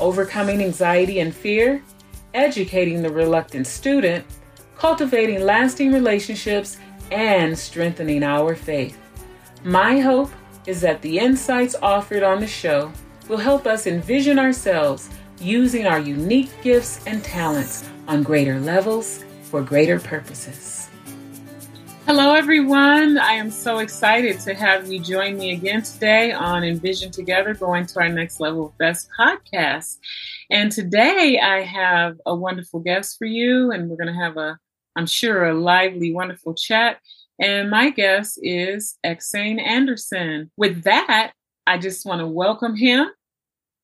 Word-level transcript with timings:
overcoming 0.00 0.62
anxiety 0.62 1.20
and 1.20 1.34
fear, 1.34 1.82
educating 2.34 3.02
the 3.02 3.10
reluctant 3.10 3.66
student, 3.66 4.24
cultivating 4.76 5.42
lasting 5.42 5.92
relationships, 5.92 6.78
and 7.10 7.58
strengthening 7.58 8.22
our 8.22 8.54
faith. 8.54 8.98
My 9.64 10.00
hope 10.00 10.30
is 10.66 10.80
that 10.80 11.02
the 11.02 11.18
insights 11.18 11.74
offered 11.82 12.22
on 12.22 12.40
the 12.40 12.46
show 12.46 12.92
will 13.28 13.38
help 13.38 13.66
us 13.66 13.86
envision 13.86 14.38
ourselves 14.38 15.10
using 15.40 15.86
our 15.86 16.00
unique 16.00 16.50
gifts 16.62 17.04
and 17.06 17.22
talents 17.22 17.88
on 18.08 18.22
greater 18.22 18.58
levels 18.60 19.24
for 19.42 19.62
greater 19.62 19.98
purposes. 19.98 20.79
Hello, 22.12 22.34
everyone. 22.34 23.18
I 23.18 23.34
am 23.34 23.52
so 23.52 23.78
excited 23.78 24.40
to 24.40 24.52
have 24.52 24.90
you 24.90 24.98
join 24.98 25.38
me 25.38 25.52
again 25.52 25.82
today 25.82 26.32
on 26.32 26.64
Envision 26.64 27.12
Together, 27.12 27.54
going 27.54 27.86
to 27.86 28.00
our 28.00 28.08
next 28.08 28.40
level 28.40 28.74
best 28.80 29.08
podcast. 29.16 29.98
And 30.50 30.72
today 30.72 31.38
I 31.38 31.62
have 31.62 32.16
a 32.26 32.34
wonderful 32.34 32.80
guest 32.80 33.16
for 33.16 33.26
you, 33.26 33.70
and 33.70 33.88
we're 33.88 33.96
going 33.96 34.12
to 34.12 34.20
have 34.20 34.36
a, 34.38 34.58
I'm 34.96 35.06
sure, 35.06 35.44
a 35.44 35.54
lively, 35.54 36.12
wonderful 36.12 36.52
chat. 36.52 36.98
And 37.38 37.70
my 37.70 37.90
guest 37.90 38.40
is 38.42 38.98
EksAyn 39.06 39.64
Anderson. 39.64 40.50
With 40.56 40.82
that, 40.82 41.32
I 41.68 41.78
just 41.78 42.04
want 42.04 42.22
to 42.22 42.26
welcome 42.26 42.74
him. 42.74 43.06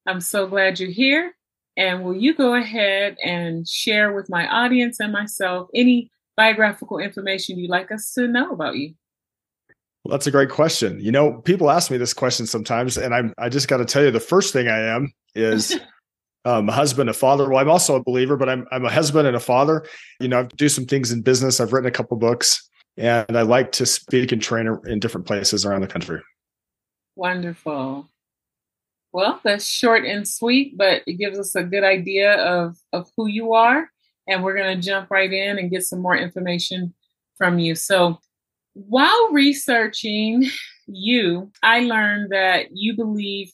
I'm 0.05 0.20
so 0.20 0.48
glad 0.48 0.80
you're 0.80 0.90
here. 0.90 1.33
And 1.77 2.02
will 2.02 2.16
you 2.16 2.34
go 2.34 2.56
ahead 2.56 3.18
and 3.22 3.68
share 3.68 4.12
with 4.12 4.28
my 4.28 4.48
audience 4.48 4.98
and 4.98 5.12
myself 5.12 5.68
any 5.77 6.11
biographical 6.37 6.98
information 6.98 7.59
you'd 7.59 7.70
like 7.70 7.91
us 7.91 8.12
to 8.15 8.29
know 8.29 8.53
about 8.53 8.77
you? 8.77 8.95
Well, 10.05 10.12
that's 10.12 10.27
a 10.27 10.31
great 10.31 10.51
question. 10.51 11.01
You 11.01 11.11
know, 11.11 11.41
people 11.41 11.70
ask 11.70 11.91
me 11.91 11.97
this 11.97 12.15
question 12.15 12.47
sometimes, 12.47 12.97
and 12.97 13.15
I'm 13.15 13.34
I 13.39 13.48
just 13.48 13.67
got 13.67 13.79
to 13.79 13.84
tell 13.84 14.05
you, 14.05 14.11
the 14.11 14.20
first 14.20 14.53
thing 14.53 14.69
I 14.69 14.79
am 14.79 15.12
is 15.34 15.79
um, 16.45 16.69
a 16.69 16.73
husband, 16.73 17.11
a 17.11 17.12
father. 17.12 17.48
Well, 17.48 17.59
I'm 17.59 17.69
also 17.69 17.97
a 17.97 18.03
believer, 18.03 18.37
but 18.37 18.48
I'm 18.48 18.67
I'm 18.70 18.84
a 18.84 18.91
husband 18.91 19.27
and 19.27 19.37
a 19.37 19.41
father. 19.41 19.84
You 20.20 20.29
know, 20.29 20.41
I 20.41 20.42
do 20.45 20.69
some 20.69 20.87
things 20.87 21.11
in 21.11 21.23
business. 21.23 21.59
I've 21.59 21.73
written 21.73 21.89
a 21.89 21.92
couple 21.92 22.17
books, 22.19 22.69
and 22.97 23.37
I 23.37 23.42
like 23.42 23.73
to 23.73 23.87
speak 23.87 24.31
and 24.31 24.41
train 24.41 24.69
in 24.87 25.01
different 25.01 25.27
places 25.27 25.67
around 25.67 25.81
the 25.81 25.89
country. 25.89 26.20
Wonderful. 27.17 28.09
Well, 29.12 29.41
that's 29.42 29.67
short 29.67 30.05
and 30.05 30.29
sweet, 30.29 30.77
but 30.77 31.03
it 31.07 31.14
gives 31.14 31.39
us 31.39 31.57
a 31.57 31.64
good 31.64 31.83
idea 31.83 32.34
of 32.34 32.77
of 32.92 33.11
who 33.17 33.27
you 33.27 33.55
are 33.55 33.91
and 34.28 34.42
we're 34.42 34.56
going 34.56 34.77
to 34.77 34.86
jump 34.86 35.10
right 35.10 35.32
in 35.32 35.58
and 35.58 35.70
get 35.70 35.84
some 35.84 36.00
more 36.00 36.16
information 36.16 36.94
from 37.36 37.58
you. 37.58 37.74
So, 37.74 38.19
while 38.74 39.28
researching 39.33 40.44
you, 40.86 41.50
I 41.62 41.80
learned 41.80 42.30
that 42.30 42.66
you 42.72 42.94
believe 42.94 43.50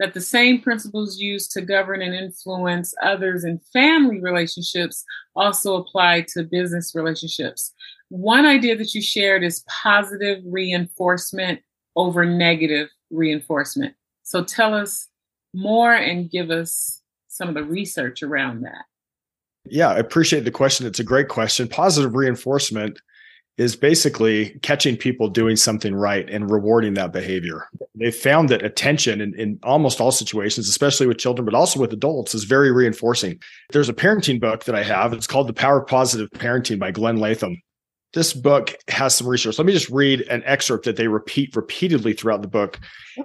that 0.00 0.14
the 0.14 0.20
same 0.20 0.60
principles 0.60 1.18
used 1.18 1.52
to 1.52 1.60
govern 1.60 2.02
and 2.02 2.14
influence 2.14 2.94
others 3.02 3.44
in 3.44 3.60
family 3.72 4.20
relationships 4.20 5.04
also 5.36 5.76
apply 5.76 6.26
to 6.28 6.42
business 6.42 6.94
relationships. 6.94 7.72
One 8.08 8.44
idea 8.44 8.76
that 8.76 8.94
you 8.94 9.02
shared 9.02 9.44
is 9.44 9.64
positive 9.68 10.42
reinforcement 10.44 11.60
over 11.96 12.24
negative 12.24 12.88
reinforcement. 13.10 13.94
So 14.24 14.42
tell 14.42 14.74
us 14.74 15.08
more 15.54 15.94
and 15.94 16.30
give 16.30 16.50
us 16.50 17.02
some 17.28 17.48
of 17.48 17.54
the 17.54 17.64
research 17.64 18.22
around 18.22 18.62
that. 18.62 18.84
Yeah, 19.66 19.88
I 19.88 19.98
appreciate 19.98 20.44
the 20.44 20.50
question. 20.50 20.86
It's 20.86 21.00
a 21.00 21.04
great 21.04 21.28
question. 21.28 21.68
Positive 21.68 22.14
reinforcement 22.14 23.00
is 23.56 23.76
basically 23.76 24.58
catching 24.62 24.96
people 24.96 25.28
doing 25.28 25.54
something 25.54 25.94
right 25.94 26.28
and 26.28 26.50
rewarding 26.50 26.94
that 26.94 27.12
behavior. 27.12 27.68
They 27.94 28.10
found 28.10 28.48
that 28.48 28.64
attention 28.64 29.20
in, 29.20 29.32
in, 29.38 29.60
almost 29.62 30.00
all 30.00 30.10
situations, 30.10 30.68
especially 30.68 31.06
with 31.06 31.18
children, 31.18 31.44
but 31.44 31.54
also 31.54 31.78
with 31.78 31.92
adults, 31.92 32.34
is 32.34 32.44
very 32.44 32.72
reinforcing. 32.72 33.40
There's 33.70 33.88
a 33.88 33.94
parenting 33.94 34.40
book 34.40 34.64
that 34.64 34.74
I 34.74 34.82
have. 34.82 35.12
It's 35.12 35.28
called 35.28 35.46
The 35.46 35.52
Power 35.52 35.80
of 35.80 35.86
Positive 35.86 36.28
Parenting 36.30 36.80
by 36.80 36.90
Glenn 36.90 37.18
Latham. 37.18 37.62
This 38.12 38.32
book 38.32 38.74
has 38.88 39.14
some 39.14 39.28
research. 39.28 39.58
Let 39.58 39.66
me 39.66 39.72
just 39.72 39.90
read 39.90 40.22
an 40.22 40.42
excerpt 40.44 40.84
that 40.84 40.96
they 40.96 41.08
repeat 41.08 41.54
repeatedly 41.54 42.12
throughout 42.12 42.42
the 42.42 42.48
book. 42.48 42.80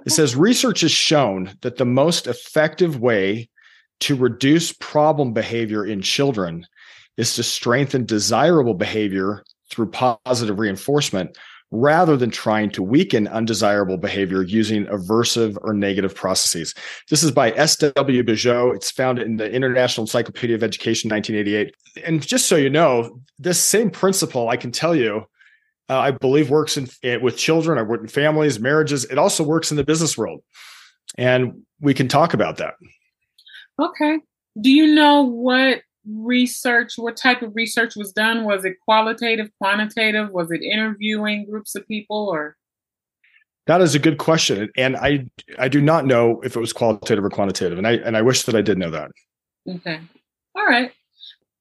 It 0.06 0.10
says 0.10 0.36
Research 0.36 0.80
has 0.82 0.92
shown 0.92 1.54
that 1.62 1.76
the 1.76 1.84
most 1.84 2.26
effective 2.26 3.00
way 3.00 3.48
to 4.00 4.16
reduce 4.16 4.72
problem 4.72 5.32
behavior 5.32 5.84
in 5.86 6.02
children 6.02 6.66
is 7.16 7.34
to 7.36 7.42
strengthen 7.42 8.06
desirable 8.06 8.74
behavior 8.74 9.44
through 9.70 9.90
positive 9.90 10.58
reinforcement 10.58 11.36
rather 11.70 12.16
than 12.16 12.30
trying 12.30 12.70
to 12.70 12.82
weaken 12.82 13.28
undesirable 13.28 13.96
behavior 13.96 14.42
using 14.42 14.86
aversive 14.86 15.56
or 15.62 15.72
negative 15.72 16.14
processes. 16.14 16.74
This 17.08 17.22
is 17.22 17.30
by 17.30 17.52
S.W. 17.52 18.24
Bijou. 18.24 18.72
It's 18.72 18.90
found 18.90 19.20
in 19.20 19.36
the 19.36 19.50
International 19.50 20.02
Encyclopedia 20.02 20.56
of 20.56 20.64
Education, 20.64 21.10
1988. 21.10 21.74
And 22.04 22.26
just 22.26 22.48
so 22.48 22.56
you 22.56 22.70
know, 22.70 23.20
this 23.38 23.62
same 23.62 23.90
principle, 23.90 24.48
I 24.48 24.56
can 24.56 24.72
tell 24.72 24.96
you, 24.96 25.26
uh, 25.88 25.98
I 25.98 26.10
believe 26.10 26.50
works 26.50 26.76
in, 26.76 26.88
with 27.22 27.36
children, 27.36 27.78
I 27.78 27.82
work 27.82 28.00
in 28.00 28.08
families, 28.08 28.58
marriages. 28.58 29.04
It 29.04 29.18
also 29.18 29.44
works 29.44 29.70
in 29.70 29.76
the 29.76 29.84
business 29.84 30.18
world. 30.18 30.42
And 31.18 31.62
we 31.80 31.94
can 31.94 32.08
talk 32.08 32.34
about 32.34 32.56
that. 32.58 32.74
Okay. 33.80 34.18
Do 34.60 34.70
you 34.70 34.94
know 34.94 35.22
what 35.22 35.82
research, 36.06 36.94
what 36.96 37.16
type 37.16 37.42
of 37.42 37.54
research 37.54 37.96
was 37.96 38.12
done? 38.12 38.44
Was 38.44 38.64
it 38.64 38.76
qualitative, 38.84 39.50
quantitative? 39.58 40.30
Was 40.30 40.50
it 40.50 40.62
interviewing 40.62 41.46
groups 41.48 41.74
of 41.74 41.86
people 41.88 42.28
or? 42.28 42.56
That 43.66 43.80
is 43.80 43.94
a 43.94 44.00
good 44.00 44.18
question, 44.18 44.68
and 44.76 44.96
I 44.96 45.26
I 45.58 45.68
do 45.68 45.80
not 45.80 46.04
know 46.04 46.40
if 46.42 46.56
it 46.56 46.60
was 46.60 46.72
qualitative 46.72 47.24
or 47.24 47.30
quantitative, 47.30 47.78
and 47.78 47.86
I 47.86 47.92
and 47.92 48.16
I 48.16 48.22
wish 48.22 48.42
that 48.44 48.56
I 48.56 48.62
did 48.62 48.78
know 48.78 48.90
that. 48.90 49.12
Okay, 49.68 50.00
all 50.56 50.66
right. 50.66 50.90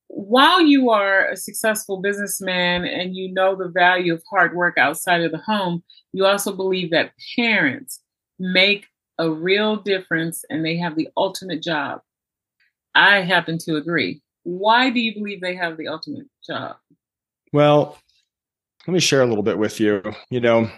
While 0.07 0.61
you 0.61 0.89
are 0.89 1.29
a 1.29 1.37
successful 1.37 2.01
businessman 2.01 2.85
and 2.85 3.15
you 3.15 3.31
know 3.31 3.55
the 3.55 3.67
value 3.67 4.13
of 4.13 4.23
hard 4.27 4.55
work 4.55 4.77
outside 4.77 5.21
of 5.21 5.31
the 5.31 5.37
home, 5.37 5.83
you 6.13 6.25
also 6.25 6.55
believe 6.55 6.89
that 6.91 7.11
parents 7.35 8.01
make 8.39 8.87
a 9.19 9.29
real 9.29 9.75
difference 9.75 10.43
and 10.49 10.65
they 10.65 10.77
have 10.77 10.95
the 10.95 11.09
ultimate 11.15 11.61
job. 11.61 12.01
I 12.99 13.21
happen 13.21 13.57
to 13.59 13.77
agree. 13.77 14.21
Why 14.43 14.89
do 14.89 14.99
you 14.99 15.13
believe 15.13 15.39
they 15.39 15.55
have 15.55 15.77
the 15.77 15.87
ultimate 15.87 16.27
job? 16.45 16.75
Well, 17.53 17.97
let 18.85 18.93
me 18.93 18.99
share 18.99 19.21
a 19.21 19.25
little 19.25 19.43
bit 19.43 19.57
with 19.57 19.79
you. 19.79 20.03
You 20.29 20.41
know, 20.41 20.69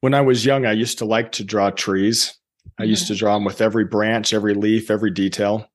when 0.00 0.14
I 0.14 0.22
was 0.22 0.46
young, 0.46 0.64
I 0.64 0.72
used 0.72 0.98
to 0.98 1.04
like 1.04 1.32
to 1.32 1.44
draw 1.44 1.70
trees. 1.70 2.38
I 2.78 2.84
used 2.84 3.06
to 3.08 3.12
mm-hmm. 3.12 3.18
draw 3.18 3.34
them 3.34 3.44
with 3.44 3.60
every 3.60 3.84
branch, 3.84 4.32
every 4.32 4.54
leaf, 4.54 4.90
every 4.90 5.10
detail. 5.10 5.68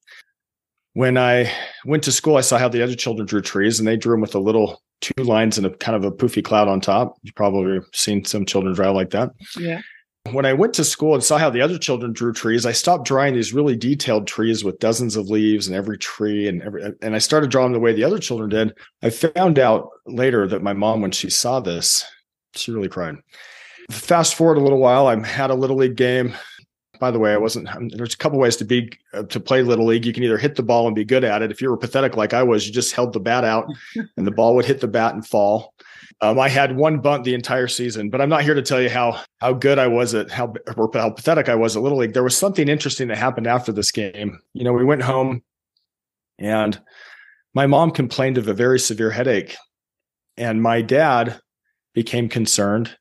When 0.94 1.18
I 1.18 1.52
went 1.86 2.04
to 2.04 2.12
school, 2.12 2.38
I 2.38 2.42
saw 2.42 2.58
how 2.58 2.70
the 2.70 2.82
other 2.82 2.96
children 2.96 3.28
drew 3.28 3.42
trees, 3.42 3.80
and 3.80 3.88
they 3.88 3.98
drew 3.98 4.14
them 4.14 4.22
with 4.22 4.34
a 4.34 4.40
little 4.40 4.82
two 5.02 5.24
lines 5.24 5.58
and 5.58 5.68
a 5.68 5.72
kind 5.78 5.96
of 5.96 6.06
a 6.06 6.12
poofy 6.12 6.44
cloud 6.44 6.68
on 6.68 6.82
top. 6.82 7.18
You've 7.22 7.36
probably 7.36 7.82
seen 7.94 8.26
some 8.26 8.46
children 8.46 8.74
draw 8.74 8.92
like 8.92 9.12
that. 9.12 9.32
Yeah 9.60 9.82
when 10.32 10.46
I 10.46 10.54
went 10.54 10.74
to 10.76 10.84
school 10.84 11.14
and 11.14 11.24
saw 11.24 11.38
how 11.38 11.50
the 11.50 11.62
other 11.62 11.78
children 11.78 12.12
drew 12.12 12.34
trees, 12.34 12.66
I 12.66 12.72
stopped 12.72 13.06
drawing 13.06 13.36
these 13.36 13.54
really 13.54 13.76
detailed 13.76 14.26
trees 14.26 14.64
with 14.64 14.80
dozens 14.80 15.16
of 15.16 15.30
leaves 15.30 15.68
and 15.68 15.76
every 15.76 15.98
tree 15.98 16.48
and 16.48 16.64
every 16.64 16.94
and 17.02 17.16
I 17.16 17.20
started 17.20 17.52
drawing 17.52 17.74
the 17.74 17.80
way 17.80 17.94
the 17.94 18.04
other 18.04 18.18
children 18.18 18.50
did. 18.50 18.74
I 19.04 19.12
found 19.12 19.60
out 19.60 19.90
later 20.08 20.48
that 20.48 20.64
my 20.64 20.74
mom, 20.74 21.02
when 21.02 21.12
she 21.12 21.30
saw 21.30 21.60
this, 21.60 22.04
she 22.56 22.72
really 22.72 22.90
cried. 22.90 23.16
Fast 23.92 24.34
forward 24.34 24.58
a 24.58 24.62
little 24.62 24.80
while, 24.80 25.06
I 25.06 25.24
had 25.24 25.52
a 25.52 25.56
little 25.56 25.78
league 25.78 25.96
game. 25.96 26.34
By 27.00 27.12
the 27.12 27.20
way, 27.20 27.34
I 27.34 27.38
wasn't. 27.38 27.70
There's 27.96 28.16
a 28.16 28.18
couple 28.18 28.40
ways 28.40 28.56
to 28.58 28.66
be 28.66 28.90
uh, 29.14 29.24
to 29.24 29.40
play 29.40 29.62
little 29.62 29.86
league. 29.86 30.06
You 30.06 30.14
can 30.14 30.24
either 30.24 30.38
hit 30.38 30.56
the 30.56 30.64
ball 30.64 30.88
and 30.88 30.96
be 30.96 31.06
good 31.06 31.24
at 31.24 31.44
it. 31.44 31.52
If 31.52 31.62
you 31.62 31.70
were 31.70 31.78
pathetic 31.78 32.16
like 32.16 32.34
I 32.34 32.42
was, 32.42 32.66
you 32.66 32.74
just 32.74 32.94
held 32.94 33.14
the 33.14 33.20
bat 33.20 33.44
out, 33.44 33.68
and 34.18 34.26
the 34.26 34.32
ball 34.32 34.56
would 34.56 34.66
hit 34.66 34.80
the 34.80 34.88
bat 34.88 35.14
and 35.14 35.28
fall. 35.28 35.76
Um, 36.22 36.40
I 36.40 36.48
had 36.48 36.78
one 36.78 37.00
bunt 37.00 37.24
the 37.26 37.34
entire 37.34 37.68
season, 37.68 38.10
but 38.10 38.22
I'm 38.22 38.30
not 38.30 38.44
here 38.44 38.54
to 38.54 38.62
tell 38.62 38.82
you 38.82 38.90
how 38.90 39.22
how 39.40 39.54
good 39.54 39.78
I 39.78 39.88
was 39.88 40.14
at 40.14 40.32
how 40.32 40.54
or 40.78 40.90
how 40.94 41.10
pathetic 41.10 41.50
I 41.50 41.56
was 41.56 41.76
at 41.76 41.84
Little 41.84 41.98
League. 41.98 42.14
There 42.14 42.24
was 42.24 42.38
something 42.38 42.70
interesting 42.70 43.10
that 43.10 43.18
happened 43.18 43.48
after 43.48 43.72
this 43.72 43.92
game. 43.92 44.40
You 44.54 44.64
know, 44.64 44.74
we 44.74 44.86
went 44.86 45.02
home, 45.02 45.44
and 46.40 46.80
my 47.54 47.68
mom 47.68 47.92
complained 47.92 48.38
of 48.38 48.48
a 48.48 48.54
very 48.54 48.80
severe 48.80 49.12
headache, 49.12 49.56
and 50.38 50.62
my 50.62 50.82
dad 50.82 51.40
became 51.94 52.30
concerned, 52.30 52.96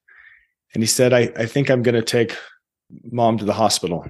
and 0.74 0.82
he 0.82 0.86
said, 0.86 1.12
"I 1.12 1.32
I 1.36 1.46
think 1.46 1.70
I'm 1.70 1.82
going 1.82 1.94
to 1.94 2.02
take 2.02 2.36
mom 3.04 3.38
to 3.38 3.44
the 3.44 3.52
hospital." 3.52 4.06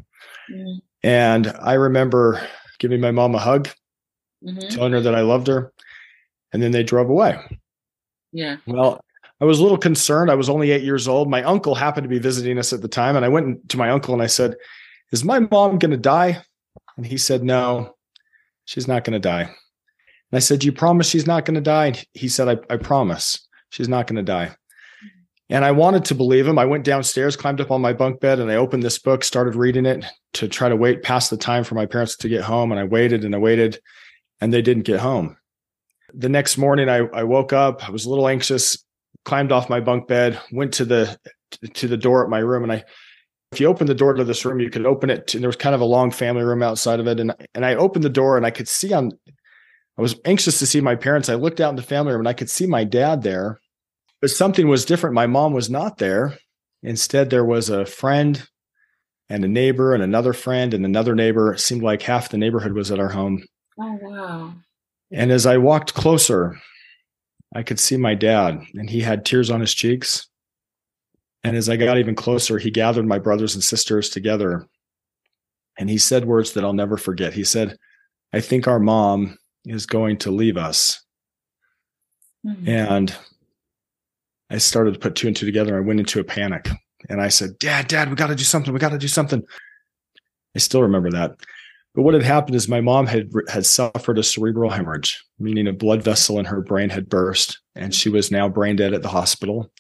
Mm. 0.51 0.79
And 1.03 1.47
I 1.61 1.75
remember 1.75 2.41
giving 2.79 3.01
my 3.01 3.11
mom 3.11 3.35
a 3.35 3.39
hug 3.39 3.69
Mhm. 4.43 4.71
telling 4.71 4.93
her 4.93 5.01
that 5.01 5.15
I 5.15 5.21
loved 5.23 5.47
her. 5.47 5.73
And 6.53 6.63
then 6.63 6.71
they 6.73 6.83
drove 6.83 7.09
away. 7.09 7.39
Yeah. 8.35 8.57
Well, 8.67 9.01
I 9.41 9.45
was 9.45 9.61
a 9.61 9.63
little 9.63 9.79
concerned. 9.79 10.31
I 10.31 10.35
was 10.35 10.51
only 10.51 10.73
eight 10.73 10.83
years 10.83 11.09
old. 11.09 11.31
My 11.31 11.43
uncle 11.45 11.75
happened 11.75 12.05
to 12.05 12.09
be 12.09 12.19
visiting 12.19 12.59
us 12.59 12.73
at 12.73 12.83
the 12.83 12.89
time. 12.89 13.17
And 13.17 13.25
I 13.25 13.29
went 13.29 13.69
to 13.71 13.79
my 13.79 13.91
uncle 13.91 14.13
and 14.13 14.23
I 14.23 14.27
said, 14.27 14.57
Is 15.13 15.25
my 15.25 15.39
mom 15.39 15.79
going 15.79 15.93
to 15.93 15.97
die? 15.97 16.43
And 16.97 17.07
he 17.07 17.17
said, 17.17 17.45
No, 17.45 17.95
she's 18.65 18.89
not 18.89 19.05
going 19.05 19.15
to 19.15 19.19
die. 19.21 19.43
And 19.43 20.37
I 20.37 20.41
said, 20.41 20.65
You 20.65 20.73
promise 20.73 21.09
she's 21.09 21.27
not 21.27 21.45
going 21.45 21.55
to 21.55 21.61
die? 21.61 21.87
And 21.87 22.05
he 22.13 22.29
said, 22.29 22.49
I, 22.49 22.75
I 22.75 22.77
promise 22.77 23.47
she's 23.71 23.89
not 23.89 24.09
going 24.09 24.17
to 24.17 24.23
die. 24.23 24.55
And 25.49 25.65
I 25.65 25.71
wanted 25.71 26.05
to 26.07 26.15
believe 26.15 26.49
him. 26.49 26.59
I 26.59 26.65
went 26.65 26.85
downstairs, 26.85 27.37
climbed 27.37 27.61
up 27.61 27.71
on 27.71 27.83
my 27.83 27.93
bunk 27.93 28.19
bed, 28.19 28.41
and 28.41 28.51
I 28.51 28.57
opened 28.57 28.83
this 28.83 28.99
book, 28.99 29.23
started 29.23 29.55
reading 29.55 29.87
it 29.87 30.05
to 30.35 30.49
try 30.49 30.69
to 30.69 30.77
wait 30.77 31.03
past 31.03 31.31
the 31.31 31.37
time 31.37 31.65
for 31.65 31.75
my 31.75 31.87
parents 31.87 32.17
to 32.17 32.29
get 32.29 32.43
home. 32.43 32.73
And 32.73 32.81
I 32.81 32.85
waited 32.85 33.25
and 33.25 33.35
I 33.35 33.39
waited, 33.39 33.79
and 34.41 34.53
they 34.53 34.63
didn't 34.63 34.85
get 34.85 35.01
home. 35.01 35.37
The 36.17 36.29
next 36.29 36.59
morning, 36.59 36.89
I, 36.89 36.99
I 37.13 37.25
woke 37.25 37.53
up. 37.53 37.87
I 37.87 37.91
was 37.91 38.05
a 38.05 38.11
little 38.11 38.29
anxious, 38.29 38.79
climbed 39.25 39.53
off 39.53 39.69
my 39.69 39.81
bunk 39.81 40.07
bed, 40.07 40.41
went 40.53 40.75
to 40.75 40.85
the 40.85 41.19
to 41.75 41.89
the 41.89 41.97
door 41.97 42.25
at 42.25 42.31
my 42.31 42.39
room, 42.39 42.63
and 42.63 42.73
I 42.73 42.85
if 43.55 43.61
you 43.61 43.69
open 43.69 43.87
the 43.87 43.95
door 43.95 44.15
to 44.15 44.25
this 44.25 44.45
room, 44.45 44.59
you 44.59 44.69
could 44.69 44.85
open 44.85 45.11
it. 45.11 45.33
And 45.35 45.43
there 45.43 45.49
was 45.49 45.57
kind 45.57 45.77
of 45.77 45.81
a 45.81 45.85
long 45.85 46.11
family 46.11 46.43
room 46.43 46.63
outside 46.63 47.01
of 47.01 47.07
it, 47.07 47.21
and 47.21 47.35
and 47.55 47.65
I 47.65 47.75
opened 47.77 48.05
the 48.05 48.11
door, 48.11 48.37
and 48.37 48.45
I 48.45 48.51
could 48.51 48.69
see 48.69 48.93
on. 48.93 49.13
I 49.97 50.03
was 50.03 50.17
anxious 50.25 50.59
to 50.59 50.67
see 50.67 50.81
my 50.81 50.97
parents. 50.97 51.29
I 51.29 51.35
looked 51.35 51.61
out 51.61 51.71
in 51.71 51.77
the 51.77 51.83
family 51.83 52.13
room, 52.13 52.23
and 52.23 52.29
I 52.29 52.33
could 52.33 52.51
see 52.51 52.67
my 52.67 52.83
dad 52.83 53.23
there, 53.23 53.61
but 54.21 54.31
something 54.31 54.67
was 54.67 54.85
different. 54.85 55.15
My 55.15 55.29
mom 55.29 55.53
was 55.53 55.71
not 55.71 55.99
there. 55.99 56.37
Instead, 56.83 57.31
there 57.31 57.45
was 57.45 57.71
a 57.71 57.87
friend 57.87 58.47
and 59.29 59.45
a 59.45 59.49
neighbor 59.49 59.95
and 59.95 60.03
another 60.03 60.33
friend 60.33 60.75
and 60.75 60.85
another 60.85 61.15
neighbor. 61.15 61.55
It 61.55 61.61
seemed 61.61 61.83
like 61.83 62.03
half 62.03 62.29
the 62.29 62.39
neighborhood 62.39 62.73
was 62.73 62.91
at 62.91 62.99
our 62.99 63.11
home. 63.11 63.45
Oh 63.79 63.99
wow. 64.03 64.55
And 65.15 65.31
as 65.31 65.47
I 65.47 65.59
walked 65.59 65.95
closer, 65.95 66.61
I 67.55 67.63
could 67.63 67.79
see 67.79 67.97
my 67.97 68.15
dad, 68.17 68.61
and 68.75 68.91
he 68.91 69.01
had 69.01 69.25
tears 69.25 69.49
on 69.49 69.61
his 69.61 69.73
cheeks. 69.73 70.27
And 71.45 71.57
as 71.57 71.69
I 71.69 71.77
got 71.77 71.99
even 71.99 72.17
closer, 72.17 72.59
he 72.59 72.71
gathered 72.71 73.07
my 73.07 73.21
brothers 73.21 73.55
and 73.55 73.63
sisters 73.63 74.11
together. 74.11 74.67
And 75.79 75.89
he 75.89 75.99
said 75.99 76.25
words 76.25 76.53
that 76.53 76.65
I'll 76.65 76.73
never 76.73 76.97
forget. 76.97 77.33
He 77.33 77.45
said, 77.45 77.77
I 78.33 78.41
think 78.41 78.67
our 78.67 78.81
mom 78.81 79.39
is 79.65 79.87
going 79.87 80.19
to 80.19 80.31
leave 80.33 80.57
us. 80.57 81.05
Mhm. 82.45 82.69
And 82.69 83.17
I 84.51 84.59
started 84.59 84.95
to 84.95 85.01
put 85.01 85.15
two 85.15 85.29
and 85.29 85.37
two 85.37 85.47
together. 85.47 85.77
I 85.77 85.81
went 85.81 86.01
into 86.01 86.21
a 86.21 86.25
panic 86.25 86.69
and 87.09 87.21
I 87.21 87.29
said, 87.29 87.59
Dad, 87.59 87.87
Dad, 87.89 88.11
we 88.11 88.17
got 88.17 88.29
to 88.29 88.35
do 88.35 88.45
something. 88.45 88.73
We 88.73 88.81
got 88.81 88.91
to 88.91 88.99
do 88.99 89.09
something. 89.09 89.43
I 90.55 90.59
still 90.59 90.83
remember 90.83 91.11
that. 91.13 91.37
But 91.95 92.03
what 92.03 92.15
had 92.15 92.25
happened 92.25 92.57
is 92.57 92.69
my 92.69 92.81
mom 92.81 93.07
had 93.07 93.31
had 93.49 93.65
suffered 93.65 94.19
a 94.19 94.23
cerebral 94.23 94.71
hemorrhage, 94.71 95.23
meaning 95.39 95.69
a 95.69 95.73
blood 95.73 96.03
vessel 96.03 96.39
in 96.39 96.45
her 96.47 96.61
brain 96.61 96.91
had 96.91 97.09
burst, 97.09 97.61
and 97.77 97.95
she 97.95 98.09
was 98.09 98.31
now 98.31 98.49
brain 98.49 98.77
dead 98.77 98.95
at 98.95 99.03
the 99.03 99.09
hospital, 99.09 99.71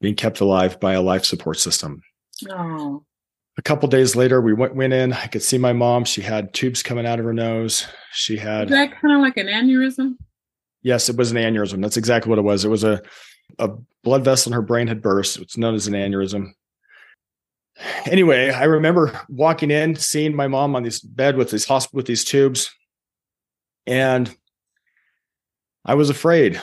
being 0.00 0.14
kept 0.14 0.40
alive 0.40 0.78
by 0.78 0.92
a 0.92 1.02
life 1.02 1.24
support 1.24 1.58
system. 1.58 2.00
Oh. 2.48 3.04
A 3.58 3.62
couple 3.62 3.88
days 3.88 4.16
later, 4.16 4.40
we 4.40 4.52
went 4.54 4.76
went 4.76 4.92
in. 4.92 5.12
I 5.12 5.26
could 5.26 5.42
see 5.42 5.58
my 5.58 5.72
mom. 5.72 6.04
She 6.04 6.22
had 6.22 6.54
tubes 6.54 6.82
coming 6.82 7.06
out 7.06 7.18
of 7.18 7.24
her 7.24 7.34
nose. 7.34 7.86
She 8.12 8.36
had 8.36 8.64
Is 8.64 8.70
that 8.70 8.92
kind 9.00 9.14
of 9.14 9.20
like 9.20 9.36
an 9.36 9.48
aneurysm? 9.48 10.14
yes, 10.82 11.08
it 11.08 11.16
was 11.16 11.32
an 11.32 11.36
aneurysm. 11.36 11.82
That's 11.82 11.96
exactly 11.96 12.30
what 12.30 12.38
it 12.38 12.42
was. 12.42 12.64
It 12.64 12.68
was 12.70 12.84
a 12.84 13.02
a 13.58 13.70
blood 14.04 14.24
vessel 14.24 14.50
in 14.50 14.54
her 14.54 14.62
brain 14.62 14.86
had 14.86 15.02
burst. 15.02 15.38
It's 15.38 15.58
known 15.58 15.74
as 15.74 15.86
an 15.86 15.94
aneurysm. 15.94 16.52
Anyway, 18.06 18.50
I 18.50 18.64
remember 18.64 19.18
walking 19.28 19.70
in, 19.70 19.96
seeing 19.96 20.34
my 20.36 20.46
mom 20.46 20.76
on 20.76 20.82
this 20.82 21.00
bed 21.00 21.36
with 21.36 21.50
these 21.50 21.64
hospital 21.64 21.96
with 21.98 22.06
these 22.06 22.24
tubes, 22.24 22.70
and 23.86 24.34
I 25.84 25.94
was 25.94 26.10
afraid. 26.10 26.60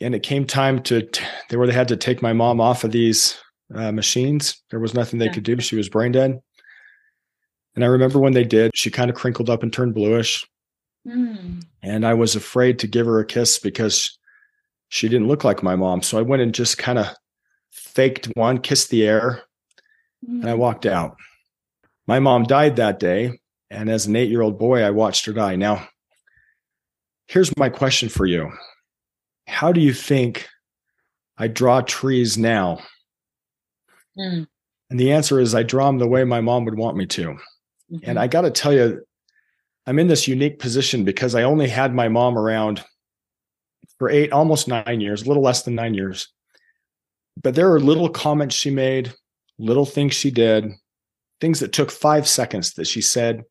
And 0.00 0.14
it 0.14 0.22
came 0.22 0.44
time 0.46 0.82
to 0.84 1.02
t- 1.02 1.24
they 1.50 1.56
were 1.56 1.66
they 1.66 1.72
had 1.72 1.88
to 1.88 1.96
take 1.96 2.20
my 2.20 2.32
mom 2.32 2.60
off 2.60 2.84
of 2.84 2.90
these 2.92 3.38
uh, 3.74 3.92
machines. 3.92 4.60
There 4.70 4.80
was 4.80 4.92
nothing 4.94 5.18
they 5.18 5.26
Yeah. 5.26 5.32
could 5.32 5.44
do. 5.44 5.60
She 5.60 5.76
was 5.76 5.88
brain 5.88 6.12
dead. 6.12 6.40
And 7.74 7.84
I 7.84 7.88
remember 7.88 8.18
when 8.18 8.32
they 8.32 8.44
did, 8.44 8.72
she 8.74 8.90
kind 8.90 9.08
of 9.10 9.16
crinkled 9.16 9.48
up 9.50 9.62
and 9.62 9.72
turned 9.72 9.94
bluish. 9.94 10.44
Hmm. 11.08 11.60
And 11.82 12.06
I 12.06 12.14
was 12.14 12.34
afraid 12.34 12.78
to 12.80 12.86
give 12.86 13.06
her 13.06 13.18
a 13.20 13.24
kiss 13.26 13.58
because 13.58 14.18
she 14.88 15.08
didn't 15.08 15.28
look 15.28 15.44
like 15.44 15.62
my 15.62 15.76
mom. 15.76 16.02
So 16.02 16.18
I 16.18 16.22
went 16.22 16.42
and 16.42 16.54
just 16.54 16.76
kind 16.78 16.98
of 16.98 17.08
faked 17.70 18.26
one, 18.36 18.58
kissed 18.58 18.90
the 18.90 19.06
air, 19.06 19.42
and 20.26 20.48
I 20.48 20.54
walked 20.54 20.86
out. 20.86 21.16
My 22.06 22.18
mom 22.20 22.44
died 22.44 22.76
that 22.76 22.98
day. 22.98 23.38
And 23.70 23.90
as 23.90 24.06
an 24.06 24.14
eight 24.16 24.30
year 24.30 24.42
old 24.42 24.58
boy, 24.58 24.82
I 24.82 24.90
watched 24.90 25.26
her 25.26 25.32
die. 25.32 25.56
Now, 25.56 25.88
here's 27.26 27.56
my 27.56 27.68
question 27.68 28.08
for 28.08 28.26
you 28.26 28.52
How 29.48 29.72
do 29.72 29.80
you 29.80 29.92
think 29.92 30.48
I 31.36 31.48
draw 31.48 31.80
trees 31.80 32.38
now? 32.38 32.80
Hmm. 34.16 34.44
And 34.90 35.00
the 35.00 35.12
answer 35.12 35.40
is 35.40 35.54
I 35.54 35.62
draw 35.62 35.86
them 35.86 35.98
the 35.98 36.06
way 36.06 36.24
my 36.24 36.40
mom 36.40 36.64
would 36.66 36.76
want 36.78 36.96
me 36.96 37.06
to. 37.06 37.36
And 38.02 38.18
I 38.18 38.26
got 38.26 38.42
to 38.42 38.50
tell 38.50 38.72
you, 38.72 39.04
I'm 39.86 39.98
in 39.98 40.08
this 40.08 40.28
unique 40.28 40.58
position 40.58 41.04
because 41.04 41.34
I 41.34 41.42
only 41.42 41.68
had 41.68 41.94
my 41.94 42.08
mom 42.08 42.38
around 42.38 42.82
for 43.98 44.08
eight, 44.08 44.32
almost 44.32 44.68
nine 44.68 45.00
years, 45.00 45.22
a 45.22 45.26
little 45.26 45.42
less 45.42 45.62
than 45.62 45.74
nine 45.74 45.94
years. 45.94 46.28
But 47.42 47.54
there 47.54 47.72
are 47.72 47.80
little 47.80 48.08
comments 48.08 48.54
she 48.54 48.70
made, 48.70 49.12
little 49.58 49.86
things 49.86 50.14
she 50.14 50.30
did, 50.30 50.72
things 51.40 51.60
that 51.60 51.72
took 51.72 51.90
five 51.90 52.26
seconds 52.26 52.74
that 52.74 52.86
she 52.86 53.00
said 53.00 53.44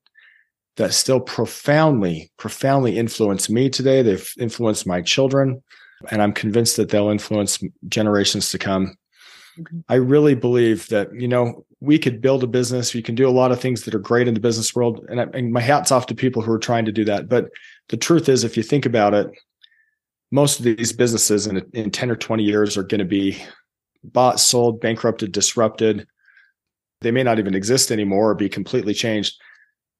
that 0.77 0.93
still 0.93 1.19
profoundly, 1.19 2.31
profoundly 2.37 2.97
influence 2.97 3.49
me 3.49 3.69
today. 3.69 4.01
They've 4.01 4.31
influenced 4.39 4.87
my 4.87 5.01
children, 5.01 5.61
and 6.09 6.21
I'm 6.21 6.33
convinced 6.33 6.77
that 6.77 6.89
they'll 6.89 7.09
influence 7.09 7.59
generations 7.87 8.49
to 8.49 8.57
come. 8.57 8.97
Mhm. 9.57 9.83
I 9.87 9.95
really 9.95 10.33
believe 10.33 10.87
that, 10.87 11.13
you 11.13 11.27
know, 11.27 11.65
we 11.79 11.99
could 11.99 12.21
build 12.21 12.43
a 12.43 12.47
business. 12.47 12.93
We 12.93 13.03
can 13.03 13.13
do 13.13 13.27
a 13.27 13.31
lot 13.31 13.51
of 13.51 13.59
things 13.59 13.83
that 13.83 13.93
are 13.93 13.99
great 13.99 14.27
in 14.27 14.33
the 14.33 14.39
business 14.39 14.73
world. 14.73 15.05
And, 15.09 15.21
I, 15.21 15.25
and 15.33 15.51
my 15.51 15.61
hat's 15.61 15.91
off 15.91 16.07
to 16.07 16.15
people 16.15 16.41
who 16.41 16.51
are 16.51 16.59
trying 16.59 16.85
to 16.85 16.91
do 16.91 17.05
that. 17.05 17.29
But 17.29 17.49
the 17.89 17.97
truth 17.97 18.29
is, 18.29 18.43
if 18.43 18.57
you 18.57 18.63
think 18.63 18.85
about 18.85 19.13
it, 19.13 19.27
most 20.31 20.57
of 20.57 20.65
these 20.65 20.91
businesses 20.91 21.45
in, 21.45 21.61
in 21.73 21.91
10 21.91 22.09
or 22.09 22.15
20 22.15 22.43
years 22.43 22.77
are 22.77 22.83
going 22.83 22.99
to 22.99 23.05
be 23.05 23.37
bought, 24.03 24.39
sold, 24.39 24.81
bankrupted, 24.81 25.31
disrupted. 25.31 26.07
They 27.01 27.11
may 27.11 27.23
not 27.23 27.39
even 27.39 27.55
exist 27.55 27.91
anymore 27.91 28.31
or 28.31 28.35
be 28.35 28.49
completely 28.49 28.93
changed. 28.93 29.39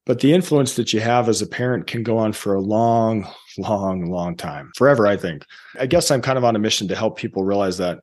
But 0.06 0.20
the 0.20 0.34
influence 0.34 0.76
that 0.76 0.92
you 0.92 1.00
have 1.00 1.30
as 1.30 1.42
a 1.42 1.48
parent 1.48 1.88
can 1.88 2.04
go 2.04 2.18
on 2.18 2.34
for 2.34 2.54
a 2.54 2.62
long, 2.62 3.26
long, 3.57 4.10
long 4.10 4.36
time, 4.36 4.72
forever, 4.76 5.07
I 5.07 5.16
think. 5.16 5.45
I 5.80 5.86
guess 5.86 6.12
I'm 6.12 6.22
kind 6.22 6.38
of 6.38 6.44
on 6.44 6.56
a 6.56 6.60
mission 6.60 6.90
to 6.90 6.95
help 6.95 7.18
people 7.18 7.44
realize 7.44 7.78
that. 7.78 8.00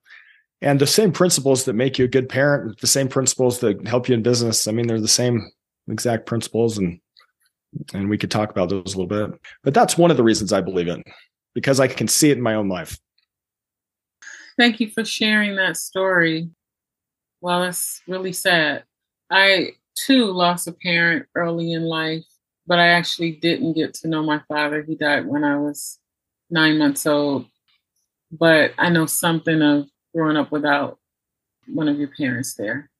And 0.62 0.78
the 0.78 0.86
same 0.86 1.12
principles 1.12 1.64
that 1.64 1.74
make 1.74 1.98
you 1.98 2.06
a 2.06 2.08
good 2.08 2.28
parent, 2.28 2.80
the 2.80 2.86
same 2.86 3.08
principles 3.08 3.60
that 3.60 3.86
help 3.86 4.08
you 4.08 4.14
in 4.14 4.22
business. 4.22 4.66
I 4.66 4.72
mean, 4.72 4.86
they're 4.86 5.00
the 5.00 5.08
same 5.08 5.50
exact 5.88 6.26
principles 6.26 6.78
and 6.78 7.00
and 7.94 8.08
we 8.08 8.18
could 8.18 8.30
talk 8.30 8.50
about 8.50 8.68
those 8.68 8.94
a 8.94 8.98
little 8.98 9.06
bit. 9.06 9.38
But 9.62 9.74
that's 9.74 9.96
one 9.96 10.10
of 10.10 10.16
the 10.16 10.24
reasons 10.24 10.52
I 10.52 10.60
believe 10.60 10.88
it 10.88 11.06
because 11.54 11.80
I 11.80 11.86
can 11.86 12.08
see 12.08 12.30
it 12.30 12.36
in 12.36 12.42
my 12.42 12.54
own 12.54 12.68
life. 12.68 12.98
Thank 14.56 14.80
you 14.80 14.90
for 14.90 15.04
sharing 15.04 15.56
that 15.56 15.76
story. 15.76 16.50
Well, 17.40 17.64
it's 17.64 18.02
really 18.08 18.32
sad. 18.32 18.84
I 19.30 19.72
too 19.96 20.26
lost 20.26 20.68
a 20.68 20.72
parent 20.72 21.26
early 21.34 21.72
in 21.72 21.84
life, 21.84 22.24
but 22.66 22.78
I 22.78 22.88
actually 22.88 23.32
didn't 23.32 23.74
get 23.74 23.94
to 23.94 24.08
know 24.08 24.22
my 24.22 24.40
father. 24.48 24.82
He 24.82 24.96
died 24.96 25.26
when 25.26 25.44
I 25.44 25.58
was 25.58 25.98
nine 26.50 26.78
months 26.78 27.06
old. 27.06 27.46
But 28.32 28.72
I 28.78 28.90
know 28.90 29.06
something 29.06 29.62
of 29.62 29.88
growing 30.14 30.36
up 30.36 30.52
without 30.52 30.98
one 31.68 31.88
of 31.88 31.98
your 31.98 32.10
parents 32.16 32.54
there. 32.56 32.90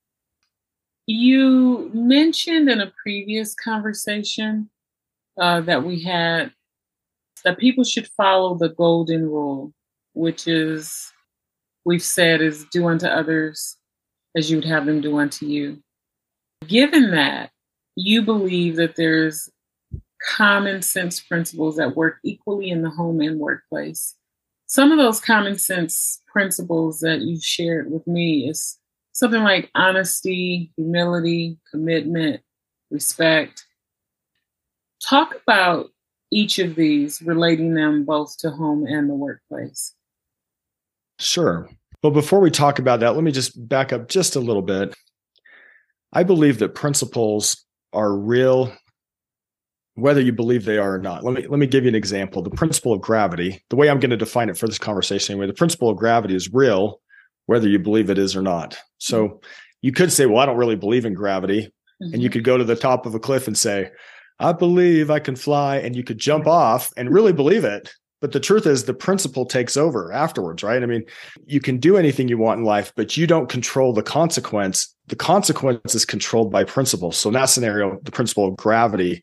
You 1.07 1.90
mentioned 1.92 2.69
in 2.71 2.80
a 2.80 2.92
previous 3.02 3.54
conversation 3.54 4.71
uh, 5.40 5.62
that 5.62 5.85
we 5.85 6.02
had 6.02 6.52
that 7.45 7.59
people 7.59 7.85
should 7.85 8.09
follow 8.09 8.57
the 8.57 8.71
golden 8.71 9.25
rule, 9.28 9.73
which 10.14 10.49
is 10.49 11.10
we've 11.90 12.02
said 12.02 12.40
is 12.40 12.64
do 12.66 12.87
unto 12.87 13.06
others 13.06 13.76
as 14.37 14.49
you 14.49 14.56
would 14.56 14.64
have 14.64 14.87
them 14.87 15.00
do 15.00 15.18
unto 15.18 15.44
you. 15.44 15.82
Given 16.68 17.11
that, 17.11 17.50
you 17.97 18.23
believe 18.23 18.76
that 18.76 18.94
there's 18.94 19.50
common 20.37 20.82
sense 20.82 21.18
principles 21.18 21.76
that 21.76 21.97
work 21.97 22.18
equally 22.23 22.70
in 22.70 22.82
the 22.82 22.90
home 22.90 23.20
and 23.20 23.40
workplace. 23.40 24.14
Some 24.66 24.92
of 24.92 24.99
those 24.99 25.20
common 25.20 25.59
sense 25.59 26.23
principles 26.32 27.00
that 27.00 27.23
you 27.23 27.40
shared 27.40 27.90
with 27.90 28.06
me 28.06 28.49
is 28.49 28.78
something 29.11 29.42
like 29.42 29.68
honesty, 29.75 30.73
humility, 30.76 31.59
commitment, 31.73 32.40
respect. 32.92 33.66
Talk 35.02 35.35
about 35.42 35.90
each 36.30 36.61
of 36.61 36.76
these, 36.76 37.20
relating 37.20 37.75
them 37.75 38.04
both 38.04 38.38
to 38.38 38.50
home 38.50 38.87
and 38.87 39.11
the 39.11 39.14
workplace. 39.14 39.97
Sure. 41.18 41.68
Well, 42.02 42.12
before 42.12 42.40
we 42.40 42.50
talk 42.50 42.78
about 42.78 43.00
that, 43.00 43.14
let 43.14 43.25
me 43.25 43.33
just 43.33 43.69
back 43.69 43.92
up 43.92 44.09
just 44.09 44.37
a 44.37 44.40
little 44.40 44.62
bit. 44.62 44.95
I 46.12 46.23
believe 46.23 46.59
that 46.59 46.75
principles 46.75 47.64
are 47.92 48.16
real 48.16 48.73
whether 49.95 50.21
you 50.21 50.33
believe 50.33 50.64
they 50.64 50.78
are 50.78 50.95
or 50.95 50.99
not. 50.99 51.25
Let 51.25 51.35
me 51.35 51.47
let 51.47 51.59
me 51.59 51.66
give 51.66 51.85
you 51.85 51.88
an 51.88 51.95
example. 51.95 52.42
The 52.42 52.50
principle 52.50 52.92
of 52.92 53.00
gravity, 53.00 53.62
the 53.69 53.76
way 53.76 53.90
I'm 53.90 54.00
going 54.00 54.11
to 54.11 54.16
define 54.16 54.49
it 54.49 54.57
for 54.57 54.66
this 54.66 54.78
conversation 54.78 55.35
anyway, 55.35 55.47
the 55.47 55.52
principle 55.52 55.90
of 55.90 55.97
gravity 55.97 56.35
is 56.35 56.52
real 56.52 57.00
whether 57.47 57.69
you 57.69 57.78
believe 57.78 58.11
it 58.11 58.19
is 58.19 58.37
or 58.37 58.42
not. 58.42 58.78
So 58.99 59.26
mm-hmm. 59.26 59.37
you 59.83 59.92
could 59.92 60.12
say, 60.12 60.26
well, 60.26 60.38
I 60.38 60.47
don't 60.47 60.57
really 60.57 60.76
believe 60.76 61.04
in 61.04 61.14
gravity. 61.14 61.62
Mm-hmm. 61.62 62.14
And 62.14 62.23
you 62.23 62.28
mm-hmm. 62.28 62.35
could 62.35 62.45
go 62.45 62.57
to 62.57 62.64
the 62.64 62.76
top 62.76 63.07
of 63.07 63.14
a 63.14 63.19
cliff 63.19 63.47
and 63.47 63.59
say, 63.59 63.90
I 64.38 64.52
believe 64.52 65.11
I 65.11 65.19
can 65.19 65.37
fly. 65.37 65.78
And 65.78 65.97
you 65.97 66.04
could 66.04 66.19
jump 66.19 66.47
off 66.47 66.92
and 66.97 67.12
really 67.12 67.33
believe 67.33 67.64
it. 67.64 67.92
But 68.20 68.32
the 68.32 68.40
truth 68.40 68.66
is, 68.66 68.84
the 68.84 68.94
principle 68.94 69.46
takes 69.46 69.76
over 69.76 70.12
afterwards, 70.12 70.62
right? 70.62 70.82
I 70.82 70.86
mean, 70.86 71.04
you 71.46 71.60
can 71.60 71.78
do 71.78 71.96
anything 71.96 72.28
you 72.28 72.36
want 72.36 72.58
in 72.58 72.66
life, 72.66 72.92
but 72.94 73.16
you 73.16 73.26
don't 73.26 73.48
control 73.48 73.94
the 73.94 74.02
consequence. 74.02 74.94
The 75.06 75.16
consequence 75.16 75.94
is 75.94 76.04
controlled 76.04 76.52
by 76.52 76.64
principle. 76.64 77.12
So 77.12 77.30
in 77.30 77.34
that 77.34 77.46
scenario, 77.46 77.98
the 78.02 78.10
principle 78.10 78.46
of 78.46 78.56
gravity 78.56 79.22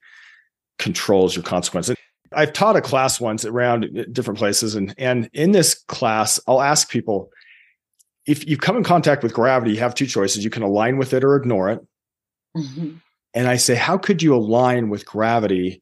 controls 0.79 1.35
your 1.35 1.43
consequence. 1.43 1.91
I've 2.33 2.53
taught 2.53 2.75
a 2.75 2.81
class 2.81 3.21
once 3.21 3.45
around 3.45 4.07
different 4.11 4.37
places, 4.37 4.75
and 4.75 4.93
and 4.97 5.29
in 5.31 5.51
this 5.51 5.75
class, 5.87 6.39
I'll 6.47 6.61
ask 6.61 6.89
people, 6.89 7.29
if 8.25 8.47
you 8.47 8.57
come 8.57 8.75
in 8.75 8.83
contact 8.83 9.23
with 9.23 9.33
gravity, 9.33 9.71
you 9.71 9.79
have 9.79 9.95
two 9.95 10.07
choices. 10.07 10.43
You 10.43 10.49
can 10.49 10.63
align 10.63 10.97
with 10.97 11.13
it 11.13 11.23
or 11.23 11.35
ignore 11.35 11.69
it. 11.69 11.79
Mm-hmm. 12.57 12.95
And 13.33 13.47
I 13.47 13.55
say, 13.57 13.75
how 13.75 13.97
could 13.97 14.21
you 14.21 14.35
align 14.35 14.89
with 14.89 15.05
gravity 15.05 15.81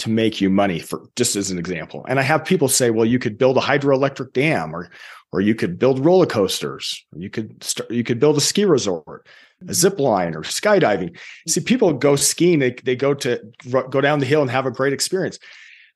to 0.00 0.10
make 0.10 0.40
you 0.40 0.50
money 0.50 0.78
for 0.78 1.08
just 1.16 1.36
as 1.36 1.50
an 1.50 1.58
example? 1.58 2.04
And 2.08 2.18
I 2.18 2.22
have 2.22 2.44
people 2.44 2.68
say, 2.68 2.90
well, 2.90 3.06
you 3.06 3.18
could 3.18 3.38
build 3.38 3.56
a 3.56 3.60
hydroelectric 3.60 4.32
dam 4.32 4.74
or 4.74 4.90
or 5.32 5.40
you 5.40 5.54
could 5.54 5.78
build 5.78 6.04
roller 6.04 6.26
coasters, 6.26 7.04
you 7.14 7.30
could 7.30 7.62
start, 7.62 7.90
you 7.90 8.02
could 8.02 8.18
build 8.18 8.36
a 8.36 8.40
ski 8.40 8.64
resort, 8.64 9.28
a 9.60 9.64
mm-hmm. 9.64 9.72
zip 9.72 10.00
line 10.00 10.34
or 10.34 10.42
skydiving. 10.42 11.16
See, 11.46 11.60
people 11.60 11.92
go 11.92 12.16
skiing, 12.16 12.58
they, 12.58 12.72
they 12.72 12.96
go 12.96 13.14
to 13.14 13.40
go 13.70 14.00
down 14.00 14.18
the 14.18 14.26
hill 14.26 14.42
and 14.42 14.50
have 14.50 14.66
a 14.66 14.72
great 14.72 14.92
experience. 14.92 15.38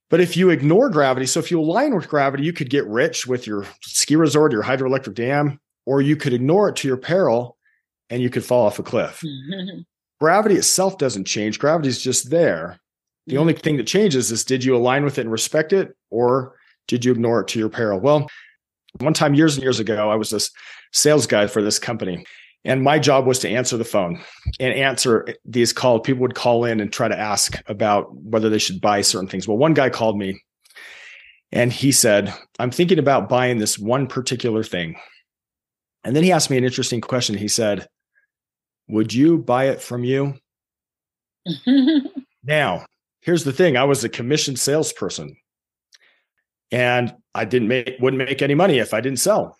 But 0.08 0.20
if 0.20 0.36
you 0.36 0.50
ignore 0.50 0.90
gravity, 0.90 1.26
so 1.26 1.40
if 1.40 1.50
you 1.50 1.58
align 1.58 1.94
with 1.96 2.08
gravity, 2.08 2.44
you 2.44 2.52
could 2.52 2.70
get 2.70 2.86
rich 2.86 3.26
with 3.26 3.46
your 3.46 3.66
ski 3.82 4.14
resort, 4.14 4.52
your 4.52 4.62
hydroelectric 4.62 5.14
dam, 5.14 5.58
or 5.86 6.00
you 6.00 6.14
could 6.14 6.32
ignore 6.32 6.68
it 6.68 6.76
to 6.76 6.88
your 6.88 6.96
peril 6.96 7.56
and 8.10 8.22
you 8.22 8.30
could 8.30 8.44
fall 8.44 8.66
off 8.66 8.78
a 8.78 8.82
cliff. 8.82 9.22
Gravity 10.20 10.54
itself 10.54 10.96
doesn't 10.96 11.24
change. 11.24 11.58
Gravity 11.58 11.88
is 11.88 12.00
just 12.00 12.30
there. 12.30 12.78
The 13.26 13.38
only 13.38 13.54
thing 13.54 13.76
that 13.78 13.86
changes 13.86 14.30
is 14.30 14.44
did 14.44 14.64
you 14.64 14.76
align 14.76 15.04
with 15.04 15.18
it 15.18 15.22
and 15.22 15.32
respect 15.32 15.72
it, 15.72 15.96
or 16.10 16.56
did 16.88 17.04
you 17.04 17.12
ignore 17.12 17.40
it 17.40 17.48
to 17.48 17.58
your 17.58 17.70
peril? 17.70 18.00
Well, 18.00 18.28
one 19.00 19.14
time 19.14 19.34
years 19.34 19.56
and 19.56 19.62
years 19.62 19.80
ago, 19.80 20.10
I 20.10 20.14
was 20.16 20.30
this 20.30 20.50
sales 20.92 21.26
guy 21.26 21.46
for 21.46 21.62
this 21.62 21.78
company. 21.78 22.24
And 22.66 22.82
my 22.82 22.98
job 22.98 23.26
was 23.26 23.38
to 23.40 23.48
answer 23.48 23.76
the 23.76 23.84
phone 23.84 24.22
and 24.58 24.72
answer 24.72 25.26
these 25.44 25.72
calls. 25.72 26.00
People 26.02 26.22
would 26.22 26.34
call 26.34 26.64
in 26.64 26.80
and 26.80 26.90
try 26.90 27.08
to 27.08 27.18
ask 27.18 27.58
about 27.66 28.14
whether 28.16 28.48
they 28.48 28.58
should 28.58 28.80
buy 28.80 29.02
certain 29.02 29.28
things. 29.28 29.46
Well, 29.46 29.58
one 29.58 29.74
guy 29.74 29.90
called 29.90 30.16
me 30.16 30.40
and 31.52 31.72
he 31.72 31.92
said, 31.92 32.32
I'm 32.58 32.70
thinking 32.70 32.98
about 32.98 33.28
buying 33.28 33.58
this 33.58 33.78
one 33.78 34.06
particular 34.06 34.62
thing. 34.62 34.96
And 36.04 36.16
then 36.16 36.24
he 36.24 36.32
asked 36.32 36.50
me 36.50 36.56
an 36.56 36.64
interesting 36.64 37.00
question. 37.00 37.36
He 37.36 37.48
said, 37.48 37.86
Would 38.88 39.12
you 39.12 39.38
buy 39.38 39.68
it 39.68 39.80
from 39.80 40.02
you? 40.02 40.34
now, 42.44 42.86
here's 43.24 43.44
the 43.44 43.52
thing 43.52 43.76
I 43.76 43.84
was 43.84 44.04
a 44.04 44.08
commissioned 44.08 44.58
salesperson 44.58 45.36
and 46.70 47.14
I 47.34 47.44
didn't 47.44 47.68
make, 47.68 47.96
wouldn't 48.00 48.18
make 48.18 48.42
any 48.42 48.54
money 48.54 48.78
if 48.78 48.94
I 48.94 49.00
didn't 49.00 49.18
sell. 49.18 49.58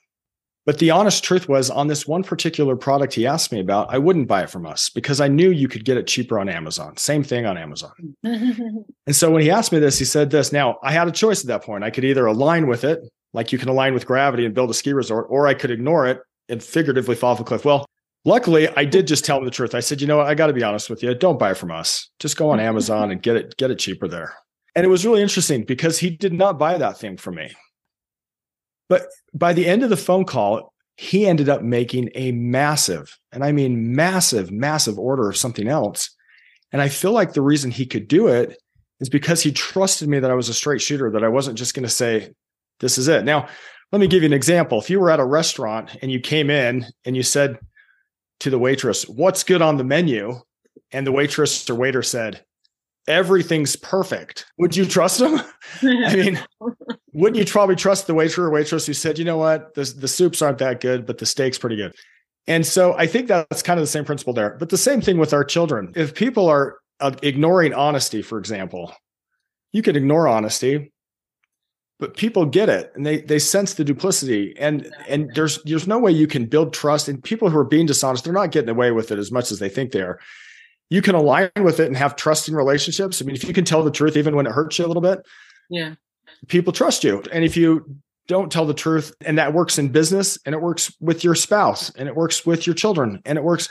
But 0.67 0.79
the 0.79 0.91
honest 0.91 1.23
truth 1.23 1.49
was 1.49 1.69
on 1.69 1.89
this 1.89 2.07
one 2.07 2.23
particular 2.23 2.75
product 2.75 3.13
he 3.13 3.27
asked 3.27 3.53
me 3.53 3.61
about, 3.61 3.93
I 3.93 3.99
wouldn't 3.99 4.29
buy 4.29 4.43
it 4.43 4.51
from 4.51 4.65
us 4.65 4.89
because 4.89 5.21
I 5.21 5.29
knew 5.29 5.51
you 5.51 5.69
could 5.69 5.85
get 5.85 5.99
it 5.99 6.07
cheaper 6.07 6.39
on 6.39 6.49
Amazon. 6.49 6.97
Same 6.97 7.23
thing 7.23 7.45
on 7.45 7.59
Amazon. 7.59 7.93
and 8.25 8.87
so 9.11 9.31
when 9.31 9.43
he 9.43 9.51
asked 9.51 9.73
me 9.73 9.79
this, 9.79 9.99
he 9.99 10.07
said 10.07 10.31
this. 10.31 10.53
Now, 10.53 10.79
I 10.83 10.93
had 10.93 11.07
a 11.07 11.13
choice 11.13 11.43
at 11.43 11.49
that 11.49 11.65
point. 11.65 11.85
I 11.85 11.91
could 11.91 12.05
either 12.05 12.25
align 12.25 12.67
with 12.67 12.85
it, 12.85 13.01
like 13.35 13.53
you 13.53 13.59
can 13.59 13.69
align 13.69 13.93
with 13.93 14.07
gravity 14.07 14.47
and 14.47 14.55
build 14.55 14.71
a 14.71 14.75
ski 14.75 14.95
resort, 14.95 15.27
or 15.29 15.47
I 15.47 15.53
could 15.53 15.71
ignore 15.71 16.07
it 16.07 16.21
and 16.49 16.63
figuratively 16.63 17.15
fall 17.15 17.33
off 17.33 17.41
a 17.41 17.45
cliff. 17.45 17.67
Well, 17.67 17.85
luckily 18.25 18.69
I 18.77 18.85
did 18.85 19.07
just 19.07 19.25
tell 19.25 19.39
him 19.39 19.45
the 19.45 19.51
truth. 19.51 19.75
I 19.75 19.81
said, 19.81 20.01
you 20.01 20.07
know 20.07 20.19
what? 20.19 20.27
I 20.27 20.35
got 20.35 20.49
to 20.49 20.53
be 20.53 20.63
honest 20.63 20.91
with 20.91 21.03
you. 21.03 21.15
Don't 21.15 21.39
buy 21.39 21.53
it 21.53 21.57
from 21.57 21.71
us. 21.71 22.09
Just 22.19 22.37
go 22.37 22.51
on 22.51 22.61
Amazon 22.71 23.11
and 23.11 23.23
get 23.23 23.37
it, 23.37 23.57
get 23.57 23.71
it 23.71 23.79
cheaper 23.79 24.09
there. 24.09 24.35
And 24.75 24.85
it 24.85 24.89
was 24.89 25.07
really 25.07 25.23
interesting 25.23 25.65
because 25.65 25.99
he 25.99 26.11
did 26.11 26.33
not 26.33 26.59
buy 26.59 26.79
that 26.79 26.99
thing 26.99 27.17
from 27.17 27.37
me. 27.37 27.51
But 28.89 29.07
by 29.33 29.53
the 29.53 29.67
end 29.67 29.83
of 29.83 29.91
the 29.91 29.97
phone 29.97 30.25
call, 30.25 30.73
he 30.97 31.27
ended 31.27 31.49
up 31.49 31.63
making 31.63 32.11
a 32.15 32.33
massive, 32.33 33.19
and 33.33 33.43
I 33.43 33.51
mean 33.51 33.95
massive, 33.95 34.53
massive 34.53 34.99
order 34.99 35.29
of 35.29 35.37
something 35.37 35.67
else. 35.67 36.11
And 36.73 36.81
I 36.81 36.89
feel 36.89 37.13
like 37.13 37.33
the 37.33 37.43
reason 37.43 37.71
he 37.71 37.87
could 37.87 38.07
do 38.09 38.29
it 38.29 38.57
is 39.01 39.09
because 39.09 39.43
he 39.43 39.51
trusted 39.51 40.09
me 40.09 40.21
that 40.21 40.31
I 40.31 40.35
was 40.35 40.49
a 40.49 40.55
straight 40.55 40.81
shooter, 40.81 41.11
that 41.11 41.25
I 41.25 41.29
wasn't 41.29 41.59
just 41.59 41.75
going 41.75 41.85
to 41.85 41.89
say, 41.89 42.31
this 42.81 42.99
is 42.99 43.09
it. 43.09 43.25
Now, 43.25 43.49
let 43.93 44.01
me 44.01 44.07
give 44.07 44.23
you 44.23 44.27
an 44.27 44.33
example. 44.33 44.79
If 44.79 44.91
you 44.91 45.01
were 45.01 45.11
at 45.11 45.21
a 45.21 45.25
restaurant 45.25 45.97
and 46.03 46.11
you 46.11 46.21
came 46.21 46.51
in 46.51 46.87
and 47.05 47.17
you 47.17 47.23
said 47.23 47.59
to 48.41 48.51
the 48.51 48.59
waitress, 48.59 49.09
What's 49.09 49.45
good 49.45 49.63
on 49.63 49.77
the 49.77 49.85
menu? 49.85 50.41
And 50.93 51.07
the 51.07 51.13
waitress 51.13 51.69
or 51.69 51.75
waiter 51.75 52.03
said, 52.03 52.45
Everything's 53.07 53.77
perfect. 53.77 54.47
Would 54.59 54.77
you 54.77 54.87
trust 54.87 55.19
them? 55.19 55.41
I 55.83 56.17
mean, 56.17 56.41
wouldn't 57.13 57.37
you 57.37 57.51
probably 57.51 57.77
trust 57.77 58.07
the 58.07 58.15
waiter 58.15 58.45
or 58.45 58.51
waitress 58.51 58.87
who 58.87 58.95
said, 58.95 59.19
You 59.19 59.25
know 59.25 59.39
what? 59.39 59.75
The, 59.75 59.85
the 59.85 60.09
soups 60.09 60.43
aren't 60.43 60.59
that 60.59 60.81
good, 60.81 61.07
but 61.07 61.19
the 61.19 61.27
steak's 61.27 61.59
pretty 61.59 61.77
good. 61.77 61.95
And 62.47 62.67
so 62.67 62.95
I 62.95 63.07
think 63.07 63.29
that's 63.29 63.63
kind 63.63 63.79
of 63.79 63.83
the 63.83 63.91
same 63.91 64.05
principle 64.05 64.35
there. 64.35 64.57
But 64.59 64.69
the 64.69 64.79
same 64.79 65.01
thing 65.01 65.19
with 65.19 65.33
our 65.33 65.45
children. 65.45 65.93
If 65.97 66.15
people 66.15 66.47
are 66.49 66.77
uh, 67.01 67.13
ignoring 67.23 67.73
honesty, 67.73 68.23
for 68.23 68.39
example, 68.39 68.93
you 69.73 69.83
can 69.83 69.97
ignore 69.97 70.29
honesty 70.29 70.93
but 71.99 72.17
people 72.17 72.45
get 72.45 72.69
it 72.69 72.93
and 72.95 73.07
they 73.07 73.21
they 73.21 73.39
sense 73.39 73.75
the 73.75 73.85
duplicity 73.85 74.55
and 74.59 74.93
and 75.09 75.31
there's 75.35 75.63
there's 75.65 75.87
no 75.87 75.99
way 75.99 76.11
you 76.11 76.27
can 76.27 76.47
build 76.47 76.73
trust 76.73 77.09
and 77.09 77.23
people 77.23 77.49
who 77.49 77.59
are 77.59 77.65
being 77.65 77.87
dishonest 77.87 78.25
they're 78.25 78.33
not 78.33 78.51
getting 78.51 78.71
away 78.71 78.91
with 78.91 79.11
it 79.11 79.19
as 79.19 79.31
much 79.31 79.51
as 79.51 79.59
they 79.59 79.69
think 79.69 79.93
they 79.93 80.03
are. 80.03 80.19
You 80.91 81.03
can 81.03 81.15
align 81.15 81.51
with 81.63 81.81
it 81.81 81.87
and 81.87 81.97
have 81.97 82.17
trusting 82.17 82.55
relationships. 82.55 83.23
I 83.23 83.25
mean 83.25 83.37
if 83.37 83.45
you 83.45 83.55
can 83.55 83.65
tell 83.65 83.83
the 83.83 83.91
truth 83.91 84.17
even 84.17 84.37
when 84.37 84.47
it 84.47 84.53
hurts 84.53 84.79
you 84.79 84.85
a 84.85 84.89
little 84.89 85.03
bit 85.03 85.25
yeah. 85.71 85.95
people 86.49 86.73
trust 86.73 87.05
you. 87.05 87.23
And 87.33 87.45
if 87.45 87.57
you 87.57 87.85
don't 88.27 88.51
tell 88.51 88.67
the 88.67 88.75
truth 88.75 89.15
and 89.21 89.39
that 89.39 89.53
works 89.53 89.79
in 89.79 89.89
business 89.89 90.39
and 90.47 90.55
it 90.55 90.61
works 90.61 90.95
with 91.01 91.25
your 91.25 91.35
spouse 91.35 91.91
and 91.91 92.09
it 92.09 92.17
works 92.17 92.47
with 92.47 92.67
your 92.67 92.75
children 92.75 93.21
and 93.25 93.39
it 93.39 93.45
works 93.45 93.69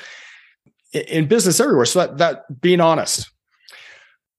in 0.94 1.28
business 1.28 1.60
everywhere. 1.60 1.86
So 1.86 2.00
that 2.00 2.18
that 2.20 2.62
being 2.62 2.80
honest 2.80 3.33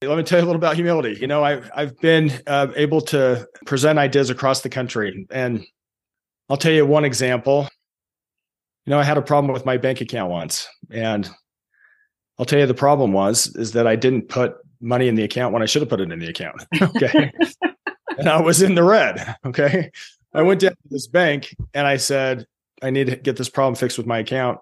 let 0.01 0.17
me 0.17 0.23
tell 0.23 0.39
you 0.39 0.45
a 0.45 0.47
little 0.47 0.59
about 0.59 0.75
humility. 0.75 1.17
You 1.19 1.27
know, 1.27 1.43
I've 1.43 1.69
I've 1.75 1.97
been 1.99 2.31
uh, 2.47 2.67
able 2.75 3.01
to 3.01 3.47
present 3.65 3.99
ideas 3.99 4.29
across 4.29 4.61
the 4.61 4.69
country, 4.69 5.25
and 5.31 5.65
I'll 6.49 6.57
tell 6.57 6.71
you 6.71 6.85
one 6.85 7.05
example. 7.05 7.67
You 8.85 8.91
know, 8.91 8.99
I 8.99 9.03
had 9.03 9.17
a 9.17 9.21
problem 9.21 9.53
with 9.53 9.65
my 9.65 9.77
bank 9.77 10.01
account 10.01 10.29
once, 10.29 10.67
and 10.91 11.29
I'll 12.37 12.45
tell 12.45 12.59
you 12.59 12.65
the 12.65 12.73
problem 12.73 13.13
was 13.13 13.47
is 13.55 13.71
that 13.71 13.87
I 13.87 13.95
didn't 13.95 14.29
put 14.29 14.55
money 14.81 15.07
in 15.07 15.15
the 15.15 15.23
account 15.23 15.53
when 15.53 15.63
I 15.63 15.65
should 15.65 15.81
have 15.81 15.89
put 15.89 16.01
it 16.01 16.11
in 16.11 16.19
the 16.19 16.27
account. 16.27 16.63
okay, 16.81 17.31
and 18.17 18.29
I 18.29 18.41
was 18.41 18.61
in 18.61 18.75
the 18.75 18.83
red. 18.83 19.35
Okay, 19.45 19.91
I 20.33 20.41
went 20.41 20.61
down 20.61 20.71
to 20.71 20.89
this 20.89 21.07
bank 21.07 21.55
and 21.73 21.87
I 21.87 21.97
said 21.97 22.45
I 22.81 22.89
need 22.89 23.07
to 23.07 23.15
get 23.15 23.37
this 23.37 23.49
problem 23.49 23.75
fixed 23.75 23.97
with 23.97 24.07
my 24.07 24.19
account, 24.19 24.59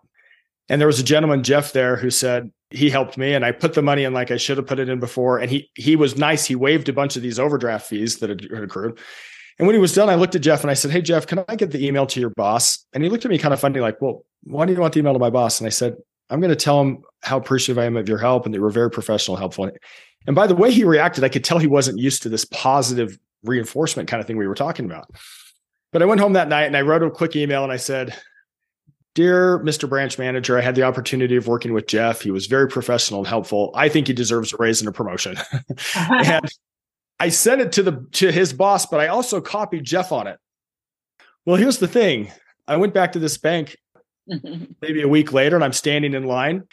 and 0.70 0.80
there 0.80 0.88
was 0.88 1.00
a 1.00 1.04
gentleman 1.04 1.44
Jeff 1.44 1.74
there 1.74 1.96
who 1.96 2.12
said 2.12 2.52
he 2.74 2.90
helped 2.90 3.18
me 3.18 3.34
and 3.34 3.46
I 3.46 3.52
put 3.52 3.76
the 3.76 3.82
money 3.82 4.04
in 4.04 4.14
like 4.14 4.32
I 4.32 4.38
should 4.38 4.58
have 4.58 4.66
put 4.66 4.80
it 4.80 4.90
in 4.90 5.00
before. 5.00 5.38
And 5.38 5.50
he 5.50 5.70
he 5.76 5.96
was 5.96 6.18
nice. 6.18 6.46
He 6.46 6.56
waived 6.56 6.90
a 6.90 6.94
bunch 6.94 7.16
of 7.16 7.22
these 7.22 7.40
overdraft 7.40 7.88
fees 7.88 8.18
that 8.18 8.30
had, 8.30 8.44
accrued. 8.52 9.00
And 9.60 9.68
when 9.68 9.76
he 9.76 9.80
was 9.80 9.94
done, 9.94 10.10
I 10.10 10.16
looked 10.16 10.36
at 10.36 10.42
Jeff 10.42 10.62
and 10.62 10.72
I 10.72 10.74
said, 10.74 10.92
Hey 10.92 11.02
Jeff, 11.02 11.28
can 11.28 11.46
I 11.48 11.56
get 11.56 11.72
the 11.72 11.86
email 11.86 12.08
to 12.08 12.20
your 12.20 12.32
boss? 12.32 12.86
And 12.92 13.04
he 13.04 13.10
looked 13.10 13.26
at 13.26 13.32
me 13.32 13.38
kind 13.38 13.54
of 13.54 13.60
funny, 13.60 13.80
like, 13.80 14.02
Well, 14.02 14.26
why 14.44 14.66
do 14.66 14.74
you 14.74 14.80
want 14.80 14.94
the 14.94 15.00
email 15.00 15.14
to 15.14 15.20
my 15.20 15.30
boss? 15.30 15.60
And 15.60 15.68
I 15.68 15.70
said, 15.70 15.96
I'm 16.30 16.40
going 16.40 16.50
to 16.50 16.56
tell 16.56 16.82
him 16.82 17.04
how 17.22 17.38
appreciative 17.38 17.78
I 17.78 17.86
am 17.86 17.96
of 17.96 18.10
your 18.10 18.18
help 18.18 18.46
and 18.46 18.54
that 18.54 18.58
you 18.58 18.64
were 18.64 18.72
very 18.72 18.90
professional, 18.90 19.38
helpful. 19.38 19.70
And 20.26 20.36
by 20.36 20.48
the 20.48 20.56
way 20.56 20.72
he 20.72 20.84
reacted, 20.84 21.24
I 21.24 21.30
could 21.30 21.44
tell 21.44 21.60
he 21.60 21.68
wasn't 21.68 22.00
used 22.00 22.24
to 22.24 22.30
this 22.30 22.46
positive 22.46 23.20
reinforcement 23.44 24.10
kind 24.10 24.20
of 24.20 24.26
thing 24.26 24.38
we 24.38 24.48
were 24.48 24.56
talking 24.56 24.86
about. 24.86 25.10
But 25.92 26.02
I 26.02 26.06
went 26.06 26.22
home 26.22 26.34
that 26.34 26.48
night 26.48 26.66
and 26.66 26.76
I 26.76 26.82
wrote 26.82 27.04
a 27.04 27.12
quick 27.12 27.36
email 27.36 27.64
and 27.64 27.72
I 27.72 27.78
said, 27.78 28.16
Dear 29.16 29.60
Mr. 29.60 29.88
Branch 29.88 30.18
Manager, 30.18 30.58
I 30.58 30.62
had 30.62 30.74
the 30.76 30.84
opportunity 30.84 31.36
of 31.36 31.48
working 31.48 31.74
with 31.74 31.86
Jeff. 31.86 32.22
He 32.22 32.32
was 32.32 32.48
very 32.48 32.68
professional 32.68 33.20
and 33.20 33.28
helpful. 33.28 33.72
I 33.76 33.88
think 33.88 34.08
he 34.08 34.14
deserves 34.14 34.54
a 34.54 34.58
raise 34.58 34.82
and 34.82 34.90
a 34.90 34.92
promotion. 34.92 35.38
and 35.96 36.46
I 37.20 37.30
sent 37.30 37.62
it 37.62 37.72
to 37.74 37.84
the 37.84 38.08
to 38.14 38.32
his 38.32 38.54
boss, 38.54 38.86
but 38.86 39.00
I 39.00 39.08
also 39.08 39.40
copied 39.40 39.84
Jeff 39.84 40.12
on 40.12 40.28
it. 40.28 40.40
Well, 41.46 41.58
here's 41.58 41.78
the 41.78 41.88
thing. 41.88 42.32
I 42.68 42.78
went 42.78 42.94
back 42.94 43.12
to 43.14 43.20
this 43.20 43.38
bank 43.38 43.78
maybe 44.82 45.02
a 45.02 45.08
week 45.08 45.34
later 45.34 45.56
and 45.56 45.64
I'm 45.64 45.74
standing 45.74 46.14
in 46.14 46.24
line. 46.24 46.64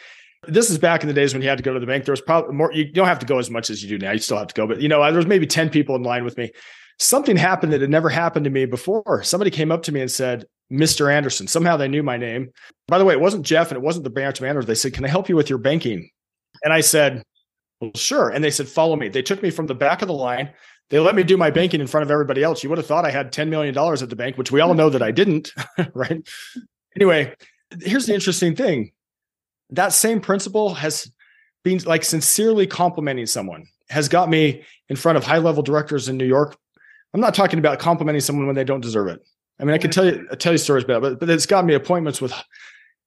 This 0.47 0.71
is 0.71 0.79
back 0.79 1.01
in 1.01 1.07
the 1.07 1.13
days 1.13 1.33
when 1.33 1.43
you 1.43 1.49
had 1.49 1.59
to 1.59 1.63
go 1.63 1.73
to 1.73 1.79
the 1.79 1.85
bank. 1.85 2.05
There 2.05 2.13
was 2.13 2.21
probably 2.21 2.55
more, 2.55 2.73
you 2.73 2.91
don't 2.91 3.07
have 3.07 3.19
to 3.19 3.25
go 3.25 3.37
as 3.37 3.51
much 3.51 3.69
as 3.69 3.83
you 3.83 3.89
do 3.89 4.03
now. 4.03 4.11
You 4.11 4.19
still 4.19 4.37
have 4.37 4.47
to 4.47 4.53
go, 4.55 4.65
but 4.65 4.81
you 4.81 4.87
know, 4.87 5.03
there 5.03 5.13
was 5.13 5.27
maybe 5.27 5.45
10 5.45 5.69
people 5.69 5.95
in 5.95 6.01
line 6.01 6.23
with 6.23 6.37
me. 6.37 6.51
Something 6.99 7.37
happened 7.37 7.73
that 7.73 7.81
had 7.81 7.89
never 7.89 8.09
happened 8.09 8.45
to 8.45 8.51
me 8.51 8.65
before. 8.65 9.21
Somebody 9.23 9.51
came 9.51 9.71
up 9.71 9.83
to 9.83 9.91
me 9.91 10.01
and 10.01 10.11
said, 10.11 10.45
Mr. 10.71 11.11
Anderson. 11.13 11.47
Somehow 11.47 11.75
they 11.77 11.87
knew 11.87 12.03
my 12.03 12.17
name. 12.17 12.51
By 12.87 12.97
the 12.97 13.05
way, 13.05 13.13
it 13.13 13.19
wasn't 13.19 13.45
Jeff 13.45 13.69
and 13.69 13.77
it 13.77 13.83
wasn't 13.83 14.03
the 14.03 14.09
branch 14.09 14.39
manager. 14.39 14.65
They 14.65 14.75
said, 14.75 14.93
Can 14.93 15.05
I 15.05 15.09
help 15.09 15.27
you 15.27 15.35
with 15.35 15.49
your 15.49 15.59
banking? 15.59 16.09
And 16.63 16.73
I 16.73 16.81
said, 16.81 17.23
Well, 17.81 17.91
sure. 17.95 18.29
And 18.29 18.43
they 18.43 18.51
said, 18.51 18.67
follow 18.67 18.95
me. 18.95 19.09
They 19.09 19.21
took 19.21 19.43
me 19.43 19.49
from 19.49 19.67
the 19.67 19.75
back 19.75 20.01
of 20.01 20.07
the 20.07 20.13
line. 20.13 20.51
They 20.89 20.99
let 20.99 21.15
me 21.15 21.23
do 21.23 21.37
my 21.37 21.51
banking 21.51 21.81
in 21.81 21.87
front 21.87 22.03
of 22.03 22.11
everybody 22.11 22.43
else. 22.43 22.63
You 22.63 22.69
would 22.69 22.77
have 22.77 22.87
thought 22.87 23.05
I 23.05 23.11
had 23.11 23.31
$10 23.31 23.47
million 23.49 23.77
at 23.77 24.09
the 24.09 24.15
bank, 24.15 24.37
which 24.37 24.51
we 24.51 24.59
all 24.59 24.73
know 24.73 24.89
that 24.89 25.01
I 25.01 25.11
didn't. 25.11 25.51
right. 25.93 26.21
Anyway, 26.95 27.33
here's 27.81 28.05
the 28.05 28.13
interesting 28.13 28.55
thing 28.55 28.91
that 29.69 29.93
same 29.93 30.19
principle 30.19 30.73
has 30.75 31.09
been 31.63 31.79
like 31.85 32.03
sincerely 32.03 32.67
complimenting 32.67 33.25
someone 33.25 33.65
has 33.89 34.09
got 34.09 34.29
me 34.29 34.63
in 34.89 34.95
front 34.95 35.17
of 35.17 35.23
high 35.23 35.37
level 35.37 35.63
directors 35.63 36.09
in 36.09 36.17
New 36.17 36.25
York. 36.25 36.57
I'm 37.13 37.21
not 37.21 37.35
talking 37.35 37.59
about 37.59 37.79
complimenting 37.79 38.21
someone 38.21 38.47
when 38.47 38.55
they 38.55 38.63
don't 38.63 38.81
deserve 38.81 39.07
it. 39.07 39.21
I 39.59 39.63
mean, 39.63 39.73
I 39.73 39.77
can 39.77 39.91
tell 39.91 40.05
you 40.05 40.27
tell 40.37 40.53
you 40.53 40.57
stories 40.57 40.83
about 40.83 40.97
it, 40.97 41.01
but, 41.01 41.19
but 41.19 41.29
it's 41.29 41.45
got 41.45 41.65
me 41.65 41.73
appointments 41.73 42.21
with 42.21 42.33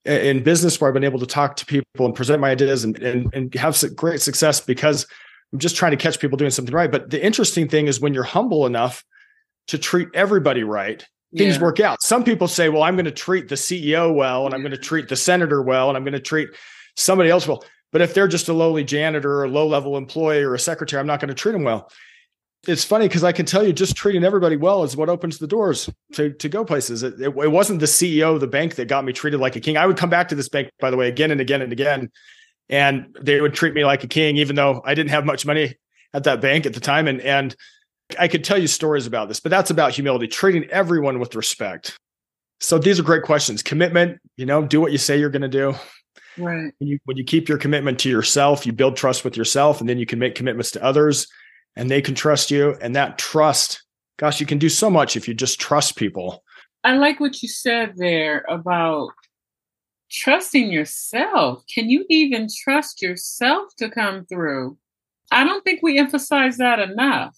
in 0.05 0.43
business 0.43 0.81
where 0.81 0.89
I've 0.89 0.95
been 0.95 1.05
able 1.05 1.19
to 1.19 1.27
talk 1.27 1.57
to 1.57 1.67
people 1.67 2.05
and 2.05 2.15
present 2.15 2.41
my 2.41 2.51
ideas 2.51 2.85
and, 2.85 3.01
and, 3.03 3.33
and 3.33 3.55
have 3.55 3.83
great 3.97 4.21
success 4.21 4.61
because 4.61 5.07
I'm 5.53 5.59
just 5.59 5.77
trying 5.77 5.93
to 5.93 5.97
catch 5.97 6.21
people 6.21 6.37
doing 6.37 6.51
something 6.51 6.75
right. 6.75 6.93
But 6.93 7.11
the 7.11 7.25
interesting 7.25 7.69
thing 7.69 7.87
is 7.87 8.01
when 8.01 8.13
you're 8.13 8.23
humble 8.23 8.67
enough 8.67 9.03
to 9.69 9.79
treat 9.79 10.09
everybody 10.13 10.63
right, 10.63 11.03
things 11.35 11.57
yeah. 11.57 11.63
work 11.63 11.81
out. 11.81 12.03
Some 12.03 12.23
people 12.23 12.49
say, 12.49 12.69
well, 12.69 12.83
I'm 12.83 12.97
going 12.97 13.07
to 13.07 13.11
treat 13.11 13.49
the 13.49 13.55
CEO 13.55 14.15
well, 14.15 14.45
and 14.45 14.55
I'm 14.55 14.61
going 14.61 14.73
to 14.73 14.79
treat 14.79 15.09
the 15.09 15.17
senator 15.17 15.63
well, 15.63 15.89
and 15.89 15.97
I'm 15.97 16.05
going 16.05 16.13
to 16.13 16.21
treat 16.21 16.51
somebody 16.97 17.31
else 17.31 17.49
well. 17.49 17.65
But 17.91 18.03
if 18.03 18.13
they're 18.13 18.29
just 18.29 18.49
a 18.49 18.53
lowly 18.53 18.85
janitor 18.85 19.33
or 19.39 19.45
a 19.45 19.49
low 19.49 19.67
level 19.67 19.97
employee 19.97 20.43
or 20.43 20.55
a 20.55 20.59
secretary, 20.59 21.01
I'm 21.01 21.07
not 21.07 21.21
going 21.21 21.29
to 21.29 21.35
treat 21.35 21.53
them 21.53 21.63
well 21.63 21.91
it's 22.69 22.85
funny 22.85 23.09
because 23.09 23.25
I 23.25 23.33
can 23.33 23.47
tell 23.47 23.67
you 23.67 23.73
just 23.73 23.97
treating 23.97 24.25
everybody 24.25 24.57
well 24.57 24.85
is 24.85 24.97
what 24.97 25.09
opens 25.09 25.39
the 25.39 25.47
doors 25.47 25.89
to, 26.13 26.31
to 26.33 26.49
go 26.49 26.65
places. 26.65 27.03
It, 27.03 27.15
it, 27.21 27.37
it, 27.37 27.51
wasn't 27.51 27.81
the 27.81 27.87
CEO 27.87 28.35
of 28.35 28.41
the 28.41 28.47
bank 28.47 28.75
that 28.77 28.89
got 28.89 29.05
me 29.05 29.13
treated 29.13 29.41
like 29.41 29.57
a 29.57 29.61
king. 29.61 29.77
I 29.77 29.87
would 29.87 29.97
come 29.97 30.11
back 30.11 30.29
to 30.29 30.35
this 30.35 30.49
bank, 30.49 30.71
by 30.81 30.91
the 30.91 30.97
way, 30.97 31.09
again 31.09 31.31
and 31.31 31.41
again 31.41 31.63
and 31.63 31.73
again, 31.73 32.11
and 32.69 33.17
they 33.21 33.41
would 33.41 33.55
treat 33.55 33.75
me 33.75 33.85
like 33.85 34.05
a 34.05 34.09
king, 34.09 34.37
even 34.37 34.57
though 34.57 34.83
I 34.85 34.95
didn't 34.95 35.11
have 35.11 35.25
much 35.25 35.47
money 35.47 35.75
at 36.13 36.25
that 36.25 36.41
bank 36.41 36.67
at 36.67 36.75
the 36.75 36.81
time. 36.81 37.09
And, 37.09 37.21
and 37.21 37.55
I 38.19 38.29
could 38.29 38.45
tell 38.45 38.59
you 38.59 38.67
stories 38.67 39.07
about 39.07 39.29
this, 39.29 39.41
but 39.41 39.51
that's 39.51 39.71
about 39.71 39.95
humility, 39.95 40.29
treating 40.29 40.65
everyone 40.71 41.19
with 41.19 41.35
respect. 41.35 41.97
So 42.61 42.79
these 42.79 42.99
are 42.99 43.03
great 43.03 43.23
questions. 43.23 43.63
Commitment, 43.63 44.19
you 44.37 44.47
know, 44.47 44.63
do 44.63 44.81
what 44.81 44.93
you 44.93 44.99
say 44.99 45.19
you're 45.19 45.31
going 45.31 45.43
to 45.43 45.49
do. 45.49 45.75
Right. 46.37 46.73
When 46.79 46.89
you, 46.89 46.99
when 47.05 47.17
you 47.17 47.25
keep 47.25 47.49
your 47.49 47.59
commitment 47.59 48.01
to 48.01 48.11
yourself, 48.11 48.67
you 48.67 48.73
build 48.73 48.97
trust 48.97 49.25
with 49.25 49.37
yourself, 49.37 49.81
and 49.81 49.89
then 49.89 49.99
you 49.99 50.07
can 50.07 50.19
make 50.19 50.35
commitments 50.35 50.71
to 50.73 50.83
others 50.83 51.29
and 51.77 51.91
they 51.91 52.01
can 52.01 52.15
trust 52.15 52.51
you. 52.51 52.77
And 52.81 52.95
that 52.97 53.19
trust, 53.19 53.83
gosh, 54.19 54.41
you 54.41 54.47
can 54.47 54.59
do 54.59 54.69
so 54.69 54.91
much 54.91 55.17
if 55.17 55.27
you 55.29 55.35
just 55.35 55.61
trust 55.61 55.97
people. 55.97 56.43
I 56.83 56.97
like 56.97 57.21
what 57.21 57.43
you 57.43 57.49
said 57.49 57.95
there 57.97 58.45
about 58.49 59.11
trusting 60.11 60.71
yourself. 60.71 61.65
Can 61.73 61.89
you 61.91 62.05
even 62.09 62.49
trust 62.65 63.03
yourself 63.03 63.75
to 63.79 63.91
come 63.91 64.27
through? 64.27 64.77
I 65.31 65.45
don't 65.45 65.65
think 65.65 65.81
we 65.83 65.99
emphasize 65.99 66.59
that 66.59 66.79
enough. 66.79 67.37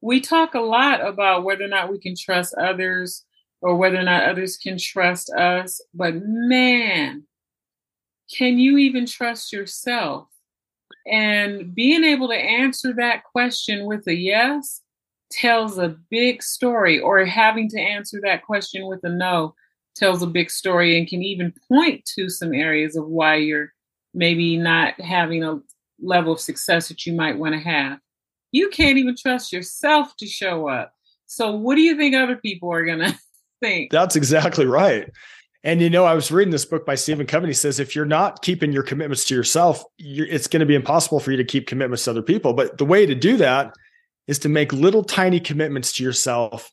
We 0.00 0.20
talk 0.20 0.54
a 0.54 0.60
lot 0.60 1.04
about 1.04 1.44
whether 1.44 1.64
or 1.64 1.68
not 1.68 1.90
we 1.90 1.98
can 1.98 2.14
trust 2.18 2.54
others 2.54 3.24
or 3.60 3.76
whether 3.76 3.98
or 3.98 4.04
not 4.04 4.24
others 4.24 4.56
can 4.56 4.78
trust 4.78 5.30
us. 5.30 5.80
But 5.94 6.14
man, 6.16 7.24
can 8.36 8.58
you 8.58 8.78
even 8.78 9.06
trust 9.06 9.52
yourself? 9.52 10.28
And 11.10 11.74
being 11.74 12.04
able 12.04 12.28
to 12.28 12.34
answer 12.34 12.92
that 12.94 13.24
question 13.24 13.86
with 13.86 14.06
a 14.06 14.14
yes 14.14 14.82
tells 15.30 15.78
a 15.78 15.96
big 16.10 16.42
story, 16.42 16.98
or 16.98 17.24
having 17.24 17.68
to 17.70 17.80
answer 17.80 18.20
that 18.22 18.44
question 18.44 18.86
with 18.86 19.00
a 19.04 19.08
no 19.08 19.54
tells 19.94 20.22
a 20.22 20.26
big 20.26 20.50
story 20.50 20.96
and 20.98 21.08
can 21.08 21.22
even 21.22 21.52
point 21.68 22.04
to 22.16 22.28
some 22.28 22.54
areas 22.54 22.96
of 22.96 23.06
why 23.06 23.34
you're 23.34 23.72
maybe 24.14 24.56
not 24.56 24.98
having 25.00 25.42
a 25.44 25.60
level 26.00 26.32
of 26.32 26.40
success 26.40 26.88
that 26.88 27.04
you 27.04 27.12
might 27.12 27.38
want 27.38 27.54
to 27.54 27.60
have. 27.60 27.98
You 28.52 28.68
can't 28.68 28.98
even 28.98 29.16
trust 29.16 29.52
yourself 29.52 30.16
to 30.18 30.26
show 30.26 30.68
up. 30.68 30.92
So, 31.26 31.54
what 31.54 31.74
do 31.74 31.82
you 31.82 31.96
think 31.96 32.14
other 32.14 32.36
people 32.36 32.72
are 32.72 32.84
going 32.84 32.98
to 33.00 33.18
think? 33.60 33.90
That's 33.90 34.16
exactly 34.16 34.66
right. 34.66 35.10
And 35.64 35.80
you 35.80 35.90
know, 35.90 36.04
I 36.04 36.14
was 36.14 36.30
reading 36.30 36.52
this 36.52 36.64
book 36.64 36.86
by 36.86 36.94
Stephen 36.94 37.26
Covey. 37.26 37.48
He 37.48 37.52
says 37.52 37.80
if 37.80 37.96
you're 37.96 38.04
not 38.04 38.42
keeping 38.42 38.72
your 38.72 38.84
commitments 38.84 39.24
to 39.26 39.34
yourself, 39.34 39.84
it's 39.98 40.46
going 40.46 40.60
to 40.60 40.66
be 40.66 40.76
impossible 40.76 41.18
for 41.20 41.32
you 41.32 41.36
to 41.36 41.44
keep 41.44 41.66
commitments 41.66 42.04
to 42.04 42.10
other 42.10 42.22
people. 42.22 42.52
But 42.52 42.78
the 42.78 42.84
way 42.84 43.06
to 43.06 43.14
do 43.14 43.36
that 43.38 43.74
is 44.28 44.38
to 44.40 44.48
make 44.48 44.72
little 44.72 45.02
tiny 45.02 45.40
commitments 45.40 45.94
to 45.94 46.04
yourself 46.04 46.70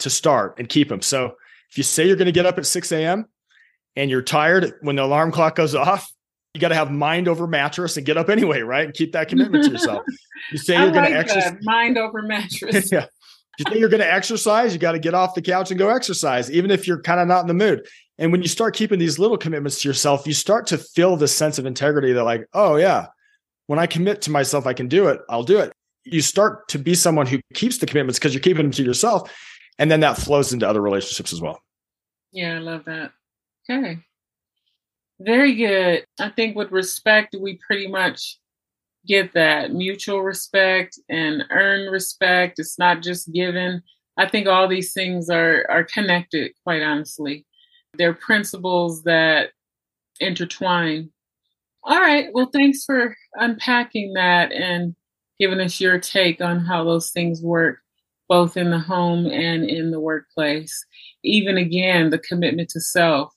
to 0.00 0.10
start 0.10 0.54
and 0.58 0.68
keep 0.68 0.88
them. 0.88 1.02
So 1.02 1.34
if 1.70 1.78
you 1.78 1.82
say 1.82 2.06
you're 2.06 2.16
going 2.16 2.26
to 2.26 2.32
get 2.32 2.46
up 2.46 2.58
at 2.58 2.66
6 2.66 2.92
a.m. 2.92 3.26
and 3.96 4.10
you're 4.10 4.22
tired 4.22 4.74
when 4.82 4.96
the 4.96 5.02
alarm 5.02 5.32
clock 5.32 5.56
goes 5.56 5.74
off, 5.74 6.10
you 6.54 6.60
got 6.60 6.68
to 6.68 6.74
have 6.74 6.90
mind 6.90 7.28
over 7.28 7.46
mattress 7.46 7.96
and 7.96 8.06
get 8.06 8.16
up 8.16 8.28
anyway, 8.28 8.60
right? 8.60 8.84
And 8.86 8.94
keep 8.94 9.12
that 9.12 9.28
commitment 9.28 9.64
to 9.64 9.70
yourself. 9.70 10.02
You 10.52 10.58
say 10.58 10.78
you're 10.78 10.92
going 10.92 11.10
to 11.10 11.18
exercise. 11.18 11.56
Mind 11.62 11.98
over 11.98 12.22
mattress. 12.22 12.92
yeah. 12.92 13.06
You 13.58 13.64
think 13.64 13.80
you're 13.80 13.88
going 13.88 14.00
to 14.00 14.10
exercise, 14.10 14.72
you 14.72 14.78
got 14.78 14.92
to 14.92 15.00
get 15.00 15.12
off 15.12 15.34
the 15.34 15.42
couch 15.42 15.70
and 15.70 15.78
go 15.78 15.88
exercise, 15.88 16.48
even 16.50 16.70
if 16.70 16.86
you're 16.86 17.02
kind 17.02 17.18
of 17.18 17.26
not 17.26 17.40
in 17.40 17.48
the 17.48 17.54
mood. 17.54 17.86
And 18.18 18.32
when 18.32 18.42
you 18.42 18.48
start 18.48 18.74
keeping 18.74 18.98
these 18.98 19.18
little 19.18 19.38
commitments 19.38 19.80
to 19.82 19.88
yourself, 19.88 20.26
you 20.26 20.34
start 20.34 20.66
to 20.68 20.78
feel 20.78 21.16
this 21.16 21.34
sense 21.34 21.58
of 21.58 21.66
integrity 21.66 22.12
that, 22.12 22.24
like, 22.24 22.46
oh, 22.52 22.76
yeah, 22.76 23.06
when 23.68 23.78
I 23.78 23.86
commit 23.86 24.22
to 24.22 24.30
myself, 24.30 24.66
I 24.66 24.72
can 24.72 24.88
do 24.88 25.06
it. 25.08 25.20
I'll 25.28 25.44
do 25.44 25.58
it. 25.58 25.72
You 26.04 26.20
start 26.20 26.68
to 26.68 26.78
be 26.78 26.94
someone 26.94 27.26
who 27.26 27.38
keeps 27.54 27.78
the 27.78 27.86
commitments 27.86 28.18
because 28.18 28.34
you're 28.34 28.42
keeping 28.42 28.64
them 28.64 28.72
to 28.72 28.82
yourself. 28.82 29.32
And 29.78 29.90
then 29.90 30.00
that 30.00 30.18
flows 30.18 30.52
into 30.52 30.68
other 30.68 30.80
relationships 30.80 31.32
as 31.32 31.40
well. 31.40 31.60
Yeah, 32.32 32.56
I 32.56 32.58
love 32.58 32.84
that. 32.86 33.12
Okay. 33.70 33.98
Very 35.20 35.54
good. 35.54 36.04
I 36.18 36.30
think 36.30 36.56
with 36.56 36.72
respect, 36.72 37.36
we 37.38 37.58
pretty 37.64 37.86
much 37.86 38.38
get 39.06 39.32
that 39.34 39.72
mutual 39.72 40.22
respect 40.22 40.98
and 41.08 41.44
earn 41.50 41.90
respect. 41.90 42.58
It's 42.58 42.78
not 42.78 43.02
just 43.02 43.32
given. 43.32 43.82
I 44.16 44.28
think 44.28 44.48
all 44.48 44.66
these 44.66 44.92
things 44.92 45.30
are 45.30 45.64
are 45.68 45.84
connected, 45.84 46.52
quite 46.64 46.82
honestly. 46.82 47.46
They're 47.94 48.14
principles 48.14 49.02
that 49.04 49.50
intertwine. 50.20 51.10
All 51.84 51.98
right. 51.98 52.28
Well, 52.32 52.50
thanks 52.52 52.84
for 52.84 53.16
unpacking 53.34 54.14
that 54.14 54.52
and 54.52 54.94
giving 55.38 55.60
us 55.60 55.80
your 55.80 55.98
take 55.98 56.40
on 56.40 56.60
how 56.60 56.84
those 56.84 57.10
things 57.10 57.42
work, 57.42 57.78
both 58.28 58.56
in 58.56 58.70
the 58.70 58.78
home 58.78 59.26
and 59.26 59.64
in 59.64 59.90
the 59.90 60.00
workplace. 60.00 60.84
Even 61.22 61.56
again, 61.56 62.10
the 62.10 62.18
commitment 62.18 62.68
to 62.70 62.80
self. 62.80 63.32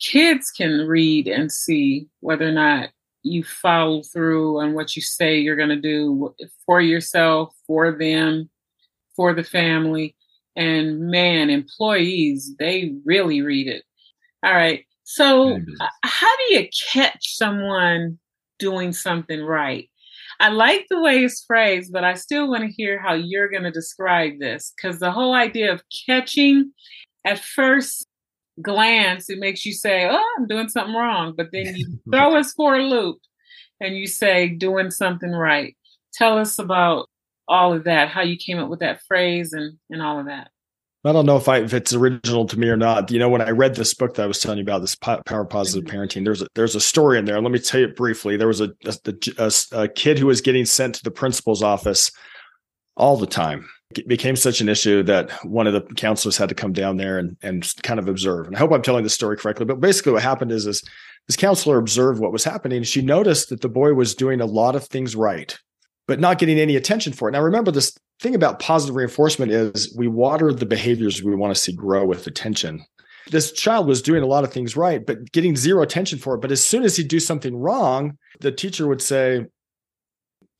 Kids 0.00 0.50
can 0.50 0.86
read 0.86 1.26
and 1.28 1.50
see 1.50 2.08
whether 2.20 2.48
or 2.48 2.52
not 2.52 2.90
you 3.22 3.42
follow 3.42 4.02
through 4.02 4.60
on 4.60 4.74
what 4.74 4.94
you 4.94 5.02
say 5.02 5.38
you're 5.38 5.56
going 5.56 5.68
to 5.68 5.76
do 5.76 6.34
for 6.64 6.80
yourself, 6.80 7.54
for 7.66 7.92
them, 7.92 8.48
for 9.14 9.34
the 9.34 9.44
family. 9.44 10.14
And 10.56 11.10
man, 11.10 11.50
employees, 11.50 12.54
they 12.58 12.94
really 13.04 13.42
read 13.42 13.68
it. 13.68 13.84
All 14.42 14.54
right. 14.54 14.84
So, 15.04 15.56
uh, 15.80 15.86
how 16.02 16.36
do 16.36 16.54
you 16.54 16.68
catch 16.92 17.36
someone 17.36 18.18
doing 18.58 18.92
something 18.92 19.42
right? 19.42 19.88
I 20.40 20.48
like 20.48 20.86
the 20.90 21.00
way 21.00 21.24
it's 21.24 21.44
phrased, 21.44 21.92
but 21.92 22.04
I 22.04 22.14
still 22.14 22.48
want 22.48 22.62
to 22.64 22.70
hear 22.70 23.00
how 23.00 23.14
you're 23.14 23.48
going 23.48 23.62
to 23.62 23.70
describe 23.70 24.38
this 24.38 24.72
because 24.76 24.98
the 24.98 25.10
whole 25.10 25.34
idea 25.34 25.72
of 25.72 25.82
catching 26.06 26.72
at 27.24 27.38
first 27.38 28.06
glance, 28.62 29.30
it 29.30 29.38
makes 29.38 29.64
you 29.64 29.72
say, 29.72 30.08
Oh, 30.10 30.34
I'm 30.38 30.46
doing 30.46 30.68
something 30.68 30.94
wrong. 30.94 31.34
But 31.36 31.48
then 31.52 31.76
you 31.76 31.98
throw 32.10 32.36
us 32.36 32.52
for 32.52 32.76
a 32.76 32.82
loop 32.82 33.18
and 33.80 33.96
you 33.96 34.06
say, 34.06 34.48
Doing 34.48 34.90
something 34.90 35.32
right. 35.32 35.76
Tell 36.14 36.38
us 36.38 36.58
about 36.58 37.08
all 37.48 37.72
of 37.72 37.84
that, 37.84 38.08
how 38.08 38.22
you 38.22 38.36
came 38.36 38.58
up 38.58 38.68
with 38.68 38.80
that 38.80 39.00
phrase 39.06 39.52
and, 39.52 39.78
and 39.90 40.02
all 40.02 40.18
of 40.18 40.26
that. 40.26 40.50
I 41.04 41.12
don't 41.12 41.26
know 41.26 41.36
if 41.36 41.48
I 41.48 41.58
if 41.58 41.72
it's 41.72 41.94
original 41.94 42.46
to 42.46 42.58
me 42.58 42.68
or 42.68 42.76
not. 42.76 43.10
You 43.12 43.20
know, 43.20 43.28
when 43.28 43.40
I 43.40 43.50
read 43.50 43.76
this 43.76 43.94
book 43.94 44.14
that 44.14 44.24
I 44.24 44.26
was 44.26 44.40
telling 44.40 44.58
you 44.58 44.64
about, 44.64 44.80
this 44.80 44.96
power 44.96 45.44
positive 45.44 45.84
mm-hmm. 45.84 45.96
parenting, 45.96 46.24
there's 46.24 46.42
a, 46.42 46.48
there's 46.56 46.74
a 46.74 46.80
story 46.80 47.18
in 47.18 47.24
there. 47.24 47.40
Let 47.40 47.52
me 47.52 47.60
tell 47.60 47.80
you 47.80 47.88
briefly. 47.88 48.36
There 48.36 48.48
was 48.48 48.60
a 48.60 48.72
a, 48.84 49.14
a 49.38 49.52
a, 49.82 49.88
kid 49.88 50.18
who 50.18 50.26
was 50.26 50.40
getting 50.40 50.64
sent 50.64 50.96
to 50.96 51.04
the 51.04 51.12
principal's 51.12 51.62
office 51.62 52.10
all 52.96 53.16
the 53.16 53.26
time. 53.26 53.68
It 53.96 54.08
became 54.08 54.34
such 54.34 54.60
an 54.60 54.68
issue 54.68 55.04
that 55.04 55.30
one 55.44 55.68
of 55.68 55.74
the 55.74 55.82
counselors 55.94 56.36
had 56.36 56.48
to 56.48 56.56
come 56.56 56.72
down 56.72 56.96
there 56.96 57.18
and 57.18 57.36
and 57.40 57.70
kind 57.84 58.00
of 58.00 58.08
observe. 58.08 58.48
And 58.48 58.56
I 58.56 58.58
hope 58.58 58.72
I'm 58.72 58.82
telling 58.82 59.04
the 59.04 59.10
story 59.10 59.36
correctly, 59.36 59.64
but 59.64 59.80
basically 59.80 60.12
what 60.12 60.22
happened 60.22 60.50
is 60.50 60.66
is 60.66 60.82
this 61.28 61.36
counselor 61.36 61.78
observed 61.78 62.20
what 62.20 62.32
was 62.32 62.44
happening. 62.44 62.82
She 62.82 63.02
noticed 63.02 63.50
that 63.50 63.60
the 63.60 63.68
boy 63.68 63.94
was 63.94 64.14
doing 64.14 64.40
a 64.40 64.46
lot 64.46 64.74
of 64.74 64.84
things 64.84 65.14
right, 65.14 65.56
but 66.06 66.20
not 66.20 66.38
getting 66.38 66.58
any 66.58 66.76
attention 66.76 67.12
for 67.12 67.28
it. 67.28 67.32
Now 67.32 67.42
remember 67.42 67.70
this 67.70 67.96
thing 68.20 68.34
about 68.34 68.60
positive 68.60 68.96
reinforcement 68.96 69.52
is 69.52 69.94
we 69.96 70.08
water 70.08 70.52
the 70.52 70.66
behaviors 70.66 71.22
we 71.22 71.34
want 71.34 71.54
to 71.54 71.60
see 71.60 71.72
grow 71.72 72.04
with 72.04 72.26
attention. 72.26 72.84
This 73.30 73.52
child 73.52 73.88
was 73.88 74.02
doing 74.02 74.22
a 74.22 74.26
lot 74.26 74.44
of 74.44 74.52
things 74.52 74.76
right, 74.76 75.04
but 75.04 75.32
getting 75.32 75.56
zero 75.56 75.82
attention 75.82 76.18
for 76.18 76.34
it. 76.36 76.40
But 76.40 76.52
as 76.52 76.62
soon 76.62 76.84
as 76.84 76.96
he'd 76.96 77.08
do 77.08 77.18
something 77.18 77.56
wrong, 77.56 78.16
the 78.40 78.52
teacher 78.52 78.86
would 78.86 79.02
say, 79.02 79.46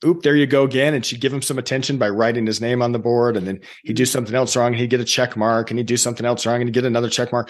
Oop, 0.05 0.21
there 0.21 0.35
you 0.35 0.45
go 0.45 0.63
again. 0.63 0.93
And 0.93 1.03
she'd 1.03 1.21
give 1.21 1.33
him 1.33 1.41
some 1.41 1.57
attention 1.57 1.97
by 1.97 2.09
writing 2.09 2.45
his 2.45 2.61
name 2.61 2.83
on 2.83 2.91
the 2.91 2.99
board. 2.99 3.35
And 3.35 3.47
then 3.47 3.61
he'd 3.83 3.95
do 3.95 4.05
something 4.05 4.35
else 4.35 4.55
wrong 4.55 4.67
and 4.67 4.75
he'd 4.79 4.91
get 4.91 4.99
a 4.99 5.05
check 5.05 5.35
mark 5.35 5.71
and 5.71 5.79
he'd 5.79 5.87
do 5.87 5.97
something 5.97 6.25
else 6.25 6.45
wrong 6.45 6.61
and 6.61 6.67
he'd 6.67 6.73
get 6.73 6.85
another 6.85 7.09
check 7.09 7.31
mark. 7.31 7.49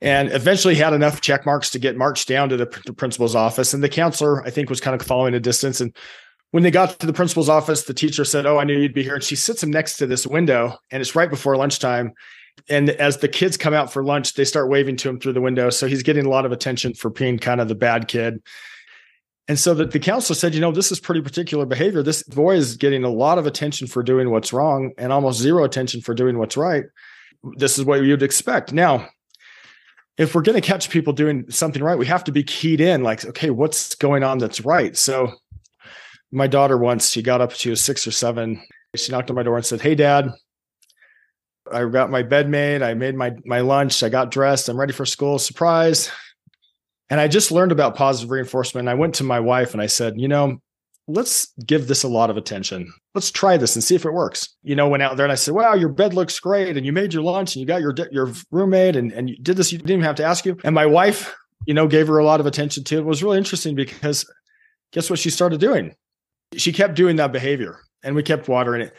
And 0.00 0.32
eventually 0.32 0.76
had 0.76 0.94
enough 0.94 1.20
check 1.20 1.44
marks 1.44 1.70
to 1.70 1.78
get 1.78 1.96
marched 1.96 2.26
down 2.26 2.48
to 2.48 2.56
the 2.56 2.66
principal's 2.66 3.34
office. 3.34 3.74
And 3.74 3.82
the 3.82 3.88
counselor, 3.88 4.44
I 4.46 4.50
think, 4.50 4.70
was 4.70 4.80
kind 4.80 4.98
of 4.98 5.06
following 5.06 5.34
a 5.34 5.40
distance. 5.40 5.80
And 5.80 5.94
when 6.54 6.62
they 6.62 6.70
got 6.70 7.00
to 7.00 7.06
the 7.08 7.12
principal's 7.12 7.48
office, 7.48 7.82
the 7.82 7.92
teacher 7.92 8.24
said, 8.24 8.46
Oh, 8.46 8.58
I 8.58 8.64
knew 8.64 8.78
you'd 8.78 8.94
be 8.94 9.02
here. 9.02 9.16
And 9.16 9.24
she 9.24 9.34
sits 9.34 9.60
him 9.60 9.72
next 9.72 9.96
to 9.96 10.06
this 10.06 10.24
window, 10.24 10.78
and 10.92 11.00
it's 11.00 11.16
right 11.16 11.28
before 11.28 11.56
lunchtime. 11.56 12.12
And 12.68 12.90
as 12.90 13.18
the 13.18 13.26
kids 13.26 13.56
come 13.56 13.74
out 13.74 13.92
for 13.92 14.04
lunch, 14.04 14.34
they 14.34 14.44
start 14.44 14.70
waving 14.70 14.96
to 14.98 15.08
him 15.08 15.18
through 15.18 15.32
the 15.32 15.40
window. 15.40 15.68
So 15.68 15.88
he's 15.88 16.04
getting 16.04 16.26
a 16.26 16.28
lot 16.28 16.46
of 16.46 16.52
attention 16.52 16.94
for 16.94 17.10
being 17.10 17.40
kind 17.40 17.60
of 17.60 17.66
the 17.66 17.74
bad 17.74 18.06
kid. 18.06 18.40
And 19.48 19.58
so 19.58 19.74
the, 19.74 19.86
the 19.86 19.98
counselor 19.98 20.36
said, 20.36 20.54
you 20.54 20.60
know, 20.60 20.70
this 20.70 20.92
is 20.92 21.00
pretty 21.00 21.22
particular 21.22 21.66
behavior. 21.66 22.04
This 22.04 22.22
boy 22.22 22.54
is 22.54 22.76
getting 22.76 23.02
a 23.02 23.10
lot 23.10 23.38
of 23.38 23.48
attention 23.48 23.88
for 23.88 24.04
doing 24.04 24.30
what's 24.30 24.52
wrong 24.52 24.92
and 24.96 25.12
almost 25.12 25.40
zero 25.40 25.64
attention 25.64 26.02
for 26.02 26.14
doing 26.14 26.38
what's 26.38 26.56
right. 26.56 26.84
This 27.56 27.80
is 27.80 27.84
what 27.84 28.04
you'd 28.04 28.22
expect. 28.22 28.72
Now, 28.72 29.08
if 30.18 30.36
we're 30.36 30.42
going 30.42 30.54
to 30.54 30.66
catch 30.66 30.88
people 30.88 31.12
doing 31.12 31.50
something 31.50 31.82
right, 31.82 31.98
we 31.98 32.06
have 32.06 32.22
to 32.22 32.32
be 32.32 32.44
keyed 32.44 32.80
in 32.80 33.02
like, 33.02 33.24
okay, 33.24 33.50
what's 33.50 33.96
going 33.96 34.22
on 34.22 34.38
that's 34.38 34.64
right? 34.64 34.96
So 34.96 35.32
my 36.34 36.46
daughter 36.46 36.76
once, 36.76 37.10
she 37.10 37.22
got 37.22 37.40
up, 37.40 37.52
she 37.52 37.70
was 37.70 37.80
six 37.80 38.06
or 38.06 38.10
seven. 38.10 38.62
She 38.96 39.12
knocked 39.12 39.30
on 39.30 39.36
my 39.36 39.42
door 39.42 39.56
and 39.56 39.66
said, 39.66 39.80
Hey, 39.80 39.94
dad, 39.94 40.30
I 41.72 41.84
got 41.86 42.10
my 42.10 42.22
bed 42.22 42.48
made. 42.48 42.82
I 42.82 42.94
made 42.94 43.14
my, 43.14 43.32
my 43.44 43.60
lunch. 43.60 44.02
I 44.02 44.08
got 44.08 44.30
dressed. 44.30 44.68
I'm 44.68 44.78
ready 44.78 44.92
for 44.92 45.06
school. 45.06 45.38
Surprise. 45.38 46.10
And 47.10 47.20
I 47.20 47.28
just 47.28 47.52
learned 47.52 47.72
about 47.72 47.96
positive 47.96 48.30
reinforcement. 48.30 48.88
I 48.88 48.94
went 48.94 49.14
to 49.16 49.24
my 49.24 49.40
wife 49.40 49.72
and 49.72 49.82
I 49.82 49.86
said, 49.86 50.14
you 50.16 50.28
know, 50.28 50.58
let's 51.06 51.52
give 51.66 51.86
this 51.86 52.02
a 52.02 52.08
lot 52.08 52.30
of 52.30 52.36
attention. 52.36 52.92
Let's 53.14 53.30
try 53.30 53.56
this 53.56 53.76
and 53.76 53.84
see 53.84 53.94
if 53.94 54.04
it 54.04 54.12
works. 54.12 54.48
You 54.62 54.74
know, 54.74 54.88
went 54.88 55.02
out 55.02 55.16
there 55.16 55.26
and 55.26 55.32
I 55.32 55.36
said, 55.36 55.54
wow, 55.54 55.74
your 55.74 55.90
bed 55.90 56.14
looks 56.14 56.40
great. 56.40 56.76
And 56.76 56.86
you 56.86 56.92
made 56.92 57.12
your 57.12 57.22
lunch 57.22 57.54
and 57.54 57.60
you 57.60 57.66
got 57.66 57.80
your, 57.80 57.94
your 58.10 58.32
roommate 58.50 58.96
and, 58.96 59.12
and 59.12 59.28
you 59.28 59.36
did 59.36 59.56
this. 59.56 59.70
You 59.70 59.78
didn't 59.78 59.90
even 59.90 60.04
have 60.04 60.16
to 60.16 60.24
ask 60.24 60.46
you. 60.46 60.56
And 60.64 60.74
my 60.74 60.86
wife, 60.86 61.34
you 61.66 61.74
know, 61.74 61.86
gave 61.86 62.08
her 62.08 62.18
a 62.18 62.24
lot 62.24 62.40
of 62.40 62.46
attention 62.46 62.84
to 62.84 62.96
it. 62.96 63.00
It 63.00 63.06
was 63.06 63.22
really 63.22 63.38
interesting 63.38 63.74
because 63.74 64.30
guess 64.92 65.10
what 65.10 65.18
she 65.18 65.30
started 65.30 65.60
doing? 65.60 65.94
She 66.56 66.72
kept 66.72 66.94
doing 66.94 67.16
that 67.16 67.32
behavior 67.32 67.80
and 68.02 68.14
we 68.14 68.22
kept 68.22 68.48
watering 68.48 68.82
it. 68.82 68.94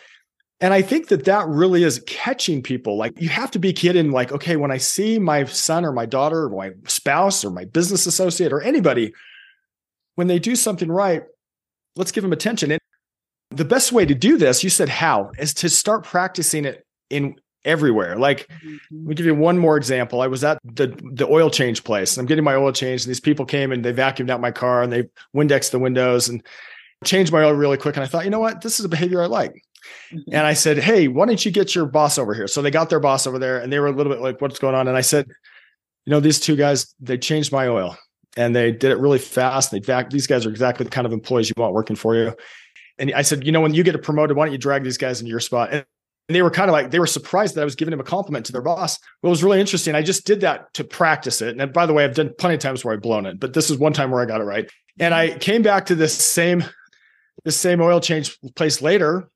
And 0.62 0.74
I 0.74 0.82
think 0.82 1.10
that 1.10 1.26
that 1.26 1.48
really 1.48 1.84
is 1.84 2.02
catching 2.08 2.62
people. 2.62 2.98
Like 2.98 3.20
you 3.22 3.30
have 3.30 3.52
to 3.52 3.60
be 3.60 3.74
kidding, 3.74 4.12
like, 4.12 4.32
okay, 4.32 4.56
when 4.56 4.72
I 4.72 4.78
see 4.78 5.20
my 5.20 5.44
son 5.46 5.86
or 5.86 5.92
my 5.92 6.06
daughter 6.06 6.46
or 6.46 6.50
my 6.50 6.72
spouse 6.88 7.44
or 7.44 7.52
my 7.52 7.66
business 7.66 8.06
associate 8.06 8.54
or 8.54 8.62
anybody, 8.62 9.14
when 10.16 10.28
they 10.28 10.40
do 10.40 10.56
something 10.56 10.90
right, 10.90 11.24
let's 11.96 12.12
give 12.12 12.24
them 12.24 12.34
attention. 12.34 12.72
And 12.72 12.82
the 13.52 13.66
best 13.66 13.92
way 13.92 14.06
to 14.06 14.16
do 14.16 14.38
this, 14.38 14.64
you 14.64 14.70
said 14.70 14.90
how, 14.90 15.32
is 15.38 15.54
to 15.56 15.70
start 15.70 16.04
practicing 16.04 16.66
it 16.66 16.86
in 17.10 17.36
everywhere. 17.66 18.16
Like, 18.16 18.48
mm-hmm. 18.48 19.08
let 19.08 19.18
give 19.18 19.26
you 19.26 19.36
one 19.36 19.58
more 19.58 19.76
example. 19.76 20.22
I 20.22 20.28
was 20.28 20.44
at 20.44 20.60
the 20.64 20.88
the 21.14 21.28
oil 21.28 21.50
change 21.50 21.84
place. 21.84 22.16
And 22.16 22.24
I'm 22.24 22.28
getting 22.28 22.44
my 22.44 22.56
oil 22.56 22.72
changed, 22.72 23.06
and 23.06 23.10
these 23.10 23.20
people 23.20 23.46
came 23.46 23.72
and 23.72 23.84
they 23.84 23.92
vacuumed 23.92 24.30
out 24.30 24.40
my 24.40 24.52
car 24.52 24.84
and 24.84 24.92
they 24.92 25.10
Windexed 25.36 25.72
the 25.72 25.80
windows 25.80 26.30
and 26.30 26.44
changed 27.06 27.32
my 27.32 27.44
oil 27.44 27.54
really 27.54 27.78
quick. 27.78 27.96
And 27.96 28.04
I 28.04 28.08
thought, 28.08 28.26
you 28.26 28.32
know 28.32 28.40
what, 28.40 28.62
this 28.62 28.80
is 28.80 28.86
a 28.86 28.90
behavior 28.90 29.22
I 29.22 29.28
like. 29.28 29.54
Mm-hmm. 30.12 30.34
And 30.34 30.46
I 30.46 30.54
said, 30.54 30.78
Hey, 30.78 31.08
why 31.08 31.26
don't 31.26 31.44
you 31.44 31.52
get 31.52 31.76
your 31.76 31.86
boss 31.86 32.18
over 32.18 32.34
here? 32.34 32.48
So 32.48 32.62
they 32.62 32.72
got 32.72 32.90
their 32.90 33.00
boss 33.00 33.28
over 33.28 33.40
there 33.40 33.60
and 33.60 33.72
they 33.72 33.80
were 33.80 33.88
a 33.88 33.92
little 33.92 34.12
bit 34.12 34.22
like, 34.22 34.42
What's 34.42 34.60
going 34.60 34.76
on? 34.76 34.88
And 34.88 34.98
I 34.98 35.02
said, 35.02 35.28
You 36.06 36.12
know, 36.12 36.20
these 36.20 36.40
two 36.40 36.56
guys, 36.56 36.94
they 37.00 37.18
changed 37.18 37.52
my 37.52 37.68
oil 37.68 37.98
and 38.36 38.56
they 38.56 38.72
did 38.72 38.92
it 38.92 39.00
really 39.00 39.20
fast. 39.20 39.72
They 39.72 39.80
these 40.10 40.28
guys 40.28 40.46
are 40.46 40.50
exactly 40.50 40.84
the 40.84 40.90
kind 40.90 41.06
of 41.06 41.14
employees 41.14 41.50
you 41.50 41.54
want 41.58 41.74
working 41.74 41.96
for 41.96 42.16
you. 42.16 42.36
And 42.98 43.14
I 43.14 43.22
said, 43.22 43.46
You 43.46 43.52
know, 43.52 43.62
when 43.62 43.74
you 43.74 43.84
get 43.84 43.96
a 43.96 44.00
promoted, 44.00 44.36
why 44.36 44.46
don't 44.46 44.54
you 44.54 44.58
drag 44.58 44.84
these 44.84 44.98
guys 44.98 45.22
into 45.22 45.30
your 45.30 45.40
spot? 45.40 45.70
And 45.72 45.86
and 46.28 46.36
they 46.36 46.42
were 46.42 46.52
kind 46.52 46.70
of 46.70 46.74
like 46.74 46.92
they 46.92 47.00
were 47.00 47.08
surprised 47.08 47.56
that 47.56 47.62
I 47.62 47.66
was 47.66 47.76
giving 47.76 47.94
him 47.94 48.00
a 48.00 48.04
compliment 48.04 48.48
to 48.48 48.52
their 48.52 48.62
boss. 48.62 48.98
Well, 49.22 49.30
it 49.30 49.32
was 49.32 49.44
really 49.44 49.60
interesting. 49.60 49.94
I 49.94 50.02
just 50.02 50.26
did 50.26 50.42
that 50.42 50.74
to 50.74 50.84
practice 50.84 51.42
it. 51.42 51.60
And 51.60 51.72
by 51.72 51.86
the 51.86 51.94
way, 51.94 52.04
I've 52.04 52.16
done 52.16 52.34
plenty 52.38 52.56
of 52.56 52.62
times 52.62 52.84
where 52.84 52.94
I've 52.94 53.02
blown 53.02 53.26
it, 53.26 53.40
but 53.40 53.54
this 53.54 53.70
is 53.70 53.78
one 53.78 53.94
time 53.94 54.10
where 54.10 54.22
I 54.22 54.26
got 54.26 54.42
it 54.42 54.46
right. 54.46 54.70
And 55.00 55.14
I 55.14 55.38
came 55.38 55.62
back 55.62 55.86
to 55.88 55.96
this 55.96 56.16
same 56.16 56.64
this 57.46 57.56
same 57.56 57.80
oil 57.80 58.02
change 58.02 58.38
place 58.56 58.82
later 58.82 59.30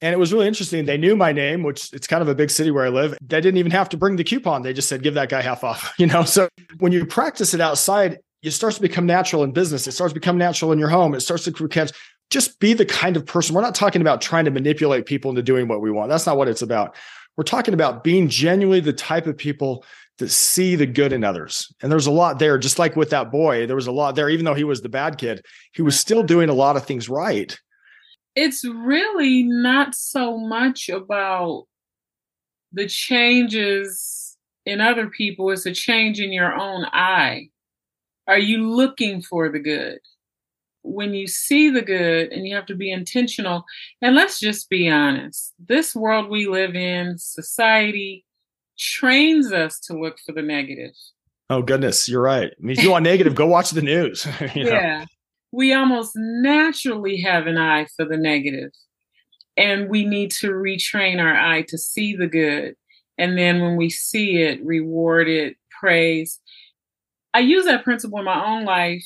and 0.00 0.12
it 0.12 0.18
was 0.18 0.32
really 0.32 0.46
interesting. 0.46 0.84
They 0.84 0.96
knew 0.96 1.16
my 1.16 1.32
name, 1.32 1.62
which 1.62 1.92
it's 1.92 2.06
kind 2.06 2.22
of 2.22 2.28
a 2.28 2.34
big 2.34 2.50
city 2.50 2.70
where 2.70 2.86
I 2.86 2.88
live. 2.88 3.18
They 3.20 3.40
didn't 3.40 3.58
even 3.58 3.72
have 3.72 3.88
to 3.90 3.96
bring 3.96 4.16
the 4.16 4.24
coupon. 4.24 4.62
They 4.62 4.72
just 4.72 4.88
said, 4.88 5.02
give 5.02 5.14
that 5.14 5.28
guy 5.28 5.42
half 5.42 5.64
off, 5.64 5.92
you 5.98 6.06
know? 6.06 6.24
So 6.24 6.48
when 6.78 6.92
you 6.92 7.04
practice 7.04 7.52
it 7.52 7.60
outside, 7.60 8.18
it 8.42 8.52
starts 8.52 8.76
to 8.76 8.82
become 8.82 9.06
natural 9.06 9.42
in 9.42 9.50
business. 9.50 9.88
It 9.88 9.92
starts 9.92 10.12
to 10.12 10.20
become 10.20 10.38
natural 10.38 10.70
in 10.70 10.78
your 10.78 10.88
home. 10.88 11.14
It 11.14 11.20
starts 11.20 11.44
to 11.44 11.68
catch, 11.68 11.90
just 12.30 12.60
be 12.60 12.74
the 12.74 12.86
kind 12.86 13.16
of 13.16 13.26
person. 13.26 13.54
We're 13.54 13.62
not 13.62 13.74
talking 13.74 14.00
about 14.00 14.20
trying 14.20 14.44
to 14.44 14.52
manipulate 14.52 15.06
people 15.06 15.30
into 15.30 15.42
doing 15.42 15.66
what 15.66 15.80
we 15.80 15.90
want. 15.90 16.10
That's 16.10 16.26
not 16.26 16.36
what 16.36 16.46
it's 16.46 16.62
about. 16.62 16.94
We're 17.36 17.44
talking 17.44 17.74
about 17.74 18.04
being 18.04 18.28
genuinely 18.28 18.80
the 18.80 18.92
type 18.92 19.26
of 19.26 19.36
people 19.36 19.84
that 20.18 20.30
see 20.30 20.74
the 20.76 20.86
good 20.86 21.12
in 21.12 21.24
others. 21.24 21.72
And 21.82 21.90
there's 21.92 22.06
a 22.06 22.12
lot 22.12 22.38
there, 22.38 22.58
just 22.58 22.78
like 22.78 22.96
with 22.96 23.10
that 23.10 23.30
boy, 23.30 23.66
there 23.66 23.76
was 23.76 23.86
a 23.86 23.92
lot 23.92 24.14
there, 24.14 24.28
even 24.28 24.44
though 24.44 24.54
he 24.54 24.64
was 24.64 24.82
the 24.82 24.88
bad 24.88 25.18
kid, 25.18 25.44
he 25.72 25.82
was 25.82 25.98
still 25.98 26.22
doing 26.22 26.48
a 26.48 26.54
lot 26.54 26.76
of 26.76 26.84
things 26.84 27.08
right 27.08 27.56
it's 28.38 28.64
really 28.64 29.42
not 29.42 29.96
so 29.96 30.38
much 30.38 30.88
about 30.88 31.64
the 32.72 32.86
changes 32.86 34.36
in 34.64 34.80
other 34.80 35.08
people, 35.08 35.50
it's 35.50 35.66
a 35.66 35.72
change 35.72 36.20
in 36.20 36.32
your 36.32 36.54
own 36.54 36.84
eye. 36.92 37.48
Are 38.28 38.38
you 38.38 38.70
looking 38.70 39.22
for 39.22 39.48
the 39.48 39.58
good? 39.58 39.98
When 40.82 41.14
you 41.14 41.26
see 41.26 41.68
the 41.68 41.82
good, 41.82 42.30
and 42.30 42.46
you 42.46 42.54
have 42.54 42.66
to 42.66 42.76
be 42.76 42.92
intentional, 42.92 43.64
and 44.00 44.14
let's 44.14 44.38
just 44.38 44.70
be 44.70 44.88
honest 44.88 45.52
this 45.58 45.94
world 45.96 46.30
we 46.30 46.46
live 46.46 46.76
in, 46.76 47.18
society 47.18 48.24
trains 48.78 49.52
us 49.52 49.78
to 49.80 49.98
look 49.98 50.18
for 50.24 50.32
the 50.32 50.42
negative. 50.42 50.92
Oh, 51.50 51.62
goodness, 51.62 52.08
you're 52.08 52.22
right. 52.22 52.50
I 52.50 52.60
mean, 52.60 52.78
if 52.78 52.82
you 52.82 52.90
want 52.90 53.04
negative, 53.04 53.34
go 53.34 53.46
watch 53.46 53.70
the 53.70 53.82
news. 53.82 54.26
yeah 54.54 55.06
we 55.52 55.72
almost 55.72 56.12
naturally 56.14 57.20
have 57.20 57.46
an 57.46 57.56
eye 57.56 57.86
for 57.96 58.04
the 58.04 58.16
negative, 58.16 58.70
and 59.56 59.88
we 59.88 60.04
need 60.04 60.30
to 60.32 60.50
retrain 60.50 61.20
our 61.20 61.34
eye 61.34 61.62
to 61.68 61.78
see 61.78 62.14
the 62.14 62.26
good. 62.26 62.74
And 63.16 63.36
then 63.36 63.60
when 63.60 63.76
we 63.76 63.90
see 63.90 64.42
it, 64.42 64.64
reward 64.64 65.28
it, 65.28 65.56
praise. 65.80 66.38
I 67.34 67.40
use 67.40 67.64
that 67.64 67.84
principle 67.84 68.18
in 68.18 68.24
my 68.24 68.44
own 68.44 68.64
life. 68.64 69.04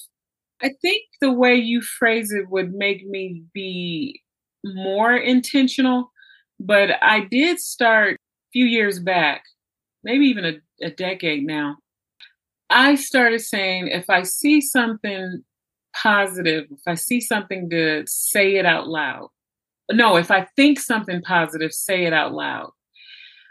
I 0.60 0.70
think 0.80 1.04
the 1.20 1.32
way 1.32 1.54
you 1.54 1.80
phrase 1.80 2.32
it 2.32 2.50
would 2.50 2.72
make 2.72 3.06
me 3.06 3.42
be 3.52 4.20
more 4.64 5.14
intentional, 5.16 6.12
but 6.60 6.90
I 7.02 7.26
did 7.30 7.58
start 7.58 8.14
a 8.14 8.18
few 8.52 8.66
years 8.66 9.00
back, 9.00 9.42
maybe 10.04 10.26
even 10.26 10.44
a, 10.44 10.86
a 10.86 10.90
decade 10.90 11.44
now. 11.44 11.76
I 12.70 12.94
started 12.94 13.40
saying 13.40 13.88
if 13.88 14.08
I 14.08 14.22
see 14.22 14.60
something 14.60 15.42
positive, 15.94 16.64
if 16.70 16.80
I 16.86 16.94
see 16.94 17.20
something 17.20 17.68
good, 17.68 18.08
say 18.08 18.56
it 18.56 18.66
out 18.66 18.88
loud. 18.88 19.28
No, 19.90 20.16
if 20.16 20.30
I 20.30 20.46
think 20.56 20.80
something 20.80 21.20
positive, 21.22 21.72
say 21.72 22.04
it 22.04 22.12
out 22.12 22.32
loud. 22.32 22.70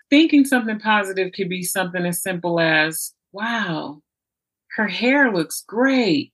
Thinking 0.09 0.43
something 0.43 0.79
positive 0.79 1.33
could 1.33 1.49
be 1.49 1.63
something 1.63 2.05
as 2.05 2.21
simple 2.21 2.59
as, 2.59 3.13
wow, 3.31 4.01
her 4.75 4.87
hair 4.87 5.31
looks 5.31 5.63
great, 5.67 6.33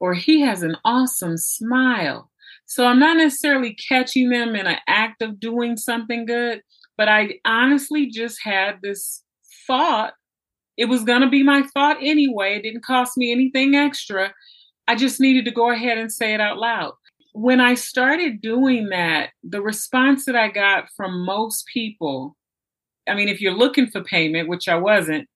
or 0.00 0.14
he 0.14 0.40
has 0.40 0.62
an 0.62 0.76
awesome 0.84 1.36
smile. 1.36 2.30
So 2.66 2.86
I'm 2.86 2.98
not 2.98 3.18
necessarily 3.18 3.74
catching 3.74 4.30
them 4.30 4.56
in 4.56 4.66
an 4.66 4.78
act 4.88 5.20
of 5.20 5.38
doing 5.38 5.76
something 5.76 6.24
good, 6.24 6.62
but 6.96 7.08
I 7.08 7.34
honestly 7.44 8.06
just 8.06 8.38
had 8.42 8.78
this 8.82 9.22
thought. 9.66 10.14
It 10.76 10.86
was 10.86 11.04
going 11.04 11.20
to 11.20 11.28
be 11.28 11.42
my 11.42 11.62
thought 11.74 11.98
anyway. 12.00 12.56
It 12.56 12.62
didn't 12.62 12.84
cost 12.84 13.16
me 13.16 13.30
anything 13.30 13.74
extra. 13.74 14.32
I 14.88 14.94
just 14.94 15.20
needed 15.20 15.44
to 15.44 15.50
go 15.50 15.70
ahead 15.70 15.98
and 15.98 16.10
say 16.10 16.34
it 16.34 16.40
out 16.40 16.58
loud. 16.58 16.94
When 17.34 17.60
I 17.60 17.74
started 17.74 18.40
doing 18.40 18.88
that, 18.88 19.30
the 19.42 19.62
response 19.62 20.24
that 20.24 20.36
I 20.36 20.48
got 20.48 20.88
from 20.96 21.24
most 21.24 21.66
people, 21.66 22.36
I 23.08 23.14
mean, 23.14 23.28
if 23.28 23.40
you're 23.40 23.52
looking 23.54 23.86
for 23.86 24.02
payment, 24.02 24.48
which 24.48 24.68
I 24.68 24.76
wasn't, 24.76 25.28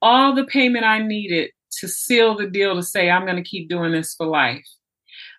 all 0.00 0.34
the 0.34 0.44
payment 0.44 0.84
I 0.84 0.98
needed 0.98 1.50
to 1.80 1.88
seal 1.88 2.36
the 2.36 2.46
deal 2.46 2.74
to 2.74 2.82
say, 2.82 3.10
I'm 3.10 3.24
going 3.24 3.42
to 3.42 3.42
keep 3.42 3.68
doing 3.68 3.92
this 3.92 4.14
for 4.14 4.26
life. 4.26 4.66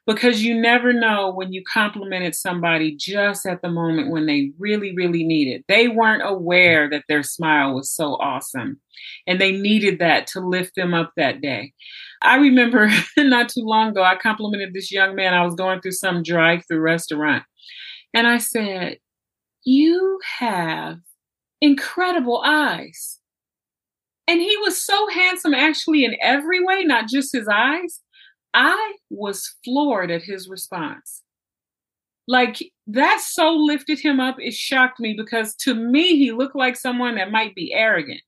Because 0.08 0.44
you 0.44 0.60
never 0.60 0.94
know 0.94 1.34
when 1.34 1.52
you 1.52 1.64
complimented 1.64 2.36
somebody 2.36 2.96
just 2.96 3.46
at 3.48 3.64
the 3.64 3.70
moment 3.70 4.12
when 4.12 4.28
they 4.28 4.52
really, 4.60 4.94
really 4.96 5.24
need 5.24 5.48
it. 5.48 5.66
They 5.68 5.88
weren't 5.88 6.22
aware 6.24 6.88
that 6.92 7.06
their 7.08 7.24
smile 7.24 7.74
was 7.74 7.90
so 7.90 8.14
awesome 8.16 8.80
and 9.26 9.42
they 9.42 9.52
needed 9.52 10.00
that 10.00 10.28
to 10.28 10.42
lift 10.42 10.76
them 10.76 10.94
up 10.94 11.12
that 11.18 11.42
day. 11.42 11.74
I 12.22 12.38
remember 12.38 12.90
not 13.18 13.50
too 13.50 13.64
long 13.64 13.90
ago, 13.90 14.04
I 14.04 14.16
complimented 14.16 14.74
this 14.74 14.92
young 14.92 15.16
man. 15.16 15.34
I 15.34 15.44
was 15.44 15.56
going 15.56 15.82
through 15.82 15.94
some 15.94 16.24
drive 16.24 16.64
through 16.68 16.82
restaurant. 16.82 17.44
And 18.14 18.28
I 18.28 18.38
said, 18.38 18.98
You 19.64 20.20
have 20.40 21.00
incredible 21.62 22.42
eyes. 22.46 23.20
And 24.28 24.40
he 24.40 24.58
was 24.58 24.82
so 24.82 25.08
handsome, 25.10 25.54
actually, 25.54 26.04
in 26.04 26.16
every 26.22 26.64
way, 26.64 26.84
not 26.84 27.08
just 27.08 27.34
his 27.34 27.48
eyes. 27.48 28.02
I 28.56 28.94
was 29.10 29.54
floored 29.64 30.10
at 30.10 30.24
his 30.24 30.48
response. 30.48 31.22
Like 32.28 32.58
that 32.88 33.22
so 33.22 33.52
lifted 33.54 34.00
him 34.00 34.20
up, 34.20 34.38
it 34.40 34.54
shocked 34.54 35.00
me 35.00 35.14
because 35.16 35.54
to 35.58 35.76
me, 35.76 36.18
he 36.18 36.32
looked 36.32 36.56
like 36.56 36.76
someone 36.76 37.16
that 37.16 37.32
might 37.32 37.54
be 37.54 37.74
arrogant 37.74 38.22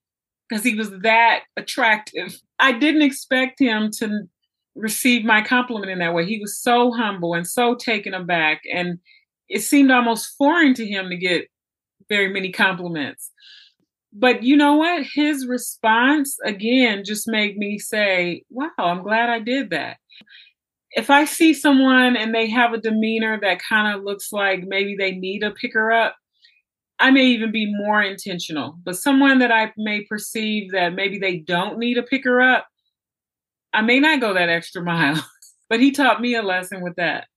because 0.47 0.63
he 0.63 0.75
was 0.75 0.91
that 1.01 1.41
attractive. 1.55 2.39
I 2.59 2.73
didn't 2.73 3.01
expect 3.01 3.59
him 3.59 3.89
to 3.99 4.27
receive 4.75 5.25
my 5.25 5.41
compliment 5.41 5.91
in 5.91 5.99
that 5.99 6.13
way. 6.13 6.25
He 6.25 6.39
was 6.39 6.61
so 6.61 6.91
humble 6.91 7.33
and 7.33 7.47
so 7.47 7.73
taken 7.75 8.13
aback. 8.13 8.61
And 8.71 8.99
it 9.49 9.61
seemed 9.61 9.91
almost 9.91 10.35
foreign 10.37 10.73
to 10.75 10.85
him 10.85 11.09
to 11.09 11.17
get 11.17 11.47
very 12.09 12.29
many 12.29 12.51
compliments. 12.51 13.31
But 14.13 14.43
you 14.43 14.55
know 14.55 14.75
what? 14.75 15.05
His 15.13 15.47
response 15.47 16.37
again 16.45 17.03
just 17.05 17.27
made 17.27 17.57
me 17.57 17.77
say, 17.79 18.43
wow, 18.49 18.69
I'm 18.77 19.03
glad 19.03 19.29
I 19.29 19.39
did 19.39 19.71
that. 19.71 19.97
If 20.91 21.09
I 21.09 21.25
see 21.25 21.53
someone 21.53 22.15
and 22.15 22.33
they 22.33 22.49
have 22.49 22.73
a 22.73 22.79
demeanor 22.79 23.39
that 23.41 23.59
kind 23.61 23.95
of 23.95 24.03
looks 24.03 24.31
like 24.31 24.63
maybe 24.65 24.95
they 24.97 25.11
need 25.11 25.43
a 25.43 25.51
picker 25.51 25.91
up, 25.91 26.15
I 26.99 27.11
may 27.11 27.25
even 27.25 27.51
be 27.51 27.71
more 27.71 28.01
intentional. 28.01 28.77
But 28.83 28.97
someone 28.97 29.39
that 29.39 29.51
I 29.51 29.71
may 29.77 30.05
perceive 30.05 30.71
that 30.71 30.95
maybe 30.95 31.19
they 31.19 31.37
don't 31.37 31.77
need 31.77 31.97
a 31.97 32.03
picker 32.03 32.41
up, 32.41 32.67
I 33.73 33.81
may 33.81 33.99
not 33.99 34.21
go 34.21 34.33
that 34.33 34.49
extra 34.49 34.81
mile. 34.83 35.23
but 35.69 35.79
he 35.79 35.91
taught 35.91 36.21
me 36.21 36.35
a 36.35 36.41
lesson 36.41 36.81
with 36.81 36.95
that. 36.95 37.27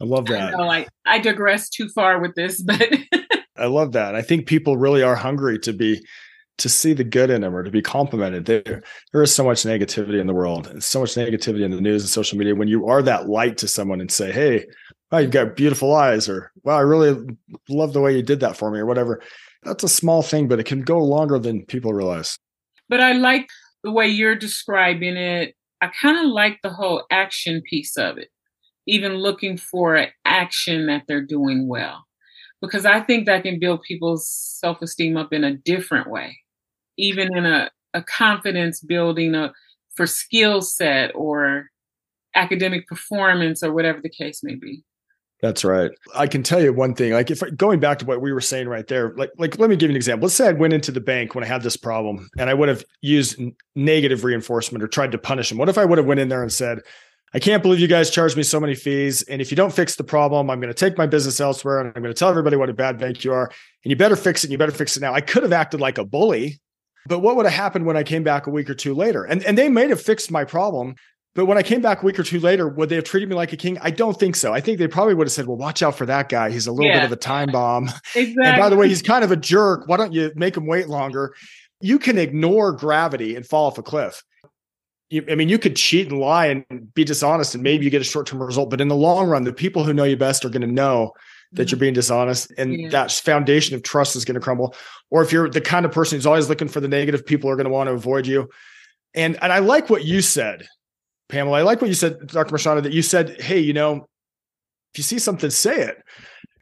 I 0.00 0.04
love 0.04 0.26
that. 0.26 0.54
I 0.54 0.56
know, 0.56 0.66
like 0.66 0.88
I 1.06 1.18
digress 1.18 1.68
too 1.68 1.88
far 1.88 2.20
with 2.20 2.34
this, 2.34 2.60
but 2.60 2.82
I 3.56 3.66
love 3.66 3.92
that. 3.92 4.14
I 4.14 4.22
think 4.22 4.46
people 4.46 4.76
really 4.76 5.02
are 5.02 5.14
hungry 5.14 5.58
to 5.60 5.72
be 5.72 6.04
to 6.58 6.68
see 6.68 6.92
the 6.92 7.04
good 7.04 7.30
in 7.30 7.40
them 7.40 7.54
or 7.54 7.62
to 7.62 7.70
be 7.70 7.82
complimented. 7.82 8.46
There, 8.46 8.82
there 9.12 9.22
is 9.22 9.34
so 9.34 9.44
much 9.44 9.62
negativity 9.62 10.20
in 10.20 10.26
the 10.26 10.34
world 10.34 10.66
and 10.68 10.82
so 10.82 11.00
much 11.00 11.14
negativity 11.14 11.64
in 11.64 11.72
the 11.72 11.80
news 11.80 12.02
and 12.02 12.10
social 12.10 12.38
media. 12.38 12.54
When 12.54 12.68
you 12.68 12.86
are 12.86 13.02
that 13.02 13.28
light 13.28 13.58
to 13.58 13.68
someone 13.68 14.00
and 14.00 14.10
say, 14.10 14.30
Hey, 14.30 14.66
wow, 15.10 15.18
you've 15.18 15.30
got 15.30 15.56
beautiful 15.56 15.94
eyes, 15.94 16.28
or 16.28 16.50
wow, 16.64 16.76
I 16.76 16.80
really 16.80 17.16
love 17.68 17.92
the 17.92 18.00
way 18.00 18.16
you 18.16 18.22
did 18.22 18.40
that 18.40 18.56
for 18.56 18.70
me, 18.70 18.80
or 18.80 18.86
whatever. 18.86 19.22
That's 19.62 19.84
a 19.84 19.88
small 19.88 20.22
thing, 20.22 20.48
but 20.48 20.58
it 20.58 20.66
can 20.66 20.82
go 20.82 20.98
longer 20.98 21.38
than 21.38 21.64
people 21.66 21.92
realize. 21.92 22.38
But 22.88 23.00
I 23.00 23.12
like 23.12 23.48
the 23.82 23.92
way 23.92 24.08
you're 24.08 24.34
describing 24.34 25.16
it. 25.16 25.54
I 25.80 25.90
kind 26.00 26.18
of 26.18 26.26
like 26.26 26.58
the 26.62 26.70
whole 26.70 27.04
action 27.10 27.62
piece 27.68 27.96
of 27.96 28.18
it, 28.18 28.28
even 28.86 29.14
looking 29.14 29.56
for 29.56 29.94
an 29.96 30.08
action 30.24 30.86
that 30.86 31.04
they're 31.06 31.22
doing 31.24 31.68
well, 31.68 32.04
because 32.60 32.84
I 32.84 33.00
think 33.00 33.26
that 33.26 33.42
can 33.42 33.58
build 33.58 33.82
people's 33.82 34.28
self 34.28 34.82
esteem 34.82 35.16
up 35.16 35.32
in 35.32 35.44
a 35.44 35.56
different 35.56 36.10
way, 36.10 36.38
even 36.96 37.36
in 37.36 37.46
a, 37.46 37.70
a 37.92 38.02
confidence 38.02 38.80
building 38.80 39.34
a, 39.34 39.52
for 39.94 40.06
skill 40.06 40.62
set 40.62 41.12
or 41.14 41.70
academic 42.34 42.86
performance 42.88 43.62
or 43.62 43.72
whatever 43.72 44.00
the 44.00 44.08
case 44.08 44.42
may 44.42 44.54
be. 44.54 44.82
That's 45.40 45.64
right. 45.64 45.90
I 46.14 46.26
can 46.26 46.42
tell 46.42 46.62
you 46.62 46.72
one 46.72 46.94
thing. 46.94 47.12
Like 47.12 47.30
if 47.30 47.42
going 47.56 47.78
back 47.78 47.98
to 47.98 48.06
what 48.06 48.22
we 48.22 48.32
were 48.32 48.40
saying 48.40 48.66
right 48.66 48.86
there, 48.86 49.12
like 49.16 49.30
like 49.36 49.58
let 49.58 49.68
me 49.68 49.76
give 49.76 49.90
you 49.90 49.92
an 49.92 49.96
example. 49.96 50.26
Let's 50.26 50.34
say 50.34 50.48
I 50.48 50.52
went 50.52 50.72
into 50.72 50.90
the 50.90 51.00
bank 51.00 51.34
when 51.34 51.44
I 51.44 51.46
had 51.46 51.62
this 51.62 51.76
problem 51.76 52.30
and 52.38 52.48
I 52.48 52.54
would 52.54 52.68
have 52.68 52.82
used 53.02 53.38
negative 53.74 54.24
reinforcement 54.24 54.82
or 54.82 54.88
tried 54.88 55.12
to 55.12 55.18
punish 55.18 55.50
them. 55.50 55.58
What 55.58 55.68
if 55.68 55.76
I 55.76 55.84
would 55.84 55.98
have 55.98 56.06
went 56.06 56.20
in 56.20 56.28
there 56.28 56.42
and 56.42 56.52
said, 56.52 56.80
I 57.34 57.40
can't 57.40 57.62
believe 57.62 57.80
you 57.80 57.88
guys 57.88 58.10
charged 58.10 58.36
me 58.36 58.44
so 58.44 58.60
many 58.60 58.76
fees. 58.76 59.22
And 59.24 59.42
if 59.42 59.50
you 59.50 59.56
don't 59.56 59.72
fix 59.72 59.96
the 59.96 60.04
problem, 60.04 60.50
I'm 60.50 60.60
going 60.60 60.72
to 60.72 60.74
take 60.74 60.96
my 60.96 61.06
business 61.06 61.40
elsewhere 61.40 61.80
and 61.80 61.88
I'm 61.88 62.02
going 62.02 62.14
to 62.14 62.18
tell 62.18 62.30
everybody 62.30 62.56
what 62.56 62.70
a 62.70 62.74
bad 62.74 62.96
bank 62.96 63.24
you 63.24 63.32
are. 63.32 63.50
And 63.84 63.90
you 63.90 63.96
better 63.96 64.14
fix 64.14 64.44
it. 64.44 64.46
And 64.46 64.52
you 64.52 64.58
better 64.58 64.72
fix 64.72 64.96
it 64.96 65.00
now. 65.00 65.12
I 65.12 65.20
could 65.20 65.42
have 65.42 65.52
acted 65.52 65.80
like 65.80 65.98
a 65.98 66.04
bully, 66.04 66.60
but 67.06 67.20
what 67.20 67.36
would 67.36 67.46
have 67.46 67.54
happened 67.54 67.86
when 67.86 67.96
I 67.96 68.02
came 68.02 68.22
back 68.22 68.46
a 68.46 68.50
week 68.50 68.70
or 68.70 68.74
two 68.74 68.94
later? 68.94 69.24
And, 69.24 69.44
and 69.44 69.58
they 69.58 69.68
may 69.68 69.88
have 69.88 70.00
fixed 70.00 70.30
my 70.30 70.44
problem, 70.44 70.94
but 71.34 71.46
when 71.46 71.58
I 71.58 71.62
came 71.62 71.80
back 71.80 72.02
a 72.02 72.06
week 72.06 72.18
or 72.18 72.22
two 72.22 72.38
later, 72.38 72.68
would 72.68 72.88
they 72.88 72.94
have 72.94 73.04
treated 73.04 73.28
me 73.28 73.34
like 73.34 73.52
a 73.52 73.56
king? 73.56 73.76
I 73.82 73.90
don't 73.90 74.18
think 74.18 74.36
so. 74.36 74.52
I 74.54 74.60
think 74.60 74.78
they 74.78 74.86
probably 74.86 75.14
would 75.14 75.26
have 75.26 75.32
said, 75.32 75.46
well, 75.46 75.56
watch 75.56 75.82
out 75.82 75.98
for 75.98 76.06
that 76.06 76.28
guy. 76.28 76.50
He's 76.50 76.68
a 76.68 76.72
little 76.72 76.86
yeah. 76.86 77.00
bit 77.00 77.06
of 77.06 77.12
a 77.12 77.16
time 77.16 77.50
bomb. 77.50 77.90
Exactly. 78.14 78.34
And 78.44 78.58
by 78.58 78.68
the 78.68 78.76
way, 78.76 78.88
he's 78.88 79.02
kind 79.02 79.24
of 79.24 79.32
a 79.32 79.36
jerk. 79.36 79.88
Why 79.88 79.96
don't 79.96 80.12
you 80.12 80.30
make 80.36 80.56
him 80.56 80.66
wait 80.66 80.88
longer? 80.88 81.34
You 81.80 81.98
can 81.98 82.18
ignore 82.18 82.72
gravity 82.72 83.34
and 83.34 83.44
fall 83.44 83.66
off 83.66 83.78
a 83.78 83.82
cliff. 83.82 84.22
You, 85.10 85.24
I 85.28 85.34
mean, 85.34 85.48
you 85.48 85.58
could 85.58 85.76
cheat 85.76 86.08
and 86.08 86.20
lie 86.20 86.46
and 86.46 86.94
be 86.94 87.04
dishonest, 87.04 87.54
and 87.54 87.62
maybe 87.62 87.84
you 87.84 87.90
get 87.90 88.00
a 88.00 88.04
short 88.04 88.26
term 88.26 88.42
result. 88.42 88.70
But 88.70 88.80
in 88.80 88.88
the 88.88 88.96
long 88.96 89.28
run, 89.28 89.44
the 89.44 89.52
people 89.52 89.82
who 89.82 89.92
know 89.92 90.04
you 90.04 90.16
best 90.16 90.44
are 90.44 90.50
going 90.50 90.62
to 90.62 90.72
know 90.72 91.12
that 91.54 91.70
you're 91.70 91.78
being 91.78 91.94
dishonest 91.94 92.52
and 92.58 92.78
yeah. 92.78 92.88
that 92.90 93.10
foundation 93.10 93.74
of 93.74 93.82
trust 93.82 94.16
is 94.16 94.24
going 94.24 94.34
to 94.34 94.40
crumble. 94.40 94.74
Or 95.10 95.22
if 95.22 95.32
you're 95.32 95.48
the 95.48 95.60
kind 95.60 95.86
of 95.86 95.92
person 95.92 96.16
who's 96.16 96.26
always 96.26 96.48
looking 96.48 96.68
for 96.68 96.80
the 96.80 96.88
negative, 96.88 97.24
people 97.24 97.50
are 97.50 97.56
going 97.56 97.66
to 97.66 97.70
want 97.72 97.88
to 97.88 97.92
avoid 97.92 98.26
you. 98.26 98.48
And 99.14 99.38
and 99.42 99.52
I 99.52 99.60
like 99.60 99.90
what 99.90 100.04
you 100.04 100.20
said 100.20 100.66
Pamela. 101.28 101.58
I 101.58 101.62
like 101.62 101.80
what 101.80 101.88
you 101.88 101.94
said, 101.94 102.26
Dr. 102.28 102.54
Mashana, 102.54 102.82
that 102.82 102.92
you 102.92 103.02
said, 103.02 103.40
hey, 103.40 103.58
you 103.58 103.72
know, 103.72 104.06
if 104.92 104.98
you 104.98 105.02
see 105.02 105.18
something, 105.18 105.50
say 105.50 105.82
it. 105.82 106.02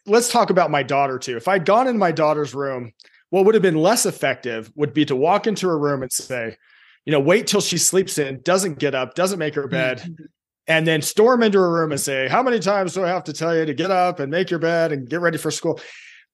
Let's 0.06 0.30
talk 0.30 0.50
about 0.50 0.70
my 0.70 0.82
daughter 0.82 1.18
too. 1.18 1.36
If 1.36 1.48
I'd 1.48 1.64
gone 1.64 1.86
in 1.86 1.98
my 1.98 2.12
daughter's 2.12 2.54
room, 2.54 2.92
what 3.30 3.44
would 3.44 3.54
have 3.54 3.62
been 3.62 3.76
less 3.76 4.06
effective 4.06 4.70
would 4.74 4.94
be 4.94 5.04
to 5.06 5.16
walk 5.16 5.46
into 5.46 5.68
her 5.68 5.78
room 5.78 6.02
and 6.02 6.12
say, 6.12 6.56
you 7.04 7.12
know, 7.12 7.20
wait 7.20 7.46
till 7.46 7.60
she 7.60 7.78
sleeps 7.78 8.18
in, 8.18 8.40
doesn't 8.42 8.78
get 8.78 8.94
up, 8.94 9.14
doesn't 9.14 9.38
make 9.38 9.54
her 9.54 9.68
bed, 9.68 9.98
mm-hmm. 9.98 10.24
And 10.66 10.86
then 10.86 11.02
storm 11.02 11.42
into 11.42 11.58
a 11.58 11.68
room 11.68 11.92
and 11.92 12.00
say, 12.00 12.28
How 12.28 12.42
many 12.42 12.58
times 12.58 12.94
do 12.94 13.04
I 13.04 13.08
have 13.08 13.24
to 13.24 13.32
tell 13.32 13.56
you 13.56 13.66
to 13.66 13.74
get 13.74 13.90
up 13.90 14.20
and 14.20 14.30
make 14.30 14.50
your 14.50 14.60
bed 14.60 14.92
and 14.92 15.08
get 15.08 15.20
ready 15.20 15.38
for 15.38 15.50
school? 15.50 15.80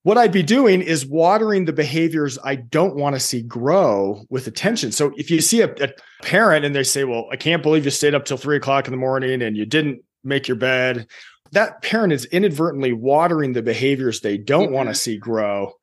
what 0.03 0.17
I'd 0.17 0.33
be 0.33 0.43
doing 0.43 0.81
is 0.81 1.05
watering 1.05 1.65
the 1.65 1.73
behaviors 1.73 2.39
I 2.43 2.55
don't 2.55 2.97
want 2.97 3.17
to 3.17 3.21
see 3.21 3.43
grow 3.43 4.25
with 4.31 4.47
attention. 4.47 4.93
So 4.93 5.13
if 5.17 5.31
you 5.31 5.41
see 5.41 5.61
a, 5.61 5.71
a, 5.83 5.91
parent 6.23 6.65
and 6.65 6.75
they 6.75 6.85
say, 6.85 7.05
Well, 7.05 7.27
I 7.31 7.37
can't 7.37 7.63
believe 7.63 7.85
you 7.85 7.91
stayed 7.91 8.15
up 8.15 8.25
till 8.25 8.37
three 8.37 8.57
o'clock 8.57 8.87
in 8.87 8.93
the 8.93 8.97
morning 8.97 9.43
and 9.43 9.57
you 9.57 9.67
didn't 9.67 10.03
make 10.25 10.49
your 10.49 10.57
bed, 10.57 11.07
that 11.53 11.83
parent 11.83 12.13
is 12.13 12.25
inadvertently 12.27 12.93
watering 12.93 13.53
the 13.53 13.63
behaviors 13.63 14.21
they 14.21 14.39
don't 14.39 14.67
mm-hmm. 14.67 14.75
want 14.75 14.89
to 14.89 14.95
see 14.95 15.19
grow 15.19 15.75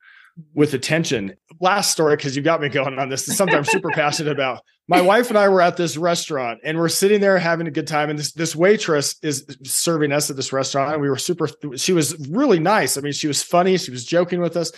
with 0.53 0.73
attention. 0.73 1.33
Last 1.59 1.91
story, 1.91 2.15
because 2.15 2.35
you 2.35 2.41
got 2.41 2.61
me 2.61 2.69
going 2.69 2.99
on 2.99 3.09
this, 3.09 3.27
is 3.27 3.37
something 3.37 3.55
I'm 3.55 3.65
super 3.65 3.89
passionate 3.91 4.31
about. 4.31 4.61
My 4.87 5.01
wife 5.01 5.29
and 5.29 5.37
I 5.37 5.47
were 5.47 5.61
at 5.61 5.77
this 5.77 5.97
restaurant 5.97 6.59
and 6.63 6.77
we're 6.77 6.89
sitting 6.89 7.21
there 7.21 7.37
having 7.39 7.67
a 7.67 7.71
good 7.71 7.87
time. 7.87 8.09
And 8.09 8.19
this, 8.19 8.33
this 8.33 8.55
waitress 8.55 9.15
is 9.23 9.45
serving 9.63 10.11
us 10.11 10.29
at 10.29 10.35
this 10.35 10.53
restaurant. 10.53 10.93
And 10.93 11.01
we 11.01 11.09
were 11.09 11.17
super, 11.17 11.49
she 11.75 11.93
was 11.93 12.15
really 12.29 12.59
nice. 12.59 12.97
I 12.97 13.01
mean, 13.01 13.13
she 13.13 13.27
was 13.27 13.41
funny. 13.41 13.77
She 13.77 13.91
was 13.91 14.05
joking 14.05 14.41
with 14.41 14.57
us. 14.57 14.71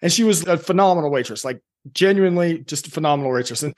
And 0.00 0.12
she 0.12 0.22
was 0.22 0.46
a 0.46 0.56
phenomenal 0.56 1.10
waitress, 1.10 1.44
like 1.44 1.60
genuinely 1.92 2.60
just 2.60 2.86
a 2.86 2.90
phenomenal 2.90 3.32
waitress. 3.32 3.62
And 3.62 3.74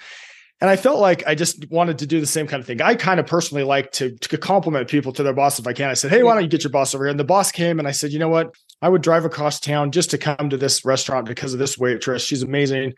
and 0.61 0.69
I 0.69 0.77
felt 0.77 0.99
like 0.99 1.27
I 1.27 1.35
just 1.35 1.71
wanted 1.71 1.99
to 1.99 2.07
do 2.07 2.21
the 2.21 2.27
same 2.27 2.47
kind 2.47 2.61
of 2.61 2.67
thing. 2.67 2.83
I 2.83 2.95
kind 2.95 3.19
of 3.19 3.27
personally 3.27 3.65
like 3.65 3.93
to, 3.93 4.15
to 4.17 4.37
compliment 4.37 4.89
people 4.89 5.13
to 5.15 5.23
their 5.23 5.33
boss 5.33 5.59
if 5.59 5.67
I 5.67 5.73
can. 5.73 5.89
I 5.89 5.95
said, 5.95 6.11
Hey, 6.11 6.23
why 6.23 6.35
don't 6.35 6.43
you 6.43 6.51
get 6.51 6.65
your 6.65 6.71
boss 6.71 6.95
over 6.95 7.05
here? 7.05 7.11
And 7.11 7.19
the 7.19 7.25
boss 7.25 7.51
came 7.51 7.79
and 7.79 7.89
I 7.89 7.93
said, 7.93 8.13
You 8.13 8.19
know 8.19 8.29
what? 8.29 8.55
I 8.83 8.89
would 8.89 9.03
drive 9.03 9.25
across 9.25 9.59
town 9.59 9.91
just 9.91 10.11
to 10.11 10.19
come 10.19 10.51
to 10.51 10.57
this 10.57 10.85
restaurant 10.85 11.27
because 11.27 11.53
of 11.53 11.59
this 11.59 11.79
waitress. 11.79 12.23
She's 12.23 12.43
amazing. 12.43 12.95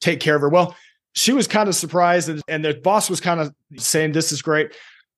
Take 0.00 0.20
care 0.20 0.36
of 0.36 0.42
her. 0.42 0.48
Well, 0.48 0.76
she 1.12 1.32
was 1.32 1.48
kind 1.48 1.68
of 1.68 1.74
surprised 1.74 2.28
and, 2.28 2.42
and 2.46 2.64
the 2.64 2.74
boss 2.74 3.10
was 3.10 3.20
kind 3.20 3.40
of 3.40 3.52
saying, 3.76 4.12
This 4.12 4.30
is 4.30 4.40
great. 4.40 4.72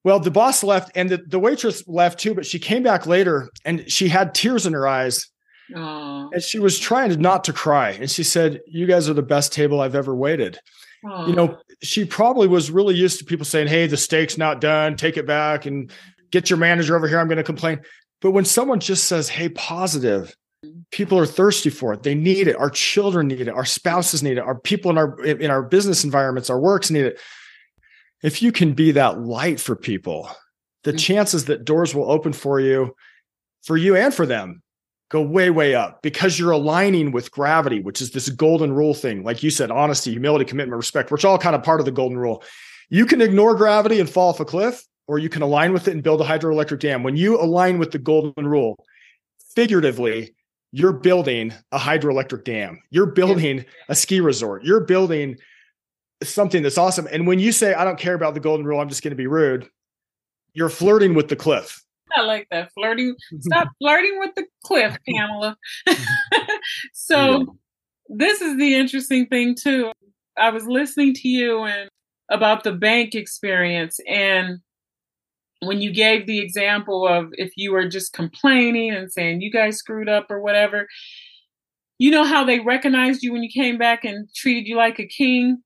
Well, 0.05 0.18
the 0.18 0.31
boss 0.31 0.64
left 0.64 0.90
and 0.94 1.11
the, 1.11 1.18
the 1.18 1.38
waitress 1.38 1.87
left 1.87 2.18
too, 2.18 2.35
but 2.35 2.46
she 2.46 2.59
came 2.59 2.83
back 2.83 3.07
later 3.07 3.50
and 3.64 3.88
she 3.90 4.09
had 4.09 4.35
tears 4.35 4.66
in 4.66 4.72
her 4.72 4.88
eyes. 4.88 5.28
Aww. 5.70 6.31
And 6.33 6.42
she 6.42 6.59
was 6.59 6.78
trying 6.78 7.20
not 7.20 7.44
to 7.44 7.52
cry. 7.52 7.90
And 7.90 8.11
she 8.11 8.24
said, 8.24 8.61
You 8.66 8.87
guys 8.87 9.11
are 9.11 9.14
the 9.14 9.22
best 9.22 9.52
table 9.52 9.83
I've 9.83 9.94
ever 9.94 10.14
waited. 10.14 10.59
Aww. 11.04 11.28
You 11.28 11.34
know, 11.34 11.58
she 11.82 12.04
probably 12.04 12.48
was 12.48 12.70
really 12.70 12.94
used 12.94 13.18
to 13.18 13.24
people 13.24 13.44
saying, 13.44 13.68
Hey, 13.68 13.86
the 13.86 13.96
steak's 13.96 14.38
not 14.38 14.60
done, 14.60 14.96
take 14.96 15.16
it 15.16 15.26
back 15.26 15.66
and 15.66 15.90
get 16.30 16.50
your 16.50 16.58
manager 16.58 16.96
over 16.96 17.08
here. 17.08 17.18
I'm 17.18 17.28
going 17.28 17.36
to 17.38 17.42
complain. 17.42 17.80
But 18.20 18.30
when 18.30 18.44
someone 18.44 18.80
just 18.80 19.04
says, 19.04 19.28
Hey, 19.28 19.48
positive, 19.48 20.34
people 20.90 21.18
are 21.18 21.26
thirsty 21.26 21.70
for 21.70 21.92
it. 21.92 22.02
They 22.02 22.14
need 22.14 22.48
it. 22.48 22.56
Our 22.56 22.70
children 22.70 23.28
need 23.28 23.40
it. 23.40 23.48
Our 23.48 23.64
spouses 23.64 24.22
need 24.22 24.38
it. 24.38 24.44
Our 24.44 24.58
people 24.58 24.90
in 24.90 24.98
our 24.98 25.20
in 25.24 25.50
our 25.50 25.62
business 25.62 26.04
environments, 26.04 26.50
our 26.50 26.60
works 26.60 26.90
need 26.90 27.04
it. 27.04 27.20
If 28.22 28.42
you 28.42 28.52
can 28.52 28.72
be 28.74 28.92
that 28.92 29.20
light 29.20 29.58
for 29.58 29.74
people, 29.74 30.30
the 30.84 30.92
mm-hmm. 30.92 30.98
chances 30.98 31.46
that 31.46 31.64
doors 31.64 31.94
will 31.94 32.10
open 32.10 32.32
for 32.32 32.60
you, 32.60 32.94
for 33.64 33.76
you 33.76 33.96
and 33.96 34.14
for 34.14 34.26
them, 34.26 34.62
go 35.12 35.20
way, 35.20 35.51
way 35.51 35.75
up 35.75 36.01
because 36.01 36.38
you're 36.38 36.53
aligning 36.53 37.12
with 37.12 37.31
gravity, 37.31 37.81
which 37.81 38.01
is 38.01 38.12
this 38.12 38.31
golden 38.31 38.72
rule 38.72 38.94
thing. 38.94 39.22
Like 39.22 39.42
you 39.42 39.51
said, 39.51 39.70
honesty, 39.70 40.11
humility, 40.11 40.46
commitment, 40.46 40.79
respect, 40.79 41.12
which 41.12 41.25
are 41.25 41.29
all 41.29 41.38
kind 41.38 41.55
of 41.55 41.62
part 41.62 41.81
of 41.81 41.87
the 41.87 41.92
golden 41.92 42.16
rule. 42.16 42.42
You 42.88 43.05
can 43.05 43.20
ignore 43.20 43.55
gravity 43.55 44.01
and 44.01 44.09
fall 44.09 44.31
off 44.31 44.40
a 44.40 44.46
cliff, 44.46 44.83
or 45.07 45.18
you 45.18 45.29
can 45.29 45.42
align 45.42 45.75
with 45.75 45.87
it 45.87 45.90
and 45.92 46.03
build 46.03 46.22
a 46.22 46.25
hydroelectric 46.25 46.79
dam. 46.79 47.03
When 47.03 47.16
you 47.16 47.38
align 47.38 47.79
with 47.79 47.90
the 47.90 47.98
golden 47.98 48.46
rule, 48.46 48.83
figuratively, 49.55 50.35
you're 50.72 50.94
building 50.94 51.53
a 51.72 51.79
hydroelectric 51.79 52.44
dam. 52.44 52.81
You're 52.88 53.07
building 53.07 53.66
a 53.90 53.94
ski 53.94 54.20
resort. 54.20 54.64
You're 54.64 54.81
building 54.81 55.37
something 56.22 56.62
that's 56.62 56.79
awesome. 56.79 57.07
And 57.12 57.27
when 57.27 57.38
you 57.38 57.53
say, 57.53 57.75
I 57.75 57.85
don't 57.85 57.98
care 57.98 58.14
about 58.14 58.33
the 58.33 58.40
golden 58.40 58.64
rule, 58.64 58.81
I'm 58.81 58.88
just 58.88 59.03
going 59.03 59.11
to 59.11 59.16
be 59.16 59.27
rude, 59.27 59.68
you're 60.55 60.70
flirting 60.70 61.12
with 61.12 61.29
the 61.29 61.37
cliff. 61.37 61.83
I 62.16 62.22
like 62.22 62.48
that 62.51 62.70
flirting. 62.72 63.14
Stop 63.40 63.68
flirting 63.81 64.18
with 64.18 64.35
the 64.35 64.44
cliff, 64.64 64.96
Pamela. 65.09 65.57
so 66.92 67.38
yeah. 67.38 67.44
this 68.09 68.40
is 68.40 68.57
the 68.59 68.75
interesting 68.75 69.27
thing 69.27 69.55
too. 69.55 69.92
I 70.37 70.51
was 70.51 70.66
listening 70.66 71.14
to 71.14 71.29
you 71.29 71.62
and 71.62 71.88
about 72.31 72.64
the 72.64 72.72
bank 72.72 73.14
experience 73.14 73.98
and 74.09 74.61
when 75.62 75.81
you 75.81 75.92
gave 75.92 76.27
the 76.27 76.40
example 76.40 77.07
of 77.07 77.29
if 77.35 77.53
you 77.57 77.72
were 77.72 77.88
just 77.88 78.12
complaining 78.12 78.90
and 78.90 79.12
saying 79.12 79.40
you 79.40 79.51
guys 79.51 79.77
screwed 79.77 80.09
up 80.09 80.29
or 80.29 80.40
whatever, 80.40 80.88
you 81.98 82.11
know 82.11 82.25
how 82.25 82.44
they 82.44 82.59
recognized 82.59 83.22
you 83.22 83.33
when 83.33 83.44
you 83.44 83.51
came 83.51 83.79
back 83.79 84.05
and 84.05 84.29
treated 84.35 84.66
you 84.66 84.77
like 84.77 84.98
a 84.98 85.07
king. 85.07 85.62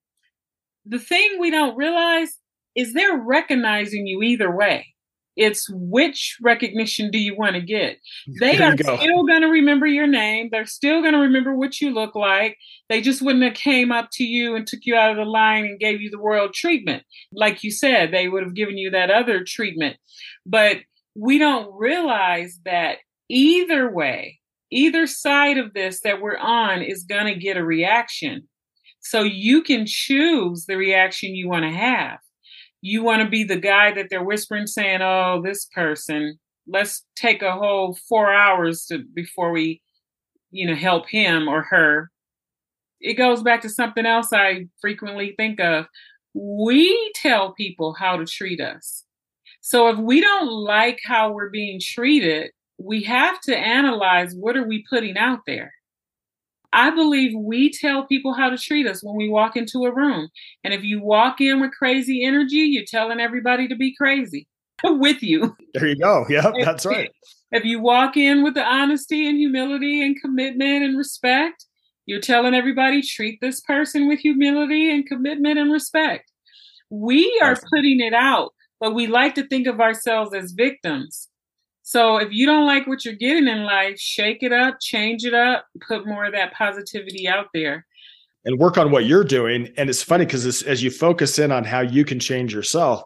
The 0.85 0.99
thing 0.99 1.39
we 1.41 1.51
don't 1.51 1.77
realize 1.77 2.39
is 2.75 2.93
they're 2.93 3.17
recognizing 3.17 4.07
you 4.07 4.23
either 4.23 4.55
way. 4.55 4.87
It's 5.37 5.68
which 5.70 6.38
recognition 6.40 7.11
do 7.11 7.18
you 7.18 7.37
want 7.37 7.57
to 7.57 7.61
get? 7.61 7.99
They 8.40 8.59
are 8.59 8.75
go. 8.75 8.96
still 8.96 9.25
going 9.25 9.42
to 9.42 9.49
remember 9.49 9.87
your 9.87 10.07
name. 10.07 10.49
They're 10.51 10.64
still 10.64 11.03
going 11.03 11.12
to 11.12 11.20
remember 11.20 11.55
what 11.55 11.81
you 11.81 11.90
look 11.90 12.14
like. 12.14 12.57
They 12.88 13.03
just 13.03 13.20
wouldn't 13.20 13.44
have 13.44 13.55
came 13.55 13.92
up 13.92 14.09
to 14.12 14.25
you 14.25 14.57
and 14.57 14.66
took 14.66 14.81
you 14.85 14.96
out 14.96 15.11
of 15.11 15.18
the 15.18 15.31
line 15.31 15.66
and 15.66 15.79
gave 15.79 16.01
you 16.01 16.11
the 16.11 16.18
royal 16.18 16.49
treatment. 16.49 17.03
Like 17.33 17.62
you 17.62 17.70
said, 17.70 18.12
they 18.12 18.29
would 18.29 18.44
have 18.44 18.55
given 18.55 18.79
you 18.79 18.90
that 18.90 19.11
other 19.11 19.44
treatment. 19.44 19.96
But 20.46 20.79
we 21.14 21.38
don't 21.38 21.70
realize 21.79 22.59
that 22.64 22.99
either 23.29 23.92
way, 23.92 24.40
either 24.70 25.07
side 25.07 25.59
of 25.59 25.75
this 25.75 26.01
that 26.01 26.22
we're 26.22 26.38
on 26.38 26.81
is 26.83 27.05
going 27.05 27.33
to 27.33 27.38
get 27.38 27.59
a 27.59 27.64
reaction. 27.64 28.49
So 29.01 29.22
you 29.22 29.62
can 29.62 29.85
choose 29.87 30.64
the 30.64 30.77
reaction 30.77 31.35
you 31.35 31.49
want 31.49 31.64
to 31.64 31.70
have 31.70 32.18
you 32.87 33.03
want 33.03 33.20
to 33.20 33.29
be 33.29 33.42
the 33.42 33.59
guy 33.59 33.92
that 33.92 34.07
they're 34.11 34.22
whispering 34.22 34.66
saying 34.66 35.01
oh 35.03 35.42
this 35.42 35.66
person 35.75 36.38
let's 36.68 37.05
take 37.16 37.42
a 37.42 37.53
whole 37.53 37.96
four 38.09 38.33
hours 38.33 38.87
to 38.87 39.03
before 39.14 39.51
we 39.51 39.83
you 40.51 40.66
know 40.66 40.75
help 40.75 41.09
him 41.09 41.49
or 41.49 41.62
her. 41.62 42.11
It 43.01 43.14
goes 43.14 43.42
back 43.42 43.61
to 43.62 43.68
something 43.68 44.07
else 44.07 44.33
i 44.33 44.66
frequently 44.81 45.35
think 45.37 45.61
of. 45.61 45.87
We 46.35 47.12
tell 47.14 47.53
people 47.55 47.94
how 47.94 48.16
to 48.16 48.25
treat 48.25 48.61
us. 48.61 49.05
So 49.61 49.88
if 49.88 49.99
we 49.99 50.20
don't 50.20 50.49
like 50.49 51.01
how 51.05 51.33
we're 51.33 51.51
being 51.51 51.81
treated 51.83 52.51
we 52.79 53.03
have 53.03 53.40
to 53.40 53.57
analyze 53.57 54.35
what 54.35 54.57
are 54.57 54.66
we 54.66 54.85
putting 54.90 55.16
out 55.16 55.40
there 55.46 55.72
I 56.73 56.91
believe 56.91 57.33
we 57.37 57.71
tell 57.71 58.07
people 58.07 58.35
how 58.35 58.51
to 58.51 58.59
treat 58.59 58.87
us 58.87 59.03
when 59.03 59.17
we 59.17 59.29
walk 59.29 59.57
into 59.57 59.85
a 59.85 59.95
room. 59.95 60.29
And 60.65 60.75
if 60.75 60.83
you 60.85 61.03
walk 61.03 61.41
in 61.41 61.61
with 61.61 61.73
crazy 61.73 62.25
energy, 62.25 62.59
you're 62.59 62.85
telling 62.87 63.21
everybody 63.21 63.69
to 63.69 63.77
be 63.77 63.95
crazy 63.95 64.47
with 64.85 65.23
you. 65.23 65.57
There 65.75 65.87
you 65.87 65.97
go. 65.97 66.27
Yeah, 66.29 66.53
that's 66.63 66.87
right. 66.87 67.11
If 67.53 67.65
you 67.65 67.81
walk 67.81 68.17
in 68.17 68.43
with 68.43 68.55
the 68.55 68.65
honesty 68.65 69.29
and 69.29 69.39
humility 69.39 70.05
and 70.05 70.21
commitment 70.21 70.85
and 70.85 70.99
respect, 70.99 71.65
you're 72.07 72.21
telling 72.21 72.55
everybody 72.55 73.03
treat 73.03 73.41
this 73.41 73.61
person 73.61 74.09
with 74.09 74.21
humility 74.21 74.91
and 74.91 75.07
commitment 75.07 75.59
and 75.59 75.73
respect. 75.73 76.31
We 76.91 77.41
are 77.43 77.57
putting 77.57 78.01
it 78.01 78.15
out, 78.15 78.53
but 78.79 78.95
we 78.95 79.07
like 79.07 79.35
to 79.37 79.47
think 79.47 79.67
of 79.67 79.81
ourselves 79.81 80.35
as 80.35 80.53
victims. 80.53 81.29
So 81.87 82.16
if 82.16 82.33
you 82.33 82.46
don't 82.46 82.66
like 82.66 82.88
what 82.88 83.05
you're 83.05 83.14
getting 83.14 83.46
in 83.46 83.62
life, 83.62 83.96
shake 83.96 84.42
it 84.42 84.53
up, 84.53 84.81
change 84.81 85.25
it 85.25 85.35
up, 85.35 85.66
put 85.87 86.05
more 86.05 86.25
of 86.25 86.33
that 86.33 86.53
positivity 86.53 87.29
out 87.29 87.46
there. 87.55 87.87
And 88.44 88.59
work 88.59 88.77
on 88.77 88.90
what 88.90 89.05
you're 89.05 89.22
doing. 89.22 89.72
And 89.77 89.88
it's 89.88 90.03
funny 90.03 90.25
because 90.25 90.64
as 90.64 90.83
you 90.83 90.90
focus 90.90 91.38
in 91.38 91.53
on 91.53 91.62
how 91.62 91.83
you 91.83 92.05
can 92.05 92.18
change 92.18 92.53
yourself, 92.53 93.05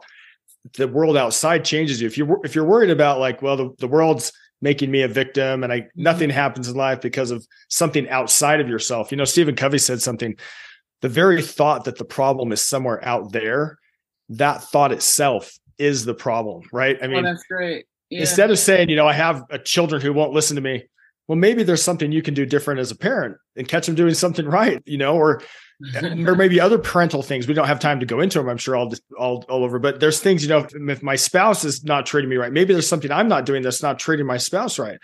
the 0.78 0.88
world 0.88 1.18
outside 1.18 1.62
changes 1.62 2.00
you. 2.00 2.06
If 2.06 2.16
you're 2.16 2.40
if 2.42 2.54
you're 2.54 2.64
worried 2.64 2.88
about 2.88 3.20
like, 3.20 3.42
well, 3.42 3.58
the, 3.58 3.70
the 3.80 3.86
world's 3.86 4.32
making 4.62 4.90
me 4.90 5.02
a 5.02 5.08
victim 5.08 5.62
and 5.62 5.70
I 5.70 5.80
mm-hmm. 5.80 6.02
nothing 6.02 6.30
happens 6.30 6.66
in 6.66 6.74
life 6.74 7.02
because 7.02 7.30
of 7.30 7.46
something 7.68 8.08
outside 8.08 8.62
of 8.62 8.68
yourself. 8.70 9.10
You 9.10 9.18
know, 9.18 9.26
Stephen 9.26 9.56
Covey 9.56 9.76
said 9.76 10.00
something. 10.00 10.36
The 11.02 11.10
very 11.10 11.42
thought 11.42 11.84
that 11.84 11.98
the 11.98 12.06
problem 12.06 12.50
is 12.50 12.62
somewhere 12.62 13.06
out 13.06 13.30
there, 13.32 13.78
that 14.30 14.62
thought 14.62 14.90
itself 14.90 15.52
is 15.76 16.06
the 16.06 16.14
problem, 16.14 16.62
right? 16.72 16.96
I 17.02 17.04
oh, 17.04 17.08
mean, 17.08 17.26
oh, 17.26 17.28
that's 17.28 17.44
great. 17.44 17.84
Yeah. 18.10 18.20
Instead 18.20 18.50
of 18.50 18.58
saying, 18.58 18.88
you 18.88 18.96
know, 18.96 19.06
I 19.06 19.12
have 19.12 19.44
a 19.50 19.58
children 19.58 20.02
who 20.02 20.12
won't 20.12 20.32
listen 20.32 20.56
to 20.56 20.60
me. 20.60 20.84
Well, 21.28 21.38
maybe 21.38 21.62
there's 21.62 21.82
something 21.82 22.10
you 22.10 22.22
can 22.22 22.34
do 22.34 22.44
different 22.44 22.80
as 22.80 22.90
a 22.90 22.96
parent 22.96 23.36
and 23.54 23.68
catch 23.68 23.86
them 23.86 23.94
doing 23.94 24.14
something 24.14 24.46
right, 24.48 24.82
you 24.84 24.98
know, 24.98 25.16
or 25.16 25.42
or 26.02 26.34
maybe 26.34 26.60
other 26.60 26.78
parental 26.78 27.22
things. 27.22 27.46
We 27.46 27.54
don't 27.54 27.66
have 27.66 27.80
time 27.80 28.00
to 28.00 28.06
go 28.06 28.20
into 28.20 28.38
them. 28.38 28.48
I'm 28.48 28.58
sure 28.58 28.76
all 28.76 28.92
all 29.18 29.44
all 29.48 29.64
over. 29.64 29.78
But 29.78 30.00
there's 30.00 30.20
things, 30.20 30.42
you 30.42 30.48
know, 30.48 30.58
if, 30.58 30.74
if 30.74 31.02
my 31.02 31.16
spouse 31.16 31.64
is 31.64 31.84
not 31.84 32.04
treating 32.04 32.28
me 32.28 32.36
right, 32.36 32.52
maybe 32.52 32.74
there's 32.74 32.88
something 32.88 33.10
I'm 33.10 33.28
not 33.28 33.46
doing 33.46 33.62
that's 33.62 33.82
not 33.82 33.98
treating 33.98 34.26
my 34.26 34.36
spouse 34.36 34.78
right. 34.78 34.98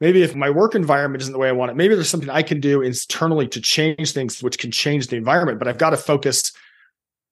Maybe 0.00 0.22
if 0.22 0.34
my 0.34 0.50
work 0.50 0.74
environment 0.74 1.22
isn't 1.22 1.32
the 1.32 1.38
way 1.38 1.48
I 1.48 1.52
want 1.52 1.70
it, 1.70 1.76
maybe 1.76 1.94
there's 1.94 2.08
something 2.08 2.30
I 2.30 2.42
can 2.42 2.60
do 2.60 2.82
internally 2.82 3.48
to 3.48 3.60
change 3.60 4.12
things, 4.12 4.42
which 4.42 4.58
can 4.58 4.70
change 4.70 5.08
the 5.08 5.16
environment. 5.16 5.58
But 5.58 5.68
I've 5.68 5.78
got 5.78 5.90
to 5.90 5.96
focus 5.96 6.52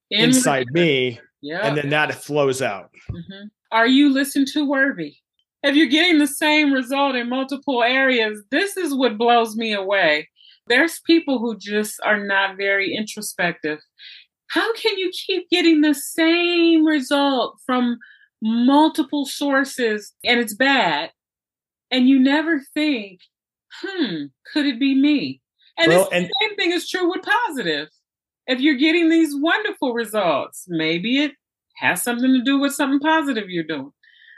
In- 0.09 0.25
inside 0.25 0.67
me, 0.71 1.19
yeah, 1.41 1.65
and 1.65 1.77
then 1.77 1.89
that 1.89 2.13
flows 2.13 2.61
out. 2.61 2.91
Mm-hmm. 3.11 3.47
Are 3.73 3.87
you 3.87 4.09
listened 4.09 4.47
to 4.53 4.65
worthy? 4.65 5.17
if 5.63 5.75
you're 5.75 5.87
getting 5.87 6.19
the 6.19 6.27
same 6.27 6.71
result 6.71 7.15
in 7.15 7.29
multiple 7.29 7.83
areas, 7.83 8.43
this 8.51 8.75
is 8.75 8.93
what 8.93 9.17
blows 9.17 9.55
me 9.55 9.73
away. 9.73 10.29
There's 10.67 10.99
people 11.05 11.39
who 11.39 11.57
just 11.57 11.99
are 12.03 12.23
not 12.23 12.57
very 12.57 12.93
introspective. 12.93 13.79
How 14.47 14.73
can 14.75 14.97
you 14.97 15.09
keep 15.11 15.49
getting 15.49 15.81
the 15.81 15.93
same 15.93 16.85
result 16.85 17.57
from 17.65 17.97
multiple 18.41 19.25
sources 19.25 20.13
and 20.23 20.39
it's 20.39 20.53
bad? 20.53 21.11
And 21.89 22.09
you 22.09 22.19
never 22.19 22.61
think, 22.73 23.21
hmm, 23.81 24.25
could 24.51 24.65
it 24.65 24.79
be 24.79 24.95
me? 24.95 25.41
And 25.77 25.89
well, 25.89 26.09
the 26.11 26.29
same 26.41 26.55
thing 26.57 26.71
is 26.71 26.89
true 26.89 27.09
with 27.09 27.21
positive. 27.23 27.87
If 28.47 28.59
you're 28.59 28.75
getting 28.75 29.09
these 29.09 29.33
wonderful 29.35 29.93
results, 29.93 30.65
maybe 30.67 31.23
it 31.23 31.31
has 31.75 32.03
something 32.03 32.33
to 32.33 32.41
do 32.43 32.59
with 32.59 32.73
something 32.73 32.99
positive 32.99 33.49
you're 33.49 33.63
doing. 33.63 33.91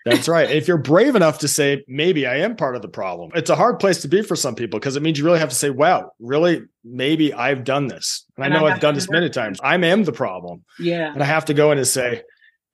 That's 0.05 0.27
right. 0.27 0.49
If 0.49 0.67
you're 0.67 0.77
brave 0.77 1.15
enough 1.15 1.39
to 1.39 1.47
say, 1.47 1.83
maybe 1.87 2.27
I 2.27 2.37
am 2.37 2.55
part 2.55 2.75
of 2.75 2.83
the 2.83 2.87
problem, 2.87 3.31
it's 3.33 3.49
a 3.49 3.55
hard 3.55 3.79
place 3.79 4.03
to 4.03 4.07
be 4.07 4.21
for 4.21 4.35
some 4.35 4.53
people 4.53 4.79
because 4.79 4.95
it 4.95 5.01
means 5.01 5.17
you 5.17 5.25
really 5.25 5.39
have 5.39 5.49
to 5.49 5.55
say, 5.55 5.71
wow, 5.71 6.11
really, 6.19 6.61
maybe 6.83 7.33
I've 7.33 7.63
done 7.63 7.87
this. 7.87 8.23
And, 8.37 8.45
and 8.45 8.53
I 8.53 8.59
know 8.59 8.67
I 8.67 8.71
have 8.71 8.81
done 8.81 8.93
this 8.93 9.09
many 9.09 9.31
times. 9.31 9.59
I 9.63 9.73
am 9.73 9.83
in 9.83 10.03
the 10.03 10.11
problem. 10.11 10.63
Yeah. 10.79 11.11
And 11.11 11.23
I 11.23 11.25
have 11.25 11.45
to 11.45 11.55
go 11.55 11.71
in 11.71 11.79
and 11.79 11.87
say, 11.87 12.21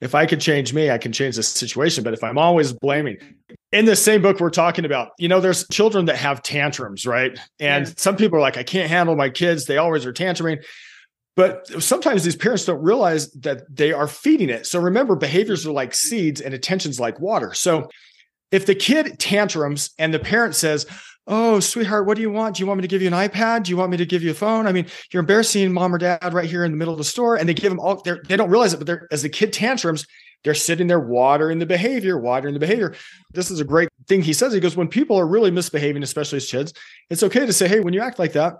if 0.02 0.13
I 0.13 0.26
could 0.26 0.41
change 0.41 0.74
me, 0.74 0.89
I 0.89 0.97
can 0.97 1.13
change 1.13 1.38
the 1.38 1.43
situation. 1.43 2.04
But 2.04 2.13
if 2.13 2.24
I'm 2.24 2.38
always 2.38 2.74
blaming, 2.74 3.17
in 3.71 3.86
the 3.86 3.95
same 3.95 4.21
book 4.21 4.41
we're 4.41 4.50
talking 4.50 4.84
about, 4.84 5.12
you 5.17 5.30
know, 5.30 5.39
there's 5.39 5.65
children 5.69 6.06
that 6.06 6.17
have 6.17 6.41
tantrums, 6.41 7.06
right? 7.06 7.39
And 7.60 7.88
yeah. 7.88 7.93
some 7.95 8.17
people 8.17 8.39
are 8.39 8.41
like, 8.41 8.58
I 8.58 8.63
can't 8.63 8.89
handle 8.89 9.15
my 9.15 9.30
kids. 9.30 9.65
They 9.65 9.78
always 9.78 10.06
are 10.06 10.12
tantruming. 10.12 10.65
But 11.35 11.67
sometimes 11.81 12.23
these 12.23 12.35
parents 12.35 12.65
don't 12.65 12.81
realize 12.81 13.31
that 13.31 13.63
they 13.73 13.93
are 13.93 14.07
feeding 14.07 14.49
it. 14.49 14.67
So 14.67 14.79
remember, 14.79 15.15
behaviors 15.15 15.65
are 15.65 15.71
like 15.71 15.93
seeds 15.93 16.41
and 16.41 16.53
attention's 16.53 16.99
like 16.99 17.19
water. 17.19 17.53
So 17.53 17.89
if 18.51 18.65
the 18.65 18.75
kid 18.75 19.17
tantrums 19.17 19.91
and 19.97 20.13
the 20.13 20.19
parent 20.19 20.55
says, 20.55 20.85
Oh, 21.27 21.59
sweetheart, 21.59 22.07
what 22.07 22.15
do 22.15 22.21
you 22.21 22.31
want? 22.31 22.55
Do 22.55 22.61
you 22.61 22.67
want 22.67 22.79
me 22.79 22.81
to 22.81 22.87
give 22.87 23.01
you 23.01 23.07
an 23.07 23.13
iPad? 23.13 23.63
Do 23.63 23.69
you 23.69 23.77
want 23.77 23.91
me 23.91 23.97
to 23.97 24.07
give 24.07 24.23
you 24.23 24.31
a 24.31 24.33
phone? 24.33 24.65
I 24.65 24.71
mean, 24.71 24.87
you're 25.11 25.19
embarrassing 25.19 25.71
mom 25.71 25.93
or 25.93 25.99
dad 25.99 26.33
right 26.33 26.49
here 26.49 26.65
in 26.65 26.71
the 26.71 26.77
middle 26.77 26.93
of 26.93 26.97
the 26.97 27.03
store. 27.03 27.35
And 27.35 27.47
they 27.47 27.53
give 27.53 27.69
them 27.69 27.79
all, 27.79 28.01
they 28.01 28.35
don't 28.35 28.49
realize 28.49 28.73
it, 28.73 28.83
but 28.83 29.01
as 29.11 29.21
the 29.21 29.29
kid 29.29 29.53
tantrums, 29.53 30.05
they're 30.43 30.55
sitting 30.55 30.87
there 30.87 30.99
watering 30.99 31.59
the 31.59 31.67
behavior, 31.67 32.17
watering 32.17 32.55
the 32.55 32.59
behavior. 32.59 32.95
This 33.33 33.51
is 33.51 33.59
a 33.59 33.63
great 33.63 33.89
thing 34.07 34.23
he 34.23 34.33
says. 34.33 34.51
He 34.51 34.59
goes, 34.59 34.75
when 34.75 34.87
people 34.87 35.15
are 35.15 35.27
really 35.27 35.51
misbehaving, 35.51 36.01
especially 36.01 36.37
as 36.37 36.49
kids, 36.49 36.73
it's 37.11 37.21
okay 37.21 37.45
to 37.45 37.53
say, 37.53 37.67
Hey, 37.67 37.79
when 37.79 37.93
you 37.93 38.01
act 38.01 38.17
like 38.17 38.33
that, 38.33 38.55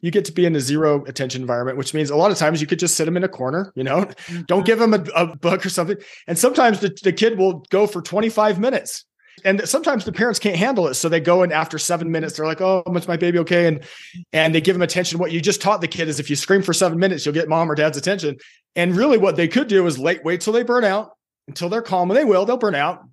you 0.00 0.10
get 0.10 0.24
to 0.26 0.32
be 0.32 0.46
in 0.46 0.54
a 0.54 0.60
zero 0.60 1.04
attention 1.06 1.40
environment, 1.40 1.76
which 1.76 1.92
means 1.92 2.10
a 2.10 2.16
lot 2.16 2.30
of 2.30 2.38
times 2.38 2.60
you 2.60 2.66
could 2.66 2.78
just 2.78 2.96
sit 2.96 3.04
them 3.04 3.16
in 3.16 3.24
a 3.24 3.28
corner, 3.28 3.72
you 3.74 3.82
know, 3.82 4.02
mm-hmm. 4.02 4.42
don't 4.42 4.64
give 4.64 4.78
them 4.78 4.94
a, 4.94 5.04
a, 5.14 5.36
book 5.36 5.66
or 5.66 5.68
something. 5.68 5.96
And 6.26 6.38
sometimes 6.38 6.80
the, 6.80 6.96
the 7.02 7.12
kid 7.12 7.38
will 7.38 7.64
go 7.70 7.86
for 7.86 8.00
25 8.00 8.60
minutes. 8.60 9.04
And 9.44 9.68
sometimes 9.68 10.04
the 10.04 10.12
parents 10.12 10.38
can't 10.38 10.56
handle 10.56 10.88
it. 10.88 10.94
So 10.94 11.08
they 11.08 11.20
go 11.20 11.42
in 11.42 11.52
after 11.52 11.78
seven 11.78 12.10
minutes, 12.10 12.36
they're 12.36 12.46
like, 12.46 12.60
Oh, 12.60 12.82
is 12.94 13.06
my 13.06 13.16
baby 13.16 13.38
okay? 13.40 13.66
And 13.66 13.84
and 14.32 14.52
they 14.54 14.60
give 14.60 14.74
them 14.74 14.82
attention. 14.82 15.18
What 15.18 15.30
you 15.30 15.40
just 15.40 15.62
taught 15.62 15.80
the 15.80 15.88
kid 15.88 16.08
is 16.08 16.18
if 16.18 16.28
you 16.28 16.34
scream 16.34 16.62
for 16.62 16.72
seven 16.72 16.98
minutes, 16.98 17.24
you'll 17.24 17.34
get 17.34 17.48
mom 17.48 17.70
or 17.70 17.76
dad's 17.76 17.96
attention. 17.96 18.36
And 18.74 18.96
really 18.96 19.16
what 19.16 19.36
they 19.36 19.46
could 19.46 19.68
do 19.68 19.86
is 19.86 19.98
late 19.98 20.24
wait 20.24 20.40
till 20.40 20.52
they 20.52 20.64
burn 20.64 20.84
out 20.84 21.10
until 21.46 21.68
they're 21.68 21.82
calm. 21.82 22.10
And 22.10 22.18
they 22.18 22.24
will, 22.24 22.46
they'll 22.46 22.56
burn 22.56 22.74
out. 22.74 23.04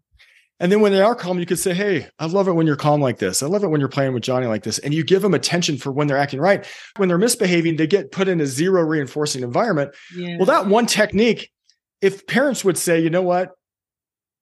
And 0.60 0.72
then 0.72 0.80
when 0.80 0.94
they 0.94 1.02
are 1.02 1.16
calm, 1.16 1.38
you 1.38 1.46
could 1.46 1.60
say, 1.60 1.74
Hey, 1.74 2.08
I 2.18 2.28
love 2.28 2.48
it 2.48 2.54
when 2.54 2.66
you're 2.66 2.76
calm 2.76 3.02
like 3.02 3.18
this. 3.18 3.44
I 3.44 3.48
love 3.48 3.64
it 3.64 3.68
when 3.68 3.80
you're 3.80 3.90
playing 3.90 4.14
with 4.14 4.24
Johnny 4.24 4.48
like 4.48 4.64
this. 4.64 4.78
And 4.80 4.94
you 4.94 5.04
give 5.04 5.22
them 5.22 5.34
attention 5.34 5.78
for 5.78 5.92
when 5.92 6.08
they're 6.08 6.18
acting 6.18 6.40
right. 6.40 6.66
When 6.98 7.10
they're 7.10 7.18
misbehaving, 7.18 7.76
they 7.76 7.88
get 7.88 8.12
put 8.12 8.28
in 8.28 8.40
a 8.40 8.46
zero 8.46 8.82
reinforcing 8.84 9.44
environment. 9.44 9.94
Yeah. 10.16 10.38
Well, 10.38 10.46
that 10.46 10.68
one 10.68 10.86
technique, 10.86 11.52
if 12.02 12.26
parents 12.26 12.64
would 12.64 12.78
say, 12.78 13.02
you 13.02 13.10
know 13.10 13.22
what, 13.22 13.52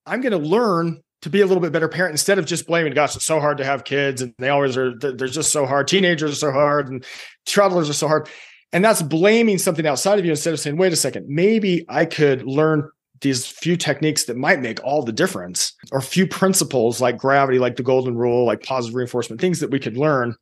I'm 0.05 0.21
going 0.21 0.39
to 0.39 0.47
learn 0.47 1.01
to 1.23 1.29
be 1.29 1.41
a 1.41 1.45
little 1.45 1.61
bit 1.61 1.71
better 1.71 1.87
parent 1.87 2.11
instead 2.11 2.37
of 2.37 2.45
just 2.45 2.67
blaming, 2.67 2.93
gosh, 2.93 3.15
it's 3.15 3.25
so 3.25 3.39
hard 3.39 3.57
to 3.57 3.65
have 3.65 3.85
kids 3.85 4.21
and 4.21 4.33
they 4.37 4.49
always 4.49 4.77
are, 4.77 4.93
they're 4.97 5.27
just 5.27 5.51
so 5.51 5.65
hard. 5.65 5.87
Teenagers 5.87 6.31
are 6.31 6.35
so 6.35 6.51
hard 6.51 6.89
and 6.89 7.05
travelers 7.45 7.89
are 7.89 7.93
so 7.93 8.07
hard. 8.07 8.29
And 8.73 8.83
that's 8.83 9.01
blaming 9.01 9.57
something 9.57 9.87
outside 9.87 10.19
of 10.19 10.25
you 10.25 10.31
instead 10.31 10.53
of 10.53 10.59
saying, 10.59 10.77
wait 10.77 10.91
a 10.91 10.97
second, 10.97 11.27
maybe 11.29 11.85
I 11.87 12.05
could 12.05 12.43
learn 12.43 12.89
these 13.23 13.47
few 13.47 13.75
techniques 13.75 14.25
that 14.25 14.37
might 14.37 14.61
make 14.61 14.83
all 14.83 15.01
the 15.01 15.11
difference 15.11 15.73
or 15.91 16.01
few 16.01 16.27
principles 16.27 17.01
like 17.01 17.17
gravity 17.17 17.57
like 17.57 17.75
the 17.77 17.83
golden 17.83 18.15
rule 18.15 18.45
like 18.45 18.61
positive 18.61 18.95
reinforcement 18.95 19.41
things 19.41 19.59
that 19.59 19.71
we 19.71 19.79
could 19.79 19.97
learn. 19.97 20.35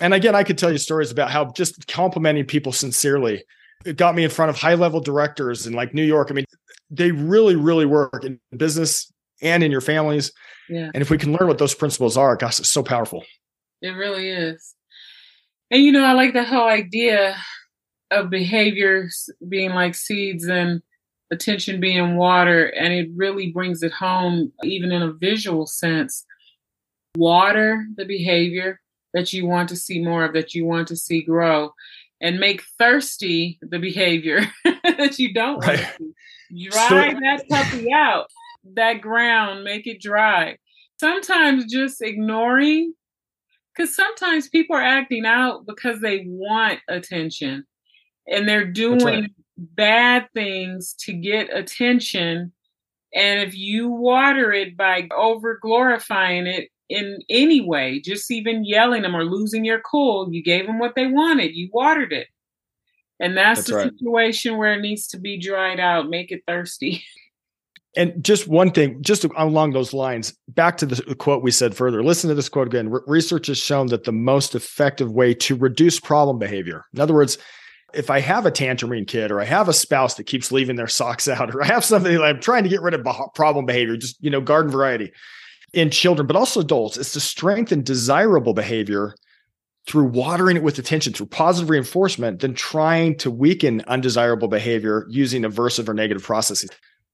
And 0.00 0.12
again 0.12 0.34
i 0.34 0.42
could 0.42 0.58
tell 0.58 0.70
you 0.70 0.78
stories 0.78 1.10
about 1.10 1.30
how 1.30 1.52
just 1.52 1.86
complimenting 1.88 2.44
people 2.44 2.72
sincerely 2.72 3.44
it 3.86 3.96
got 3.96 4.14
me 4.14 4.24
in 4.24 4.30
front 4.30 4.50
of 4.50 4.56
high 4.56 4.74
level 4.74 5.00
directors 5.00 5.66
in 5.66 5.72
like 5.72 5.94
new 5.94 6.04
york. 6.04 6.30
I 6.30 6.34
mean 6.34 6.44
they 6.90 7.12
really 7.12 7.56
really 7.56 7.86
work 7.86 8.24
in 8.24 8.38
business 8.56 9.10
and 9.40 9.62
in 9.62 9.70
your 9.70 9.80
families. 9.80 10.32
Yeah. 10.68 10.90
and 10.94 11.02
if 11.02 11.10
we 11.10 11.18
can 11.18 11.32
learn 11.32 11.48
what 11.48 11.58
those 11.58 11.74
principles 11.74 12.16
are 12.16 12.36
gosh 12.36 12.58
it's 12.58 12.70
so 12.70 12.82
powerful. 12.82 13.24
It 13.80 13.90
really 13.90 14.28
is. 14.28 14.74
And 15.70 15.82
you 15.82 15.92
know 15.92 16.04
i 16.04 16.12
like 16.12 16.34
the 16.34 16.44
whole 16.44 16.68
idea 16.68 17.36
of 18.10 18.30
behaviors 18.30 19.28
being 19.48 19.70
like 19.70 19.94
seeds 19.94 20.44
and 20.44 20.82
attention 21.30 21.80
being 21.80 22.16
water, 22.16 22.66
and 22.66 22.92
it 22.92 23.08
really 23.14 23.50
brings 23.50 23.82
it 23.82 23.92
home, 23.92 24.52
even 24.62 24.92
in 24.92 25.02
a 25.02 25.12
visual 25.12 25.66
sense. 25.66 26.24
Water 27.16 27.86
the 27.96 28.04
behavior 28.04 28.80
that 29.12 29.32
you 29.32 29.46
want 29.46 29.68
to 29.68 29.76
see 29.76 30.02
more 30.02 30.24
of, 30.24 30.32
that 30.34 30.54
you 30.54 30.64
want 30.66 30.88
to 30.88 30.96
see 30.96 31.22
grow, 31.22 31.72
and 32.20 32.38
make 32.38 32.62
thirsty 32.78 33.58
the 33.62 33.78
behavior 33.78 34.40
that 34.64 35.18
you 35.18 35.32
don't 35.32 35.58
right. 35.60 35.78
want 35.78 35.96
to 35.98 36.14
see. 36.50 36.68
Dry 36.70 36.88
so, 36.88 37.20
that 37.20 37.48
puppy 37.48 37.92
out, 37.92 38.26
that 38.74 39.00
ground, 39.00 39.64
make 39.64 39.86
it 39.86 40.00
dry. 40.00 40.56
Sometimes 41.00 41.72
just 41.72 42.00
ignoring, 42.02 42.94
because 43.74 43.94
sometimes 43.94 44.48
people 44.48 44.76
are 44.76 44.82
acting 44.82 45.26
out 45.26 45.66
because 45.66 46.00
they 46.00 46.24
want 46.26 46.80
attention 46.88 47.64
and 48.26 48.48
they're 48.48 48.70
doing 48.70 49.04
right. 49.04 49.30
Bad 49.56 50.28
things 50.34 50.94
to 51.00 51.12
get 51.12 51.54
attention. 51.54 52.52
And 53.14 53.40
if 53.40 53.56
you 53.56 53.88
water 53.88 54.52
it 54.52 54.76
by 54.76 55.08
over 55.16 55.58
glorifying 55.60 56.46
it 56.46 56.68
in 56.88 57.20
any 57.30 57.60
way, 57.60 58.00
just 58.00 58.30
even 58.30 58.64
yelling 58.64 59.02
them 59.02 59.16
or 59.16 59.24
losing 59.24 59.64
your 59.64 59.80
cool, 59.80 60.32
you 60.32 60.42
gave 60.42 60.66
them 60.66 60.78
what 60.78 60.94
they 60.94 61.06
wanted, 61.06 61.54
you 61.54 61.70
watered 61.72 62.12
it. 62.12 62.28
And 63.20 63.36
that's, 63.36 63.60
that's 63.60 63.70
the 63.70 63.76
right. 63.76 63.92
situation 63.92 64.58
where 64.58 64.74
it 64.74 64.80
needs 64.80 65.06
to 65.08 65.18
be 65.18 65.38
dried 65.38 65.78
out, 65.78 66.10
make 66.10 66.32
it 66.32 66.42
thirsty. 66.46 67.04
And 67.96 68.24
just 68.24 68.48
one 68.48 68.72
thing, 68.72 69.00
just 69.02 69.24
along 69.36 69.72
those 69.72 69.92
lines, 69.92 70.36
back 70.48 70.78
to 70.78 70.86
the 70.86 71.14
quote 71.14 71.44
we 71.44 71.52
said 71.52 71.76
further. 71.76 72.02
Listen 72.02 72.28
to 72.28 72.34
this 72.34 72.48
quote 72.48 72.66
again. 72.66 72.90
research 73.06 73.46
has 73.46 73.58
shown 73.58 73.86
that 73.88 74.02
the 74.02 74.12
most 74.12 74.54
effective 74.56 75.12
way 75.12 75.32
to 75.34 75.54
reduce 75.54 76.00
problem 76.00 76.38
behavior, 76.38 76.84
in 76.92 77.00
other 77.00 77.14
words, 77.14 77.38
if 77.94 78.10
I 78.10 78.20
have 78.20 78.46
a 78.46 78.50
tangerine 78.50 79.06
kid 79.06 79.30
or 79.30 79.40
I 79.40 79.44
have 79.44 79.68
a 79.68 79.72
spouse 79.72 80.14
that 80.14 80.24
keeps 80.24 80.52
leaving 80.52 80.76
their 80.76 80.88
socks 80.88 81.28
out 81.28 81.54
or 81.54 81.62
I 81.62 81.66
have 81.66 81.84
something 81.84 82.20
I'm 82.20 82.40
trying 82.40 82.64
to 82.64 82.68
get 82.68 82.82
rid 82.82 82.94
of 82.94 83.06
problem 83.34 83.66
behavior, 83.66 83.96
just, 83.96 84.22
you 84.22 84.30
know, 84.30 84.40
garden 84.40 84.70
variety 84.70 85.12
in 85.72 85.90
children, 85.90 86.26
but 86.26 86.36
also 86.36 86.60
adults, 86.60 86.96
is 86.96 87.12
to 87.12 87.20
strengthen 87.20 87.82
desirable 87.82 88.54
behavior 88.54 89.14
through 89.86 90.04
watering 90.04 90.56
it 90.56 90.62
with 90.62 90.78
attention, 90.78 91.12
through 91.12 91.26
positive 91.26 91.68
reinforcement, 91.68 92.40
than 92.40 92.54
trying 92.54 93.16
to 93.18 93.30
weaken 93.30 93.82
undesirable 93.86 94.48
behavior 94.48 95.06
using 95.10 95.42
aversive 95.42 95.88
or 95.88 95.94
negative 95.94 96.22
processes. 96.22 96.70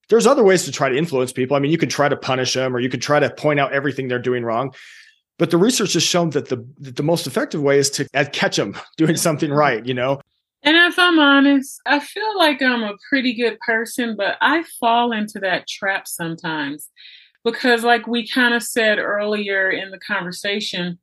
There's 0.08 0.26
other 0.26 0.44
ways 0.44 0.64
to 0.64 0.72
try 0.72 0.88
to 0.88 0.96
influence 0.96 1.32
people. 1.32 1.56
I 1.56 1.60
mean, 1.60 1.72
you 1.72 1.78
could 1.78 1.90
try 1.90 2.08
to 2.08 2.16
punish 2.16 2.54
them 2.54 2.74
or 2.74 2.80
you 2.80 2.88
could 2.88 3.02
try 3.02 3.18
to 3.18 3.30
point 3.30 3.60
out 3.60 3.72
everything 3.72 4.08
they're 4.08 4.18
doing 4.18 4.44
wrong. 4.44 4.72
But 5.38 5.50
the 5.50 5.56
research 5.56 5.94
has 5.94 6.02
shown 6.02 6.30
that 6.30 6.48
the 6.48 6.64
that 6.80 6.96
the 6.96 7.02
most 7.02 7.26
effective 7.26 7.62
way 7.62 7.78
is 7.78 7.88
to 7.90 8.04
catch 8.32 8.56
them 8.56 8.76
doing 8.98 9.16
something 9.16 9.50
right, 9.50 9.84
you 9.86 9.94
know, 9.94 10.20
and 10.62 10.76
if 10.76 10.98
I'm 10.98 11.18
honest, 11.18 11.80
I 11.86 12.00
feel 12.00 12.36
like 12.36 12.60
I'm 12.60 12.82
a 12.82 12.96
pretty 13.08 13.34
good 13.34 13.58
person, 13.60 14.16
but 14.16 14.36
I 14.40 14.64
fall 14.78 15.12
into 15.12 15.38
that 15.40 15.66
trap 15.66 16.06
sometimes 16.06 16.88
because, 17.44 17.82
like 17.82 18.06
we 18.06 18.28
kind 18.28 18.54
of 18.54 18.62
said 18.62 18.98
earlier 18.98 19.70
in 19.70 19.90
the 19.90 19.98
conversation, 19.98 20.98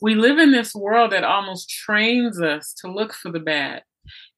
we 0.00 0.14
live 0.14 0.38
in 0.38 0.52
this 0.52 0.74
world 0.74 1.12
that 1.12 1.24
almost 1.24 1.70
trains 1.70 2.40
us 2.40 2.74
to 2.82 2.92
look 2.92 3.14
for 3.14 3.32
the 3.32 3.40
bad. 3.40 3.82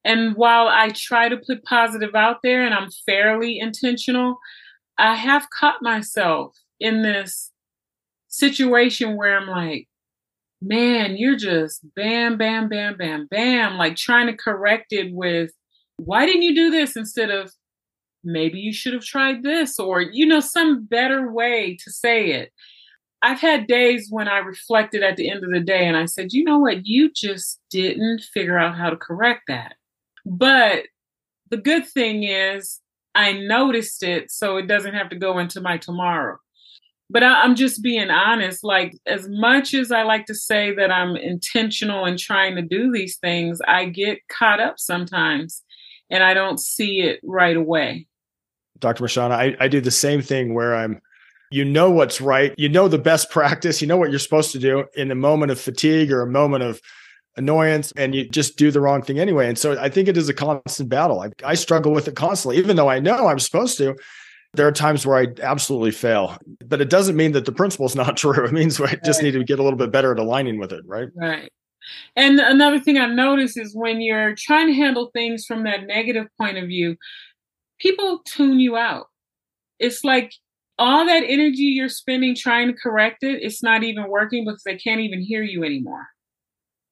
And 0.03 0.35
while 0.35 0.67
I 0.67 0.89
try 0.89 1.29
to 1.29 1.37
put 1.37 1.63
positive 1.63 2.15
out 2.15 2.37
there 2.41 2.65
and 2.65 2.73
I'm 2.73 2.89
fairly 3.05 3.59
intentional, 3.59 4.39
I 4.97 5.15
have 5.15 5.49
caught 5.49 5.81
myself 5.81 6.55
in 6.79 7.03
this 7.03 7.51
situation 8.27 9.17
where 9.17 9.37
I'm 9.37 9.47
like, 9.47 9.87
man, 10.61 11.17
you're 11.17 11.35
just 11.35 11.83
bam, 11.95 12.37
bam, 12.37 12.69
bam, 12.69 12.95
bam, 12.97 13.27
bam, 13.29 13.77
like 13.77 13.95
trying 13.95 14.27
to 14.27 14.37
correct 14.37 14.87
it 14.91 15.11
with, 15.13 15.51
why 15.97 16.25
didn't 16.25 16.43
you 16.43 16.55
do 16.55 16.69
this 16.69 16.95
instead 16.95 17.31
of 17.31 17.51
maybe 18.23 18.59
you 18.59 18.71
should 18.71 18.93
have 18.93 19.03
tried 19.03 19.43
this 19.43 19.79
or, 19.79 20.01
you 20.01 20.25
know, 20.25 20.39
some 20.39 20.85
better 20.85 21.31
way 21.31 21.77
to 21.83 21.91
say 21.91 22.31
it. 22.31 22.51
I've 23.23 23.39
had 23.39 23.67
days 23.67 24.07
when 24.09 24.27
I 24.27 24.39
reflected 24.39 25.03
at 25.03 25.15
the 25.15 25.29
end 25.29 25.43
of 25.43 25.51
the 25.51 25.59
day 25.59 25.85
and 25.85 25.97
I 25.97 26.05
said, 26.05 26.31
you 26.31 26.43
know 26.43 26.59
what, 26.59 26.85
you 26.85 27.11
just 27.15 27.59
didn't 27.69 28.21
figure 28.33 28.57
out 28.57 28.77
how 28.77 28.89
to 28.89 28.95
correct 28.95 29.43
that. 29.47 29.75
But 30.25 30.85
the 31.49 31.57
good 31.57 31.87
thing 31.87 32.23
is, 32.23 32.79
I 33.13 33.33
noticed 33.33 34.03
it 34.03 34.31
so 34.31 34.57
it 34.57 34.67
doesn't 34.67 34.93
have 34.93 35.09
to 35.09 35.17
go 35.17 35.37
into 35.37 35.59
my 35.59 35.77
tomorrow 35.77 36.37
but 37.11 37.23
I, 37.23 37.43
am 37.43 37.55
just 37.55 37.83
being 37.83 38.09
honest. 38.09 38.63
Like, 38.63 38.97
as 39.05 39.27
much 39.27 39.73
as 39.73 39.91
I 39.91 40.03
like 40.03 40.25
to 40.27 40.35
say 40.35 40.73
that 40.75 40.91
I'm 40.91 41.15
intentional 41.17 42.05
in 42.05 42.17
trying 42.17 42.55
to 42.55 42.61
do 42.61 42.91
these 42.91 43.17
things, 43.17 43.59
I 43.67 43.85
get 43.85 44.19
caught 44.29 44.61
up 44.61 44.79
sometimes 44.79 45.61
and 46.09 46.23
I 46.23 46.33
don't 46.33 46.59
see 46.59 47.01
it 47.01 47.19
right 47.23 47.55
away. 47.55 48.07
Dr. 48.79 49.03
Mashana, 49.03 49.31
I, 49.31 49.55
I 49.59 49.67
do 49.67 49.81
the 49.81 49.91
same 49.91 50.21
thing 50.21 50.53
where 50.53 50.75
I'm, 50.75 51.01
you 51.51 51.65
know 51.65 51.91
what's 51.91 52.21
right, 52.21 52.53
you 52.57 52.69
know 52.69 52.87
the 52.87 52.97
best 52.97 53.29
practice, 53.31 53.81
you 53.81 53.87
know 53.87 53.97
what 53.97 54.09
you're 54.09 54.19
supposed 54.19 54.51
to 54.53 54.59
do 54.59 54.85
in 54.95 55.11
a 55.11 55.15
moment 55.15 55.51
of 55.51 55.59
fatigue 55.59 56.11
or 56.11 56.21
a 56.21 56.27
moment 56.27 56.63
of 56.63 56.81
annoyance, 57.37 57.91
and 57.97 58.15
you 58.15 58.27
just 58.27 58.57
do 58.57 58.71
the 58.71 58.79
wrong 58.79 59.01
thing 59.01 59.19
anyway. 59.19 59.47
And 59.47 59.57
so 59.57 59.79
I 59.79 59.89
think 59.89 60.07
it 60.07 60.17
is 60.17 60.29
a 60.29 60.33
constant 60.33 60.89
battle. 60.89 61.21
I, 61.21 61.29
I 61.45 61.55
struggle 61.55 61.91
with 61.91 62.07
it 62.07 62.15
constantly, 62.15 62.57
even 62.57 62.75
though 62.75 62.89
I 62.89 62.99
know 62.99 63.27
I'm 63.27 63.39
supposed 63.39 63.77
to 63.79 63.95
there 64.53 64.67
are 64.67 64.71
times 64.71 65.05
where 65.05 65.17
I 65.17 65.27
absolutely 65.41 65.91
fail, 65.91 66.37
but 66.65 66.81
it 66.81 66.89
doesn't 66.89 67.15
mean 67.15 67.31
that 67.33 67.45
the 67.45 67.51
principle 67.51 67.85
is 67.85 67.95
not 67.95 68.17
true. 68.17 68.45
It 68.45 68.51
means 68.51 68.79
I 68.79 68.95
just 69.03 69.21
need 69.21 69.31
to 69.31 69.43
get 69.43 69.59
a 69.59 69.63
little 69.63 69.77
bit 69.77 69.91
better 69.91 70.11
at 70.11 70.19
aligning 70.19 70.59
with 70.59 70.71
it, 70.71 70.83
right? 70.85 71.09
Right. 71.15 71.51
And 72.15 72.39
another 72.39 72.79
thing 72.79 72.97
I 72.97 73.07
notice 73.07 73.57
is 73.57 73.75
when 73.75 74.01
you're 74.01 74.35
trying 74.35 74.67
to 74.67 74.73
handle 74.73 75.09
things 75.13 75.45
from 75.45 75.63
that 75.63 75.87
negative 75.87 76.27
point 76.37 76.57
of 76.57 76.65
view, 76.65 76.95
people 77.79 78.21
tune 78.25 78.59
you 78.59 78.77
out. 78.77 79.07
It's 79.79 80.03
like 80.03 80.31
all 80.77 81.05
that 81.05 81.23
energy 81.25 81.63
you're 81.63 81.89
spending 81.89 82.35
trying 82.35 82.67
to 82.67 82.73
correct 82.73 83.23
it, 83.23 83.41
it's 83.41 83.63
not 83.63 83.83
even 83.83 84.09
working 84.09 84.45
because 84.45 84.61
they 84.63 84.77
can't 84.77 85.01
even 85.01 85.21
hear 85.21 85.41
you 85.41 85.63
anymore. 85.63 86.07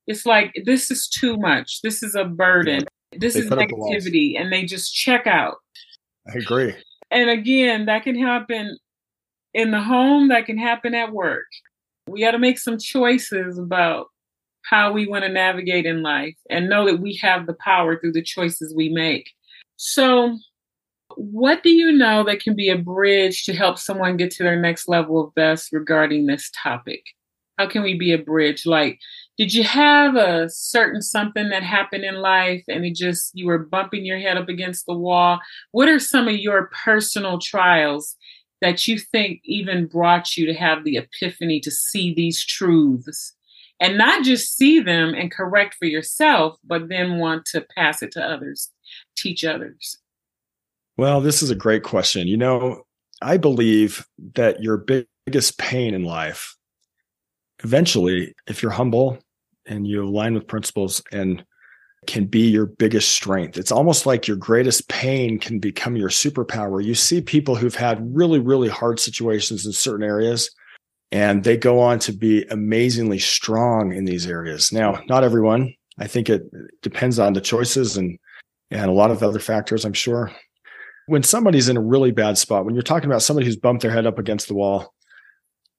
It's 0.07 0.25
like, 0.25 0.53
this 0.65 0.89
is 0.89 1.07
too 1.07 1.37
much. 1.37 1.81
This 1.81 2.01
is 2.01 2.15
a 2.15 2.25
burden. 2.25 2.85
This 3.11 3.35
they 3.35 3.41
is 3.41 3.49
negativity. 3.49 4.39
And 4.39 4.51
they 4.51 4.65
just 4.65 4.93
check 4.93 5.27
out. 5.27 5.57
I 6.27 6.37
agree 6.37 6.73
and 7.11 7.29
again, 7.29 7.85
that 7.85 8.03
can 8.03 8.17
happen 8.17 8.77
in 9.53 9.71
the 9.71 9.81
home, 9.81 10.29
that 10.29 10.45
can 10.45 10.57
happen 10.57 10.93
at 10.93 11.11
work. 11.11 11.47
We 12.07 12.21
got 12.21 12.31
to 12.31 12.39
make 12.39 12.59
some 12.59 12.77
choices 12.77 13.57
about 13.57 14.07
how 14.63 14.91
we 14.91 15.07
want 15.07 15.23
to 15.23 15.29
navigate 15.29 15.85
in 15.85 16.01
life 16.01 16.35
and 16.49 16.69
know 16.69 16.85
that 16.85 17.01
we 17.01 17.15
have 17.21 17.47
the 17.47 17.55
power 17.55 17.99
through 17.99 18.11
the 18.13 18.21
choices 18.21 18.73
we 18.75 18.89
make. 18.89 19.31
So, 19.77 20.37
what 21.15 21.63
do 21.63 21.71
you 21.71 21.91
know 21.91 22.23
that 22.23 22.41
can 22.41 22.55
be 22.55 22.69
a 22.69 22.77
bridge 22.77 23.43
to 23.45 23.53
help 23.53 23.79
someone 23.79 24.17
get 24.17 24.31
to 24.31 24.43
their 24.43 24.59
next 24.59 24.87
level 24.87 25.19
of 25.19 25.33
best 25.33 25.71
regarding 25.71 26.25
this 26.25 26.51
topic? 26.63 27.03
How 27.57 27.67
can 27.67 27.81
we 27.81 27.97
be 27.97 28.13
a 28.13 28.17
bridge? 28.17 28.65
Like, 28.65 28.99
did 29.39 29.53
you 29.53 29.63
have 29.63 30.17
a 30.17 30.49
certain 30.49 31.01
something 31.01 31.47
that 31.47 31.63
happened 31.63 32.03
in 32.03 32.15
life 32.15 32.61
and 32.67 32.83
it 32.83 32.93
just 32.93 33.31
you 33.33 33.47
were 33.47 33.57
bumping 33.57 34.05
your 34.05 34.19
head 34.19 34.35
up 34.35 34.49
against 34.49 34.85
the 34.85 34.93
wall? 34.93 35.39
What 35.71 35.87
are 35.87 35.97
some 35.97 36.27
of 36.27 36.35
your 36.35 36.69
personal 36.83 37.39
trials 37.39 38.17
that 38.59 38.85
you 38.85 38.99
think 38.99 39.39
even 39.45 39.87
brought 39.87 40.35
you 40.35 40.45
to 40.45 40.53
have 40.53 40.83
the 40.83 40.97
epiphany 40.97 41.61
to 41.61 41.71
see 41.71 42.13
these 42.13 42.45
truths? 42.45 43.33
And 43.79 43.97
not 43.97 44.25
just 44.25 44.57
see 44.57 44.81
them 44.81 45.13
and 45.13 45.31
correct 45.31 45.75
for 45.79 45.85
yourself 45.85 46.57
but 46.65 46.89
then 46.89 47.17
want 47.17 47.45
to 47.53 47.65
pass 47.77 48.03
it 48.03 48.11
to 48.11 48.21
others 48.21 48.71
teach 49.15 49.45
others? 49.45 49.99
Well 50.97 51.21
this 51.21 51.41
is 51.41 51.49
a 51.49 51.55
great 51.55 51.83
question. 51.83 52.27
You 52.27 52.35
know 52.37 52.83
i 53.21 53.37
believe 53.37 54.05
that 54.35 54.61
your 54.61 54.77
biggest 54.77 55.57
pain 55.57 55.93
in 55.93 56.03
life 56.03 56.55
eventually 57.65 58.33
if 58.47 58.63
you're 58.63 58.71
humble 58.71 59.19
and 59.69 59.87
you 59.87 60.03
align 60.03 60.33
with 60.33 60.47
principles 60.47 61.01
and 61.11 61.43
can 62.07 62.25
be 62.25 62.49
your 62.49 62.65
biggest 62.65 63.09
strength. 63.09 63.57
It's 63.57 63.71
almost 63.71 64.05
like 64.05 64.27
your 64.27 64.37
greatest 64.37 64.89
pain 64.89 65.37
can 65.37 65.59
become 65.59 65.95
your 65.95 66.09
superpower. 66.09 66.83
You 66.83 66.95
see 66.95 67.21
people 67.21 67.55
who've 67.55 67.75
had 67.75 68.15
really, 68.15 68.39
really 68.39 68.69
hard 68.69 68.99
situations 68.99 69.65
in 69.65 69.71
certain 69.71 70.05
areas, 70.05 70.49
and 71.11 71.43
they 71.43 71.57
go 71.57 71.79
on 71.79 71.99
to 71.99 72.11
be 72.11 72.43
amazingly 72.49 73.19
strong 73.19 73.93
in 73.93 74.05
these 74.05 74.27
areas. 74.27 74.71
Now, 74.71 75.01
not 75.07 75.23
everyone. 75.23 75.73
I 75.99 76.07
think 76.07 76.29
it 76.29 76.43
depends 76.81 77.19
on 77.19 77.33
the 77.33 77.41
choices 77.41 77.97
and 77.97 78.17
and 78.71 78.89
a 78.89 78.93
lot 78.93 79.09
of 79.09 79.23
other 79.23 79.39
factors, 79.39 79.83
I'm 79.83 79.93
sure. 79.93 80.31
When 81.07 81.23
somebody's 81.23 81.69
in 81.69 81.77
a 81.77 81.81
really 81.81 82.11
bad 82.11 82.37
spot, 82.37 82.65
when 82.65 82.75
you're 82.75 82.83
talking 82.83 83.09
about 83.09 83.23
somebody 83.23 83.47
who's 83.47 83.55
bumped 83.55 83.81
their 83.81 83.91
head 83.91 84.05
up 84.05 84.19
against 84.19 84.47
the 84.47 84.53
wall, 84.53 84.93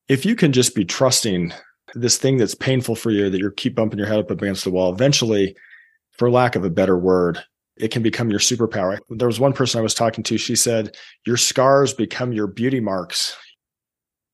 if 0.09 0.27
you 0.27 0.35
can 0.35 0.51
just 0.51 0.75
be 0.75 0.85
trusting 0.85 1.53
this 1.95 2.19
thing 2.19 2.37
that's 2.37 2.55
painful 2.55 2.95
for 2.95 3.11
you 3.11 3.31
that 3.31 3.39
you 3.39 3.51
keep 3.51 3.75
bumping 3.75 3.99
your 3.99 4.09
head 4.09 4.21
up 4.21 4.31
against 4.31 4.65
the 4.65 4.71
wall 4.71 4.93
eventually 4.93 5.57
for 6.13 6.31
lack 6.31 6.57
of 6.57 6.65
a 6.65 6.71
better 6.71 6.99
word 6.99 7.43
it 7.81 7.91
can 7.91 8.03
become 8.03 8.31
your 8.31 8.41
superpower. 8.41 8.99
There 9.09 9.27
was 9.27 9.41
one 9.41 9.55
person 9.55 9.79
i 9.79 9.83
was 9.83 9.95
talking 9.95 10.23
to 10.25 10.39
she 10.39 10.55
said 10.55 10.97
your 11.27 11.37
scars 11.37 11.95
become 11.95 12.33
your 12.33 12.47
beauty 12.47 12.81
marks. 12.81 13.37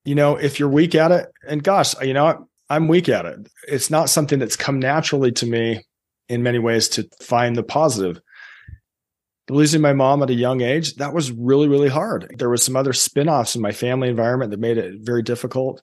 You 0.04 0.14
know 0.14 0.36
if 0.36 0.58
you're 0.58 0.68
weak 0.68 0.94
at 0.94 1.12
it 1.12 1.28
and 1.48 1.62
gosh 1.62 2.00
you 2.02 2.14
know 2.14 2.48
i'm 2.68 2.88
weak 2.88 3.08
at 3.08 3.24
it. 3.24 3.48
It's 3.68 3.90
not 3.90 4.10
something 4.10 4.38
that's 4.38 4.56
come 4.56 4.78
naturally 4.78 5.32
to 5.32 5.46
me 5.46 5.82
in 6.28 6.42
many 6.42 6.58
ways 6.58 6.88
to 6.90 7.08
find 7.22 7.56
the 7.56 7.62
positive. 7.62 8.20
Losing 9.48 9.80
my 9.80 9.92
mom 9.92 10.24
at 10.24 10.30
a 10.30 10.34
young 10.34 10.60
age, 10.60 10.96
that 10.96 11.14
was 11.14 11.30
really, 11.30 11.68
really 11.68 11.88
hard. 11.88 12.34
There 12.36 12.50
was 12.50 12.64
some 12.64 12.74
other 12.74 12.92
spin-offs 12.92 13.54
in 13.54 13.62
my 13.62 13.70
family 13.70 14.08
environment 14.08 14.50
that 14.50 14.58
made 14.58 14.76
it 14.76 14.96
very 15.02 15.22
difficult. 15.22 15.82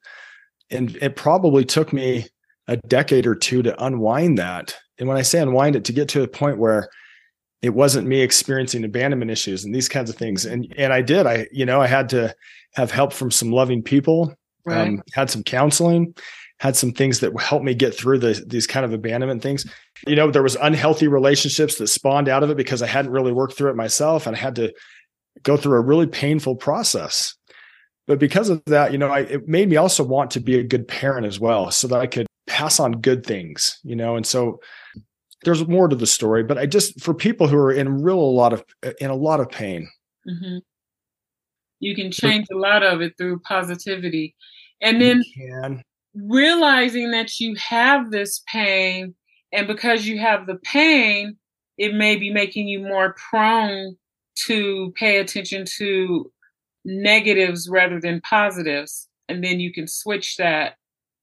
And 0.74 0.96
it 0.98 1.16
probably 1.16 1.66
took 1.66 1.94
me 1.94 2.28
a 2.68 2.78
decade 2.78 3.28
or 3.28 3.36
two 3.36 3.62
to 3.64 3.84
unwind 3.84 4.38
that. 4.38 4.76
And 5.00 5.08
when 5.08 5.18
I 5.18 5.22
say 5.22 5.40
unwind 5.40 5.76
it, 5.76 5.86
to 5.86 5.94
get 5.94 6.10
to 6.10 6.24
a 6.24 6.28
point 6.28 6.58
where 6.58 6.90
it 7.62 7.74
wasn't 7.74 8.08
me 8.08 8.22
experiencing 8.22 8.84
abandonment 8.84 9.32
issues 9.32 9.64
and 9.64 9.74
these 9.74 9.90
kinds 9.90 10.10
of 10.10 10.18
things. 10.18 10.46
And 10.46 10.74
and 10.78 10.92
I 10.92 11.02
did. 11.02 11.26
I, 11.26 11.48
you 11.52 11.66
know, 11.66 11.82
I 11.82 11.88
had 11.88 12.10
to 12.10 12.36
have 12.76 12.92
help 12.92 13.14
from 13.14 13.32
some 13.32 13.52
loving 13.52 13.82
people, 13.82 14.34
right. 14.66 14.88
um, 14.88 15.04
had 15.14 15.30
some 15.30 15.44
counseling, 15.44 16.14
had 16.64 16.76
some 16.78 16.94
things 16.94 17.20
that 17.20 17.38
helped 17.40 17.66
me 17.66 17.74
get 17.74 17.94
through 17.94 18.20
the, 18.20 18.42
these 18.48 18.66
kind 18.66 18.86
of 18.86 18.94
abandonment 18.94 19.42
things 19.42 19.66
you 20.08 20.16
know 20.16 20.32
there 20.32 20.42
was 20.42 20.56
unhealthy 20.62 21.08
relationships 21.10 21.76
that 21.76 21.88
spawned 21.88 22.30
out 22.30 22.42
of 22.42 22.50
it 22.50 22.58
because 22.58 22.82
i 22.82 22.88
hadn't 22.88 23.12
really 23.12 23.34
worked 23.34 23.54
through 23.54 23.70
it 23.70 23.76
myself 23.76 24.26
and 24.26 24.36
i 24.36 24.40
had 24.40 24.56
to 24.56 24.74
go 25.44 25.58
through 25.58 25.78
a 25.78 25.82
really 25.82 26.08
painful 26.08 26.56
process 26.56 27.36
but 28.08 28.20
because 28.20 28.49
of 28.49 28.62
that 28.66 28.91
you 28.91 28.97
know 28.97 29.08
I, 29.08 29.22
it 29.22 29.47
made 29.47 29.70
me 29.70 29.76
also 29.76 30.04
want 30.04 30.32
to 30.32 30.39
be 30.39 30.60
a 30.60 30.64
good 30.64 30.88
parent 30.88 31.26
as 31.26 31.39
well 31.39 31.72
so 31.72 31.88
that 31.88 31.99
i 31.99 32.08
could 32.08 32.28
pass 32.47 32.80
on 32.80 32.93
good 32.93 33.26
things 33.26 33.80
you 33.84 33.95
know 33.95 34.16
and 34.16 34.26
so 34.26 34.60
there's 35.43 35.68
more 35.68 35.88
to 35.88 35.95
the 35.95 36.08
story 36.08 36.43
but 36.43 36.58
i 36.58 36.66
just 36.66 37.01
for 37.01 37.14
people 37.14 37.47
who 37.47 37.58
are 37.58 37.72
in 37.72 38.01
real 38.01 38.20
a 38.20 38.20
lot 38.20 38.54
of 38.54 38.64
in 38.99 39.10
a 39.10 39.16
lot 39.16 39.39
of 39.39 39.49
pain. 39.49 39.89
Mm-hmm. 40.28 40.60
you 41.80 41.95
can 41.95 42.12
change 42.12 42.47
a 42.49 42.56
lot 42.56 42.82
of 42.82 43.01
it 43.01 43.18
through 43.18 43.39
positivity. 43.39 44.36
And 44.82 45.01
then 45.01 45.22
realizing 46.16 47.12
that 47.12 47.39
you 47.39 47.56
have 47.56 48.12
this 48.12 48.41
pain 48.47 49.16
and 49.51 49.68
because 49.68 50.08
you 50.08 50.20
have 50.20 50.47
the 50.47 50.56
pain, 50.56 51.38
it 51.78 51.93
may 51.93 52.16
be 52.16 52.32
making 52.32 52.68
you 52.68 52.80
more 52.80 53.16
prone 53.30 53.95
to 54.45 54.91
pay 54.95 55.20
attention 55.20 55.66
to 55.78 56.32
negatives 56.86 57.70
rather 57.70 58.00
than 58.00 58.22
positives. 58.22 59.08
And 59.30 59.44
then 59.44 59.60
you 59.60 59.74
can 59.74 59.88
switch 59.88 60.38
that 60.38 60.76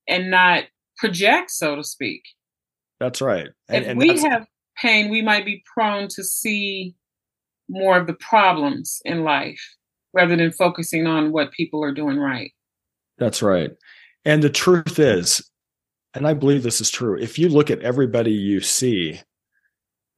and 0.07 0.31
not 0.31 0.63
project, 0.97 1.51
so 1.51 1.75
to 1.75 1.83
speak. 1.83 2.23
That's 2.99 3.21
right. 3.21 3.49
And, 3.69 3.83
if 3.83 3.89
and 3.89 3.99
we 3.99 4.19
have 4.19 4.45
pain, 4.77 5.09
we 5.09 5.21
might 5.21 5.45
be 5.45 5.63
prone 5.73 6.07
to 6.09 6.23
see 6.23 6.95
more 7.69 7.97
of 7.97 8.07
the 8.07 8.13
problems 8.13 9.01
in 9.05 9.23
life 9.23 9.61
rather 10.13 10.35
than 10.35 10.51
focusing 10.51 11.07
on 11.07 11.31
what 11.31 11.51
people 11.51 11.83
are 11.83 11.93
doing 11.93 12.17
right. 12.17 12.51
That's 13.17 13.41
right. 13.41 13.71
And 14.25 14.43
the 14.43 14.49
truth 14.49 14.99
is, 14.99 15.49
and 16.13 16.27
I 16.27 16.33
believe 16.33 16.63
this 16.63 16.81
is 16.81 16.89
true, 16.89 17.17
if 17.17 17.39
you 17.39 17.49
look 17.49 17.71
at 17.71 17.79
everybody 17.79 18.31
you 18.31 18.59
see 18.59 19.21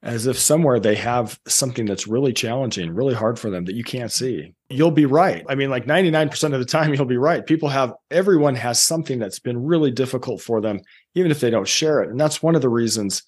as 0.04 0.26
if 0.26 0.38
somewhere 0.38 0.78
they 0.78 0.94
have 0.94 1.40
something 1.48 1.86
that's 1.86 2.06
really 2.06 2.32
challenging, 2.32 2.94
really 2.94 3.14
hard 3.14 3.38
for 3.38 3.48
them 3.48 3.64
that 3.64 3.74
you 3.74 3.82
can't 3.82 4.12
see, 4.12 4.52
you'll 4.68 4.90
be 4.90 5.06
right. 5.06 5.44
I 5.48 5.54
mean, 5.54 5.70
like 5.70 5.86
99% 5.86 6.52
of 6.52 6.58
the 6.58 6.66
time, 6.66 6.92
you'll 6.92 7.06
be 7.06 7.16
right. 7.16 7.44
People 7.44 7.70
have, 7.70 7.94
everyone 8.10 8.54
has 8.54 8.78
something 8.82 9.18
that's 9.18 9.38
been 9.38 9.64
really 9.64 9.90
difficult 9.90 10.42
for 10.42 10.60
them, 10.60 10.80
even 11.14 11.30
if 11.30 11.40
they 11.40 11.48
don't 11.48 11.66
share 11.66 12.02
it. 12.02 12.10
And 12.10 12.20
that's 12.20 12.42
one 12.42 12.54
of 12.54 12.60
the 12.60 12.68
reasons 12.68 13.22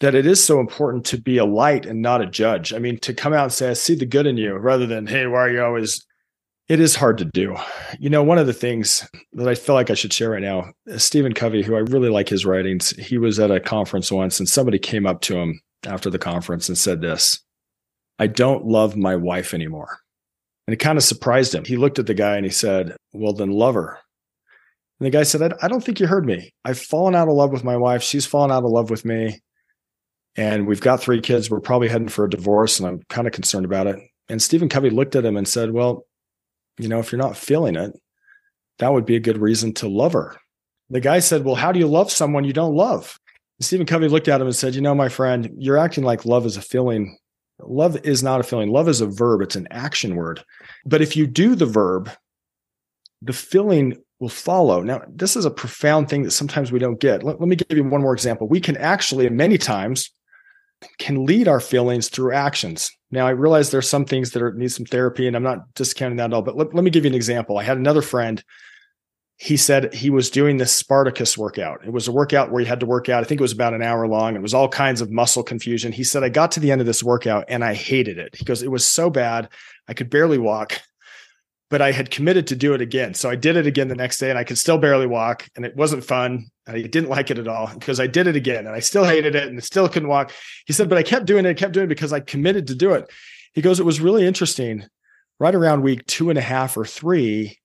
that 0.00 0.14
it 0.14 0.26
is 0.26 0.44
so 0.44 0.60
important 0.60 1.06
to 1.06 1.18
be 1.18 1.38
a 1.38 1.44
light 1.44 1.86
and 1.86 2.02
not 2.02 2.20
a 2.20 2.26
judge. 2.26 2.74
I 2.74 2.78
mean, 2.78 2.98
to 3.00 3.14
come 3.14 3.32
out 3.32 3.44
and 3.44 3.52
say, 3.52 3.70
I 3.70 3.72
see 3.72 3.94
the 3.94 4.04
good 4.04 4.26
in 4.26 4.36
you 4.36 4.56
rather 4.56 4.86
than, 4.86 5.06
hey, 5.06 5.26
why 5.26 5.40
are 5.40 5.50
you 5.50 5.64
always 5.64 6.06
it 6.68 6.78
is 6.78 6.94
hard 6.94 7.18
to 7.18 7.24
do. 7.24 7.56
You 7.98 8.10
know, 8.10 8.22
one 8.22 8.38
of 8.38 8.46
the 8.46 8.52
things 8.52 9.04
that 9.32 9.48
I 9.48 9.56
feel 9.56 9.74
like 9.74 9.90
I 9.90 9.94
should 9.94 10.12
share 10.12 10.30
right 10.30 10.40
now, 10.40 10.70
Stephen 10.98 11.32
Covey, 11.32 11.64
who 11.64 11.74
I 11.74 11.80
really 11.80 12.10
like 12.10 12.28
his 12.28 12.46
writings, 12.46 12.90
he 12.90 13.18
was 13.18 13.40
at 13.40 13.50
a 13.50 13.58
conference 13.58 14.12
once 14.12 14.38
and 14.38 14.48
somebody 14.48 14.78
came 14.78 15.04
up 15.04 15.20
to 15.22 15.36
him 15.36 15.60
after 15.86 16.10
the 16.10 16.18
conference 16.18 16.68
and 16.68 16.76
said 16.76 17.00
this 17.00 17.42
I 18.18 18.26
don't 18.26 18.66
love 18.66 18.96
my 18.96 19.16
wife 19.16 19.54
anymore. 19.54 19.98
And 20.66 20.74
it 20.74 20.78
kind 20.78 20.98
of 20.98 21.04
surprised 21.04 21.54
him. 21.54 21.64
He 21.64 21.76
looked 21.76 21.98
at 21.98 22.06
the 22.06 22.14
guy 22.14 22.36
and 22.36 22.44
he 22.44 22.50
said, 22.50 22.96
Well, 23.12 23.32
then 23.32 23.50
love 23.50 23.74
her. 23.74 23.98
And 25.00 25.06
the 25.06 25.10
guy 25.10 25.22
said, 25.22 25.54
I 25.62 25.68
don't 25.68 25.82
think 25.82 25.98
you 25.98 26.06
heard 26.06 26.26
me. 26.26 26.52
I've 26.64 26.78
fallen 26.78 27.14
out 27.14 27.28
of 27.28 27.34
love 27.34 27.50
with 27.50 27.64
my 27.64 27.76
wife. 27.76 28.02
She's 28.02 28.26
fallen 28.26 28.52
out 28.52 28.64
of 28.64 28.70
love 28.70 28.90
with 28.90 29.04
me. 29.04 29.40
And 30.36 30.66
we've 30.66 30.80
got 30.80 31.00
three 31.00 31.20
kids. 31.20 31.50
We're 31.50 31.60
probably 31.60 31.88
heading 31.88 32.08
for 32.08 32.26
a 32.26 32.30
divorce, 32.30 32.78
and 32.78 32.86
I'm 32.86 33.00
kind 33.08 33.26
of 33.26 33.32
concerned 33.32 33.64
about 33.64 33.86
it. 33.86 33.96
And 34.28 34.40
Stephen 34.40 34.68
Covey 34.68 34.90
looked 34.90 35.16
at 35.16 35.24
him 35.24 35.36
and 35.36 35.48
said, 35.48 35.72
Well, 35.72 36.04
you 36.78 36.88
know, 36.88 36.98
if 36.98 37.10
you're 37.10 37.20
not 37.20 37.36
feeling 37.36 37.76
it, 37.76 37.92
that 38.78 38.92
would 38.92 39.06
be 39.06 39.16
a 39.16 39.20
good 39.20 39.38
reason 39.38 39.72
to 39.74 39.88
love 39.88 40.12
her. 40.12 40.36
The 40.90 41.00
guy 41.00 41.20
said, 41.20 41.44
Well, 41.44 41.56
how 41.56 41.72
do 41.72 41.78
you 41.78 41.88
love 41.88 42.12
someone 42.12 42.44
you 42.44 42.52
don't 42.52 42.74
love? 42.74 43.18
Stephen 43.60 43.86
Covey 43.86 44.08
looked 44.08 44.28
at 44.28 44.40
him 44.40 44.46
and 44.46 44.56
said, 44.56 44.74
You 44.74 44.80
know, 44.80 44.94
my 44.94 45.08
friend, 45.08 45.50
you're 45.58 45.78
acting 45.78 46.04
like 46.04 46.24
love 46.24 46.46
is 46.46 46.56
a 46.56 46.62
feeling. 46.62 47.18
Love 47.62 47.98
is 48.04 48.22
not 48.22 48.40
a 48.40 48.42
feeling. 48.42 48.70
Love 48.70 48.88
is 48.88 49.00
a 49.00 49.06
verb, 49.06 49.42
it's 49.42 49.56
an 49.56 49.68
action 49.70 50.16
word. 50.16 50.42
But 50.86 51.02
if 51.02 51.14
you 51.14 51.26
do 51.26 51.54
the 51.54 51.66
verb, 51.66 52.10
the 53.22 53.34
feeling 53.34 53.98
will 54.18 54.30
follow. 54.30 54.82
Now, 54.82 55.02
this 55.08 55.36
is 55.36 55.44
a 55.44 55.50
profound 55.50 56.08
thing 56.08 56.22
that 56.22 56.30
sometimes 56.30 56.72
we 56.72 56.78
don't 56.78 57.00
get. 57.00 57.22
Let, 57.22 57.40
let 57.40 57.48
me 57.48 57.56
give 57.56 57.76
you 57.76 57.84
one 57.84 58.02
more 58.02 58.14
example. 58.14 58.48
We 58.48 58.60
can 58.60 58.76
actually, 58.78 59.28
many 59.28 59.58
times, 59.58 60.10
can 60.98 61.26
lead 61.26 61.48
our 61.48 61.60
feelings 61.60 62.08
through 62.08 62.32
actions. 62.32 62.90
Now, 63.10 63.26
I 63.26 63.30
realize 63.30 63.70
there's 63.70 63.88
some 63.88 64.06
things 64.06 64.30
that 64.30 64.42
are, 64.42 64.52
need 64.52 64.72
some 64.72 64.86
therapy, 64.86 65.26
and 65.26 65.36
I'm 65.36 65.42
not 65.42 65.74
discounting 65.74 66.16
that 66.16 66.26
at 66.26 66.32
all. 66.32 66.42
But 66.42 66.56
let, 66.56 66.74
let 66.74 66.84
me 66.84 66.90
give 66.90 67.04
you 67.04 67.10
an 67.10 67.14
example. 67.14 67.58
I 67.58 67.64
had 67.64 67.76
another 67.76 68.02
friend. 68.02 68.42
He 69.42 69.56
said 69.56 69.94
he 69.94 70.10
was 70.10 70.28
doing 70.28 70.58
this 70.58 70.70
Spartacus 70.70 71.38
workout. 71.38 71.80
It 71.82 71.92
was 71.92 72.08
a 72.08 72.12
workout 72.12 72.50
where 72.50 72.60
he 72.60 72.68
had 72.68 72.80
to 72.80 72.86
work 72.86 73.08
out. 73.08 73.22
I 73.22 73.26
think 73.26 73.40
it 73.40 73.42
was 73.42 73.52
about 73.52 73.72
an 73.72 73.82
hour 73.82 74.06
long. 74.06 74.36
It 74.36 74.42
was 74.42 74.52
all 74.52 74.68
kinds 74.68 75.00
of 75.00 75.10
muscle 75.10 75.42
confusion. 75.42 75.92
He 75.92 76.04
said, 76.04 76.22
I 76.22 76.28
got 76.28 76.52
to 76.52 76.60
the 76.60 76.70
end 76.70 76.82
of 76.82 76.86
this 76.86 77.02
workout 77.02 77.46
and 77.48 77.64
I 77.64 77.72
hated 77.72 78.18
it. 78.18 78.36
He 78.36 78.44
goes, 78.44 78.62
It 78.62 78.70
was 78.70 78.86
so 78.86 79.08
bad. 79.08 79.48
I 79.88 79.94
could 79.94 80.10
barely 80.10 80.38
walk 80.38 80.80
but 81.70 81.80
I 81.80 81.92
had 81.92 82.10
committed 82.10 82.48
to 82.48 82.56
do 82.56 82.74
it 82.74 82.80
again. 82.80 83.14
So 83.14 83.30
I 83.30 83.36
did 83.36 83.56
it 83.56 83.66
again 83.66 83.88
the 83.88 83.94
next 83.94 84.18
day 84.18 84.28
and 84.28 84.38
I 84.38 84.44
could 84.44 84.58
still 84.58 84.76
barely 84.76 85.06
walk 85.06 85.48
and 85.54 85.64
it 85.64 85.76
wasn't 85.76 86.04
fun. 86.04 86.50
I 86.66 86.82
didn't 86.82 87.08
like 87.08 87.30
it 87.30 87.38
at 87.38 87.48
all 87.48 87.68
because 87.72 88.00
I 88.00 88.08
did 88.08 88.26
it 88.26 88.36
again 88.36 88.66
and 88.66 88.74
I 88.74 88.80
still 88.80 89.04
hated 89.04 89.36
it 89.36 89.48
and 89.48 89.62
still 89.62 89.88
couldn't 89.88 90.08
walk. 90.08 90.32
He 90.66 90.72
said, 90.72 90.88
but 90.88 90.98
I 90.98 91.04
kept 91.04 91.26
doing 91.26 91.46
it, 91.46 91.50
I 91.50 91.54
kept 91.54 91.72
doing 91.72 91.84
it 91.84 91.88
because 91.88 92.12
I 92.12 92.20
committed 92.20 92.66
to 92.66 92.74
do 92.74 92.92
it. 92.94 93.08
He 93.54 93.62
goes, 93.62 93.78
it 93.78 93.86
was 93.86 94.00
really 94.00 94.26
interesting. 94.26 94.84
Right 95.38 95.54
around 95.54 95.82
week 95.82 96.04
two 96.06 96.28
and 96.28 96.38
a 96.38 96.42
half 96.42 96.76
or 96.76 96.84
three, 96.84 97.59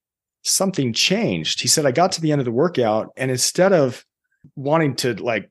something 0.45 0.93
changed. 0.93 1.61
He 1.61 1.67
said, 1.67 1.85
I 1.85 1.91
got 1.91 2.13
to 2.13 2.21
the 2.21 2.31
end 2.31 2.39
of 2.39 2.45
the 2.45 2.51
workout 2.51 3.11
and 3.17 3.31
instead 3.31 3.73
of 3.73 4.05
wanting 4.55 4.95
to 4.97 5.15
like 5.15 5.49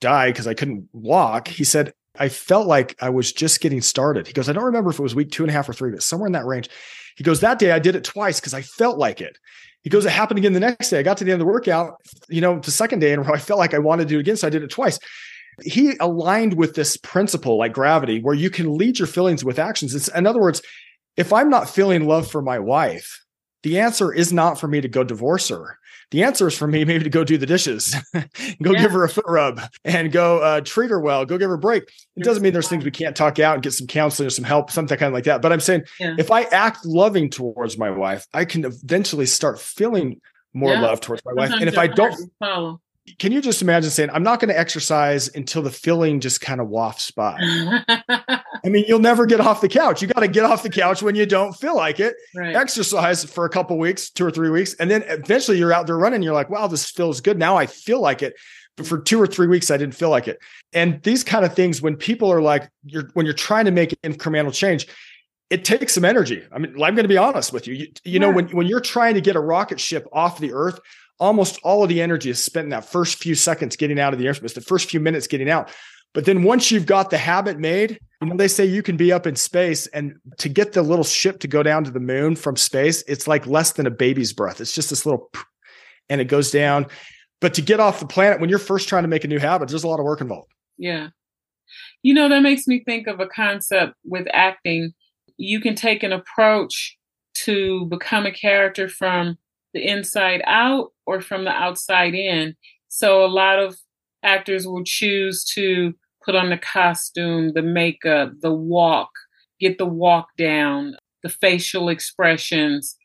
die 0.00 0.28
because 0.30 0.46
I 0.46 0.54
couldn't 0.54 0.88
walk, 0.92 1.48
he 1.48 1.64
said, 1.64 1.92
I 2.18 2.28
felt 2.28 2.66
like 2.66 2.96
I 3.00 3.10
was 3.10 3.32
just 3.32 3.60
getting 3.60 3.80
started. 3.80 4.26
He 4.26 4.32
goes, 4.32 4.48
I 4.48 4.52
don't 4.52 4.64
remember 4.64 4.90
if 4.90 4.98
it 4.98 5.02
was 5.02 5.14
week 5.14 5.30
two 5.30 5.42
and 5.42 5.50
a 5.50 5.52
half 5.52 5.68
or 5.68 5.72
three, 5.72 5.90
but 5.90 6.02
somewhere 6.02 6.26
in 6.26 6.32
that 6.32 6.46
range. 6.46 6.68
He 7.16 7.24
goes, 7.24 7.40
That 7.40 7.58
day 7.58 7.72
I 7.72 7.78
did 7.78 7.96
it 7.96 8.04
twice 8.04 8.38
because 8.40 8.54
I 8.54 8.62
felt 8.62 8.98
like 8.98 9.20
it. 9.20 9.38
He 9.82 9.90
goes, 9.90 10.04
It 10.04 10.12
happened 10.12 10.38
again 10.38 10.52
the 10.52 10.60
next 10.60 10.90
day. 10.90 10.98
I 10.98 11.02
got 11.02 11.16
to 11.18 11.24
the 11.24 11.32
end 11.32 11.40
of 11.40 11.46
the 11.46 11.52
workout, 11.52 11.94
you 12.28 12.40
know, 12.40 12.58
the 12.58 12.70
second 12.70 13.00
day, 13.00 13.12
and 13.12 13.26
I 13.26 13.38
felt 13.38 13.58
like 13.58 13.74
I 13.74 13.78
wanted 13.78 14.04
to 14.04 14.08
do 14.08 14.18
it 14.18 14.20
again. 14.20 14.36
So 14.36 14.46
I 14.46 14.50
did 14.50 14.62
it 14.62 14.70
twice. 14.70 14.98
He 15.62 15.94
aligned 16.00 16.54
with 16.54 16.74
this 16.74 16.98
principle 16.98 17.56
like 17.58 17.72
gravity, 17.72 18.20
where 18.20 18.34
you 18.34 18.50
can 18.50 18.76
lead 18.76 18.98
your 18.98 19.08
feelings 19.08 19.44
with 19.44 19.58
actions. 19.58 19.94
It's, 19.94 20.08
in 20.08 20.26
other 20.26 20.40
words, 20.40 20.60
if 21.16 21.32
I'm 21.32 21.48
not 21.48 21.70
feeling 21.70 22.06
love 22.06 22.30
for 22.30 22.42
my 22.42 22.58
wife, 22.58 23.24
the 23.66 23.80
answer 23.80 24.12
is 24.12 24.32
not 24.32 24.60
for 24.60 24.68
me 24.68 24.80
to 24.80 24.86
go 24.86 25.02
divorce 25.02 25.48
her. 25.48 25.80
The 26.12 26.22
answer 26.22 26.46
is 26.46 26.56
for 26.56 26.68
me 26.68 26.84
maybe 26.84 27.02
to 27.02 27.10
go 27.10 27.24
do 27.24 27.36
the 27.36 27.46
dishes, 27.46 27.96
go 28.14 28.70
yeah. 28.70 28.80
give 28.80 28.92
her 28.92 29.02
a 29.02 29.08
foot 29.08 29.24
rub, 29.26 29.60
and 29.84 30.12
go 30.12 30.38
uh, 30.38 30.60
treat 30.60 30.88
her 30.90 31.00
well, 31.00 31.24
go 31.24 31.36
give 31.36 31.48
her 31.48 31.56
a 31.56 31.58
break. 31.58 31.82
It 32.14 32.22
doesn't 32.22 32.44
mean 32.44 32.52
there's 32.52 32.68
things 32.68 32.84
we 32.84 32.92
can't 32.92 33.16
talk 33.16 33.40
out 33.40 33.54
and 33.54 33.64
get 33.64 33.72
some 33.72 33.88
counseling 33.88 34.28
or 34.28 34.30
some 34.30 34.44
help, 34.44 34.70
something 34.70 34.96
kind 34.96 35.08
of 35.08 35.14
like 35.14 35.24
that. 35.24 35.42
But 35.42 35.52
I'm 35.52 35.58
saying 35.58 35.82
yeah. 35.98 36.14
if 36.16 36.30
I 36.30 36.42
act 36.42 36.86
loving 36.86 37.28
towards 37.28 37.76
my 37.76 37.90
wife, 37.90 38.24
I 38.32 38.44
can 38.44 38.64
eventually 38.64 39.26
start 39.26 39.58
feeling 39.58 40.20
more 40.54 40.70
yeah. 40.70 40.82
love 40.82 41.00
towards 41.00 41.24
my 41.24 41.32
wife. 41.32 41.50
And 41.50 41.64
if 41.64 41.76
I 41.76 41.88
don't, 41.88 42.14
follow 42.38 42.80
can 43.18 43.32
you 43.32 43.40
just 43.40 43.62
imagine 43.62 43.90
saying, 43.90 44.10
I'm 44.12 44.22
not 44.22 44.40
going 44.40 44.48
to 44.48 44.58
exercise 44.58 45.28
until 45.34 45.62
the 45.62 45.70
feeling 45.70 46.20
just 46.20 46.40
kind 46.40 46.60
of 46.60 46.68
wafts 46.68 47.10
by? 47.10 47.38
I 48.08 48.42
mean, 48.64 48.84
you'll 48.88 48.98
never 48.98 49.26
get 49.26 49.40
off 49.40 49.60
the 49.60 49.68
couch. 49.68 50.02
You 50.02 50.08
got 50.08 50.20
to 50.20 50.28
get 50.28 50.44
off 50.44 50.62
the 50.62 50.70
couch 50.70 51.02
when 51.02 51.14
you 51.14 51.24
don't 51.24 51.52
feel 51.52 51.76
like 51.76 52.00
it. 52.00 52.16
Right. 52.34 52.56
Exercise 52.56 53.24
for 53.24 53.44
a 53.44 53.48
couple 53.48 53.78
weeks, 53.78 54.10
two 54.10 54.26
or 54.26 54.30
three 54.30 54.50
weeks. 54.50 54.74
And 54.74 54.90
then 54.90 55.04
eventually 55.06 55.58
you're 55.58 55.72
out 55.72 55.86
there 55.86 55.96
running. 55.96 56.22
You're 56.22 56.34
like, 56.34 56.50
wow, 56.50 56.66
this 56.66 56.90
feels 56.90 57.20
good. 57.20 57.38
Now 57.38 57.56
I 57.56 57.66
feel 57.66 58.00
like 58.00 58.22
it. 58.22 58.34
But 58.76 58.86
for 58.86 58.98
two 58.98 59.20
or 59.20 59.26
three 59.26 59.46
weeks, 59.46 59.70
I 59.70 59.76
didn't 59.76 59.94
feel 59.94 60.10
like 60.10 60.28
it. 60.28 60.38
And 60.72 61.02
these 61.02 61.24
kind 61.24 61.44
of 61.44 61.54
things, 61.54 61.80
when 61.80 61.96
people 61.96 62.30
are 62.30 62.42
like, 62.42 62.68
you're 62.84 63.08
when 63.14 63.24
you're 63.24 63.34
trying 63.34 63.64
to 63.64 63.70
make 63.70 63.98
incremental 64.02 64.52
change, 64.52 64.86
it 65.48 65.64
takes 65.64 65.94
some 65.94 66.04
energy. 66.04 66.44
I 66.52 66.58
mean, 66.58 66.72
I'm 66.72 66.94
going 66.94 67.04
to 67.04 67.08
be 67.08 67.16
honest 67.16 67.52
with 67.52 67.66
you. 67.66 67.74
You, 67.74 67.86
you 68.04 68.12
yeah. 68.12 68.18
know, 68.18 68.30
when, 68.30 68.48
when 68.48 68.66
you're 68.66 68.80
trying 68.80 69.14
to 69.14 69.20
get 69.20 69.36
a 69.36 69.40
rocket 69.40 69.80
ship 69.80 70.06
off 70.12 70.38
the 70.38 70.52
earth, 70.52 70.78
almost 71.18 71.58
all 71.62 71.82
of 71.82 71.88
the 71.88 72.02
energy 72.02 72.30
is 72.30 72.42
spent 72.42 72.64
in 72.64 72.70
that 72.70 72.84
first 72.84 73.18
few 73.18 73.34
seconds 73.34 73.76
getting 73.76 73.98
out 73.98 74.12
of 74.12 74.18
the 74.18 74.26
airspace, 74.26 74.54
the 74.54 74.60
first 74.60 74.90
few 74.90 75.00
minutes 75.00 75.26
getting 75.26 75.50
out. 75.50 75.70
But 76.14 76.24
then 76.24 76.42
once 76.42 76.70
you've 76.70 76.86
got 76.86 77.10
the 77.10 77.18
habit 77.18 77.58
made, 77.58 77.98
you 78.22 78.28
know, 78.28 78.36
they 78.36 78.48
say 78.48 78.64
you 78.64 78.82
can 78.82 78.96
be 78.96 79.12
up 79.12 79.26
in 79.26 79.36
space 79.36 79.86
and 79.88 80.14
to 80.38 80.48
get 80.48 80.72
the 80.72 80.82
little 80.82 81.04
ship 81.04 81.40
to 81.40 81.48
go 81.48 81.62
down 81.62 81.84
to 81.84 81.90
the 81.90 82.00
moon 82.00 82.36
from 82.36 82.56
space, 82.56 83.02
it's 83.06 83.28
like 83.28 83.46
less 83.46 83.72
than 83.72 83.86
a 83.86 83.90
baby's 83.90 84.32
breath. 84.32 84.60
It's 84.60 84.74
just 84.74 84.88
this 84.90 85.04
little 85.04 85.30
and 86.08 86.20
it 86.20 86.26
goes 86.26 86.50
down. 86.50 86.86
But 87.40 87.52
to 87.54 87.62
get 87.62 87.80
off 87.80 88.00
the 88.00 88.06
planet, 88.06 88.40
when 88.40 88.48
you're 88.48 88.58
first 88.58 88.88
trying 88.88 89.02
to 89.04 89.08
make 89.08 89.24
a 89.24 89.28
new 89.28 89.38
habit, 89.38 89.68
there's 89.68 89.84
a 89.84 89.88
lot 89.88 90.00
of 90.00 90.06
work 90.06 90.20
involved. 90.20 90.50
Yeah. 90.78 91.08
You 92.02 92.14
know, 92.14 92.28
that 92.28 92.40
makes 92.40 92.66
me 92.66 92.82
think 92.84 93.06
of 93.06 93.20
a 93.20 93.26
concept 93.26 93.94
with 94.04 94.26
acting. 94.32 94.94
You 95.36 95.60
can 95.60 95.74
take 95.74 96.02
an 96.02 96.12
approach 96.12 96.96
to 97.44 97.84
become 97.86 98.24
a 98.24 98.32
character 98.32 98.88
from 98.88 99.36
the 99.76 99.86
inside 99.86 100.42
out 100.46 100.92
or 101.06 101.20
from 101.20 101.44
the 101.44 101.50
outside 101.50 102.14
in. 102.14 102.56
So 102.88 103.24
a 103.24 103.28
lot 103.28 103.58
of 103.58 103.76
actors 104.22 104.66
will 104.66 104.84
choose 104.84 105.44
to 105.54 105.92
put 106.24 106.34
on 106.34 106.50
the 106.50 106.58
costume, 106.58 107.52
the 107.52 107.62
makeup, 107.62 108.32
the 108.40 108.52
walk, 108.52 109.10
get 109.60 109.78
the 109.78 109.86
walk 109.86 110.28
down, 110.38 110.96
the 111.22 111.28
facial 111.28 111.88
expressions. 111.88 112.96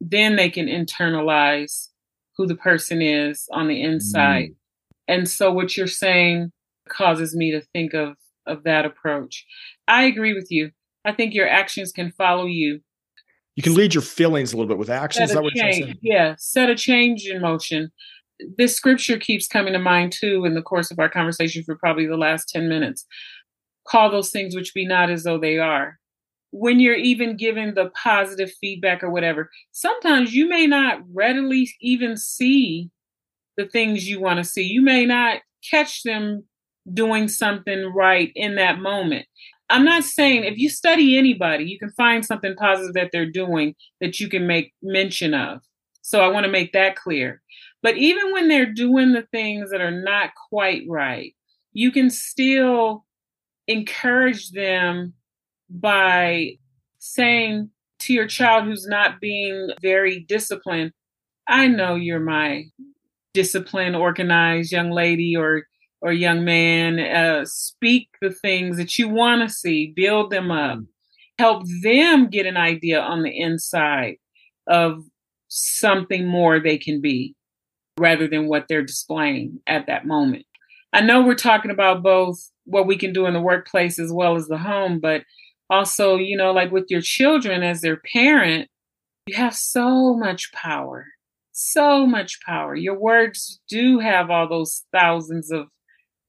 Then 0.00 0.36
they 0.36 0.48
can 0.48 0.66
internalize 0.66 1.88
who 2.36 2.46
the 2.46 2.54
person 2.54 3.02
is 3.02 3.48
on 3.52 3.66
the 3.66 3.82
inside. 3.82 4.50
Mm. 4.50 4.54
And 5.08 5.28
so 5.28 5.52
what 5.52 5.76
you're 5.76 5.86
saying 5.86 6.52
causes 6.88 7.34
me 7.34 7.50
to 7.50 7.60
think 7.72 7.94
of 7.94 8.16
of 8.46 8.62
that 8.62 8.84
approach. 8.84 9.44
I 9.88 10.04
agree 10.04 10.32
with 10.32 10.52
you. 10.52 10.70
I 11.04 11.12
think 11.12 11.34
your 11.34 11.48
actions 11.48 11.90
can 11.90 12.12
follow 12.12 12.46
you. 12.46 12.80
You 13.56 13.62
can 13.62 13.74
lead 13.74 13.94
your 13.94 14.02
feelings 14.02 14.52
a 14.52 14.56
little 14.56 14.68
bit 14.68 14.78
with 14.78 14.90
actions. 14.90 15.30
Is 15.30 15.34
that 15.34 15.42
what 15.42 15.54
you're 15.54 15.72
saying? 15.72 15.98
Yeah, 16.02 16.34
set 16.38 16.68
a 16.68 16.74
change 16.74 17.26
in 17.26 17.40
motion. 17.40 17.90
This 18.58 18.76
scripture 18.76 19.18
keeps 19.18 19.48
coming 19.48 19.72
to 19.72 19.78
mind 19.78 20.12
too 20.12 20.44
in 20.44 20.54
the 20.54 20.62
course 20.62 20.90
of 20.90 20.98
our 20.98 21.08
conversation 21.08 21.64
for 21.64 21.74
probably 21.74 22.06
the 22.06 22.18
last 22.18 22.50
10 22.50 22.68
minutes. 22.68 23.06
Call 23.88 24.10
those 24.10 24.30
things 24.30 24.54
which 24.54 24.74
be 24.74 24.86
not 24.86 25.10
as 25.10 25.24
though 25.24 25.38
they 25.38 25.58
are. 25.58 25.98
When 26.50 26.80
you're 26.80 26.94
even 26.94 27.36
given 27.36 27.74
the 27.74 27.90
positive 28.02 28.52
feedback 28.60 29.02
or 29.02 29.10
whatever, 29.10 29.50
sometimes 29.72 30.34
you 30.34 30.48
may 30.48 30.66
not 30.66 31.00
readily 31.12 31.70
even 31.80 32.16
see 32.18 32.90
the 33.56 33.66
things 33.66 34.06
you 34.06 34.20
want 34.20 34.38
to 34.38 34.44
see. 34.44 34.64
You 34.64 34.82
may 34.82 35.06
not 35.06 35.40
catch 35.68 36.02
them 36.02 36.44
doing 36.92 37.28
something 37.28 37.86
right 37.94 38.32
in 38.34 38.56
that 38.56 38.78
moment. 38.80 39.26
I'm 39.68 39.84
not 39.84 40.04
saying 40.04 40.44
if 40.44 40.58
you 40.58 40.68
study 40.68 41.18
anybody, 41.18 41.64
you 41.64 41.78
can 41.78 41.90
find 41.90 42.24
something 42.24 42.54
positive 42.56 42.94
that 42.94 43.10
they're 43.12 43.30
doing 43.30 43.74
that 44.00 44.20
you 44.20 44.28
can 44.28 44.46
make 44.46 44.72
mention 44.82 45.34
of. 45.34 45.60
So 46.02 46.20
I 46.20 46.28
want 46.28 46.44
to 46.44 46.52
make 46.52 46.72
that 46.72 46.94
clear. 46.96 47.42
But 47.82 47.96
even 47.96 48.32
when 48.32 48.48
they're 48.48 48.72
doing 48.72 49.12
the 49.12 49.26
things 49.32 49.70
that 49.70 49.80
are 49.80 49.90
not 49.90 50.30
quite 50.48 50.82
right, 50.88 51.34
you 51.72 51.90
can 51.90 52.10
still 52.10 53.04
encourage 53.66 54.50
them 54.50 55.14
by 55.68 56.52
saying 56.98 57.70
to 57.98 58.12
your 58.12 58.26
child 58.26 58.64
who's 58.64 58.86
not 58.86 59.20
being 59.20 59.70
very 59.82 60.20
disciplined, 60.20 60.92
I 61.48 61.66
know 61.66 61.96
you're 61.96 62.20
my 62.20 62.66
disciplined, 63.34 63.96
organized 63.96 64.72
young 64.72 64.90
lady 64.90 65.36
or 65.36 65.66
or 66.00 66.12
young 66.12 66.44
man. 66.44 66.98
Uh, 66.98 67.44
speak 67.44 68.08
the 68.20 68.30
things 68.30 68.76
that 68.76 68.98
you 68.98 69.08
want 69.08 69.42
to 69.42 69.54
see, 69.54 69.92
build 69.94 70.30
them 70.30 70.50
up, 70.50 70.78
help 71.38 71.64
them 71.82 72.28
get 72.28 72.46
an 72.46 72.56
idea 72.56 73.00
on 73.00 73.22
the 73.22 73.36
inside 73.36 74.16
of 74.66 75.02
something 75.48 76.26
more 76.26 76.58
they 76.58 76.78
can 76.78 77.00
be 77.00 77.34
rather 77.98 78.28
than 78.28 78.48
what 78.48 78.66
they're 78.68 78.82
displaying 78.82 79.60
at 79.66 79.86
that 79.86 80.06
moment. 80.06 80.44
I 80.92 81.00
know 81.00 81.22
we're 81.22 81.34
talking 81.34 81.70
about 81.70 82.02
both 82.02 82.38
what 82.64 82.86
we 82.86 82.96
can 82.96 83.12
do 83.12 83.26
in 83.26 83.34
the 83.34 83.40
workplace 83.40 83.98
as 83.98 84.12
well 84.12 84.36
as 84.36 84.48
the 84.48 84.58
home, 84.58 84.98
but 84.98 85.22
also, 85.70 86.16
you 86.16 86.36
know, 86.36 86.52
like 86.52 86.70
with 86.70 86.86
your 86.88 87.00
children 87.00 87.62
as 87.62 87.80
their 87.80 88.00
parent, 88.12 88.68
you 89.26 89.36
have 89.36 89.54
so 89.54 90.14
much 90.14 90.52
power 90.52 91.06
so 91.56 92.06
much 92.06 92.38
power. 92.42 92.76
Your 92.76 92.98
words 92.98 93.60
do 93.68 93.98
have 93.98 94.30
all 94.30 94.48
those 94.48 94.84
thousands 94.92 95.50
of 95.50 95.68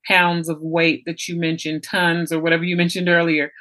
pounds 0.08 0.50
of 0.50 0.62
weight 0.62 1.04
that 1.06 1.28
you 1.28 1.36
mentioned, 1.36 1.84
tons 1.84 2.32
or 2.32 2.40
whatever 2.40 2.64
you 2.64 2.76
mentioned 2.76 3.10
earlier. 3.10 3.52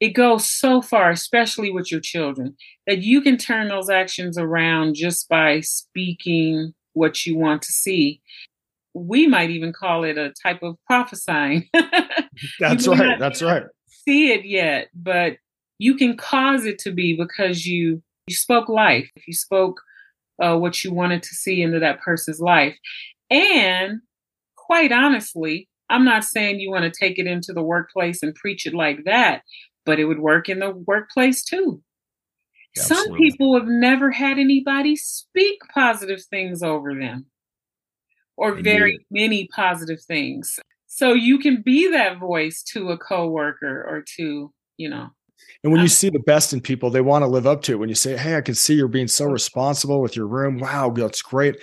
It 0.00 0.10
goes 0.10 0.48
so 0.48 0.80
far, 0.80 1.10
especially 1.10 1.70
with 1.70 1.90
your 1.90 2.00
children, 2.00 2.56
that 2.86 2.98
you 2.98 3.20
can 3.20 3.36
turn 3.36 3.68
those 3.68 3.90
actions 3.90 4.38
around 4.38 4.94
just 4.94 5.28
by 5.28 5.60
speaking 5.60 6.72
what 6.92 7.26
you 7.26 7.36
want 7.36 7.62
to 7.62 7.72
see. 7.72 8.20
We 8.94 9.26
might 9.26 9.50
even 9.50 9.72
call 9.72 10.04
it 10.04 10.16
a 10.16 10.32
type 10.42 10.62
of 10.62 10.76
prophesying. 10.86 11.68
That's 12.60 12.86
right. 12.86 13.18
That's 13.18 13.42
right. 13.42 13.64
See 13.88 14.32
it 14.32 14.44
yet, 14.44 14.88
but 14.94 15.38
you 15.78 15.96
can 15.96 16.16
cause 16.16 16.64
it 16.64 16.78
to 16.80 16.92
be 16.92 17.16
because 17.16 17.66
you 17.66 18.02
you 18.26 18.36
spoke 18.36 18.68
life. 18.68 19.10
You 19.26 19.32
spoke 19.32 19.80
uh, 20.42 20.56
what 20.56 20.84
you 20.84 20.92
wanted 20.92 21.22
to 21.22 21.34
see 21.34 21.62
into 21.62 21.80
that 21.80 22.00
person's 22.00 22.40
life. 22.40 22.76
And 23.30 24.00
quite 24.68 24.92
honestly, 24.92 25.66
I'm 25.88 26.04
not 26.04 26.24
saying 26.24 26.60
you 26.60 26.70
want 26.70 26.84
to 26.84 26.98
take 26.98 27.18
it 27.18 27.26
into 27.26 27.54
the 27.54 27.62
workplace 27.62 28.22
and 28.22 28.34
preach 28.34 28.66
it 28.66 28.74
like 28.74 29.04
that, 29.04 29.42
but 29.86 29.98
it 29.98 30.04
would 30.04 30.18
work 30.18 30.50
in 30.50 30.58
the 30.58 30.70
workplace 30.86 31.42
too. 31.42 31.82
Absolutely. 32.76 33.06
Some 33.06 33.16
people 33.16 33.58
have 33.58 33.66
never 33.66 34.10
had 34.10 34.38
anybody 34.38 34.94
speak 34.94 35.58
positive 35.72 36.22
things 36.22 36.62
over 36.62 36.94
them 36.94 37.26
or 38.36 38.60
very 38.60 39.06
many 39.10 39.48
positive 39.56 40.02
things. 40.02 40.58
So 40.86 41.14
you 41.14 41.38
can 41.38 41.62
be 41.62 41.90
that 41.90 42.18
voice 42.18 42.62
to 42.74 42.90
a 42.90 42.98
coworker 42.98 43.82
or 43.88 44.04
to, 44.16 44.52
you 44.76 44.90
know, 44.90 45.08
and 45.64 45.72
when 45.72 45.82
you 45.82 45.88
see 45.88 46.10
the 46.10 46.18
best 46.20 46.52
in 46.52 46.60
people, 46.60 46.90
they 46.90 47.00
want 47.00 47.22
to 47.22 47.26
live 47.26 47.46
up 47.46 47.62
to 47.62 47.72
it. 47.72 47.76
When 47.76 47.88
you 47.88 47.94
say, 47.94 48.16
Hey, 48.16 48.36
I 48.36 48.40
can 48.40 48.54
see 48.54 48.74
you're 48.74 48.88
being 48.88 49.08
so 49.08 49.26
mm. 49.26 49.32
responsible 49.32 50.00
with 50.00 50.14
your 50.14 50.26
room. 50.26 50.58
Wow, 50.58 50.90
that's 50.90 51.22
great. 51.22 51.56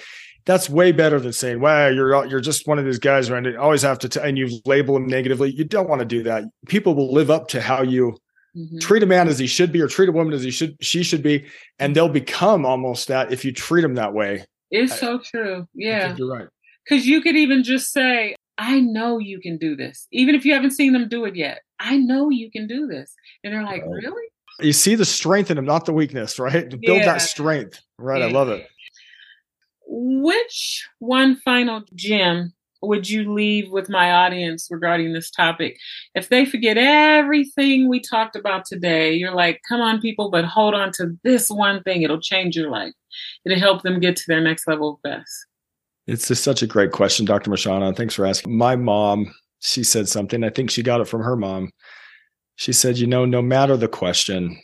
That's 0.46 0.70
way 0.70 0.92
better 0.92 1.20
than 1.20 1.34
saying, 1.34 1.60
"Wow, 1.60 1.88
you're 1.88 2.26
you're 2.28 2.40
just 2.40 2.68
one 2.68 2.78
of 2.80 2.86
these 2.86 3.00
guys, 3.00 3.32
right?" 3.32 3.46
And 3.46 3.58
always 3.58 3.82
have 3.82 4.00
to, 4.00 4.10
t- 4.10 4.20
and 4.22 4.38
you 4.38 4.60
label 4.66 4.94
them 4.94 5.08
negatively. 5.08 5.52
You 5.52 5.64
don't 5.64 5.90
want 5.90 6.00
to 6.00 6.06
do 6.06 6.24
that. 6.24 6.44
People 6.68 6.96
will 6.96 7.12
live 7.12 7.32
up 7.32 7.48
to 7.50 7.62
how 7.62 7.82
you 7.82 8.18
mm-hmm. 8.56 8.78
treat 8.80 9.04
a 9.04 9.08
man 9.08 9.28
as 9.28 9.40
he 9.40 9.48
should 9.48 9.72
be, 9.72 9.82
or 9.82 9.88
treat 9.88 10.10
a 10.10 10.12
woman 10.12 10.34
as 10.34 10.44
he 10.44 10.52
should 10.52 10.76
she 10.82 11.04
should 11.04 11.24
be, 11.24 11.46
and 11.80 11.96
they'll 11.96 12.10
become 12.10 12.66
almost 12.66 13.08
that 13.08 13.32
if 13.32 13.44
you 13.44 13.52
treat 13.52 13.82
them 13.82 13.96
that 13.96 14.14
way. 14.14 14.46
It's 14.72 15.00
so 15.00 15.20
true. 15.20 15.68
Yeah, 15.74 16.16
you're 16.16 16.32
right. 16.32 16.48
Because 16.88 17.08
you 17.08 17.22
could 17.22 17.36
even 17.36 17.64
just 17.64 17.92
say, 17.92 18.36
"I 18.60 18.80
know 18.82 19.18
you 19.18 19.40
can 19.40 19.58
do 19.58 19.76
this," 19.76 20.08
even 20.12 20.36
if 20.36 20.46
you 20.46 20.54
haven't 20.54 20.72
seen 20.72 20.94
them 20.94 21.08
do 21.10 21.26
it 21.26 21.36
yet. 21.36 21.62
I 21.80 21.98
know 21.98 22.30
you 22.30 22.52
can 22.52 22.68
do 22.68 22.88
this. 22.88 23.14
And 23.44 23.54
they're 23.54 23.64
like, 23.64 23.82
right. 23.82 24.04
really? 24.04 24.24
You 24.60 24.74
see 24.74 24.96
the 24.96 25.06
strength 25.06 25.52
in 25.52 25.58
them, 25.58 25.66
not 25.66 25.86
the 25.86 25.94
weakness, 25.94 26.40
right? 26.40 26.70
To 26.70 26.78
build 26.78 27.00
yeah. 27.00 27.06
that 27.06 27.22
strength. 27.22 27.82
Right. 27.98 28.20
Yeah. 28.20 28.28
I 28.28 28.32
love 28.32 28.50
it. 28.50 28.68
Which 29.88 30.88
one 31.00 31.36
final 31.38 31.84
gem 31.94 32.54
would 32.82 33.10
you 33.10 33.34
leave 33.34 33.72
with 33.72 33.90
my 33.90 34.12
audience 34.12 34.68
regarding 34.70 35.14
this 35.14 35.32
topic? 35.32 35.78
If 36.14 36.30
they 36.30 36.46
forget 36.46 36.78
everything 36.78 37.90
we 37.90 38.00
talked 38.00 38.36
about 38.36 38.66
today, 38.66 39.14
you're 39.14 39.34
like, 39.34 39.62
come 39.68 39.82
on, 39.82 40.02
people, 40.02 40.30
but 40.30 40.46
hold 40.46 40.74
on 40.74 40.92
to 40.94 41.18
this 41.24 41.50
one 41.50 41.82
thing. 41.84 42.02
It'll 42.02 42.22
change 42.22 42.56
your 42.56 42.70
life. 42.70 42.94
It'll 43.46 43.60
help 43.60 43.82
them 43.82 44.00
get 44.00 44.16
to 44.18 44.24
their 44.28 44.42
next 44.42 44.68
level 44.68 44.94
of 44.94 45.02
best. 45.02 45.32
It's 46.08 46.28
just 46.28 46.44
such 46.44 46.62
a 46.62 46.68
great 46.68 46.92
question, 46.92 47.26
Dr. 47.26 47.50
Mashana. 47.50 47.96
Thanks 47.96 48.14
for 48.14 48.26
asking. 48.26 48.56
My 48.56 48.76
mom 48.76 49.32
she 49.66 49.84
said 49.84 50.08
something. 50.08 50.44
I 50.44 50.50
think 50.50 50.70
she 50.70 50.84
got 50.84 51.02
it 51.02 51.08
from 51.08 51.24
her 51.24 51.36
mom. 51.36 51.72
She 52.56 52.72
said, 52.72 52.98
You 52.98 53.08
know, 53.08 53.26
no 53.26 53.42
matter 53.42 53.76
the 53.76 53.88
question, 53.88 54.60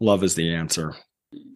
love 0.00 0.24
is 0.24 0.34
the 0.34 0.52
answer. 0.52 0.94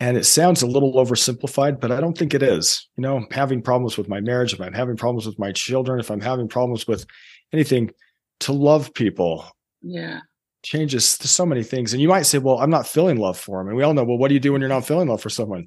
And 0.00 0.16
it 0.16 0.24
sounds 0.24 0.62
a 0.62 0.66
little 0.66 0.94
oversimplified, 0.94 1.80
but 1.80 1.90
I 1.90 2.00
don't 2.00 2.16
think 2.16 2.32
it 2.32 2.42
is. 2.42 2.88
You 2.96 3.02
know, 3.02 3.26
having 3.32 3.60
problems 3.60 3.98
with 3.98 4.08
my 4.08 4.20
marriage, 4.20 4.52
if 4.52 4.60
I'm 4.60 4.72
having 4.72 4.96
problems 4.96 5.26
with 5.26 5.38
my 5.38 5.50
children, 5.52 5.98
if 5.98 6.10
I'm 6.10 6.20
having 6.20 6.48
problems 6.48 6.86
with 6.86 7.06
anything, 7.52 7.90
to 8.40 8.52
love 8.52 8.94
people. 8.94 9.46
Yeah. 9.82 10.20
Changes 10.62 11.06
so 11.06 11.44
many 11.44 11.62
things. 11.62 11.92
And 11.92 12.00
you 12.00 12.08
might 12.08 12.22
say, 12.22 12.38
well, 12.38 12.58
I'm 12.58 12.70
not 12.70 12.86
feeling 12.86 13.18
love 13.18 13.38
for 13.38 13.58
them. 13.58 13.68
And 13.68 13.76
we 13.76 13.82
all 13.82 13.94
know, 13.94 14.04
well, 14.04 14.16
what 14.16 14.28
do 14.28 14.34
you 14.34 14.40
do 14.40 14.52
when 14.52 14.60
you're 14.60 14.68
not 14.68 14.86
feeling 14.86 15.08
love 15.08 15.20
for 15.20 15.30
someone? 15.30 15.66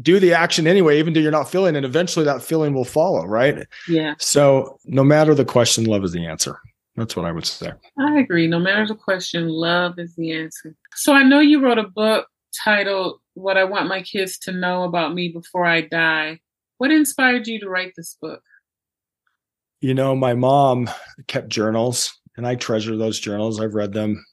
do 0.00 0.20
the 0.20 0.34
action 0.34 0.66
anyway, 0.66 0.98
even 0.98 1.12
though 1.12 1.20
you're 1.20 1.30
not 1.30 1.50
feeling, 1.50 1.76
and 1.76 1.86
eventually 1.86 2.24
that 2.24 2.42
feeling 2.42 2.74
will 2.74 2.84
follow, 2.84 3.24
right? 3.24 3.66
Yeah. 3.88 4.14
So 4.18 4.78
no 4.84 5.02
matter 5.02 5.34
the 5.34 5.44
question, 5.44 5.84
love 5.84 6.04
is 6.04 6.12
the 6.12 6.26
answer. 6.26 6.58
That's 6.96 7.16
what 7.16 7.26
I 7.26 7.32
would 7.32 7.46
say. 7.46 7.72
I 7.98 8.18
agree. 8.18 8.46
No 8.46 8.58
matter 8.58 8.86
the 8.86 8.94
question, 8.94 9.48
love 9.48 9.98
is 9.98 10.14
the 10.16 10.32
answer. 10.32 10.74
So 10.94 11.12
I 11.12 11.22
know 11.22 11.40
you 11.40 11.60
wrote 11.60 11.78
a 11.78 11.88
book 11.88 12.26
titled 12.64 13.20
What 13.34 13.56
I 13.56 13.64
Want 13.64 13.88
My 13.88 14.02
Kids 14.02 14.38
to 14.40 14.52
Know 14.52 14.84
About 14.84 15.14
Me 15.14 15.28
Before 15.28 15.64
I 15.64 15.82
Die. 15.82 16.40
What 16.78 16.90
inspired 16.90 17.46
you 17.46 17.58
to 17.60 17.68
write 17.68 17.92
this 17.96 18.16
book? 18.20 18.42
You 19.80 19.94
know, 19.94 20.16
my 20.16 20.34
mom 20.34 20.90
kept 21.26 21.48
journals 21.48 22.12
and 22.36 22.46
I 22.46 22.54
treasure 22.54 22.96
those 22.96 23.18
journals. 23.18 23.60
I've 23.60 23.74
read 23.74 23.92
them 23.92 24.24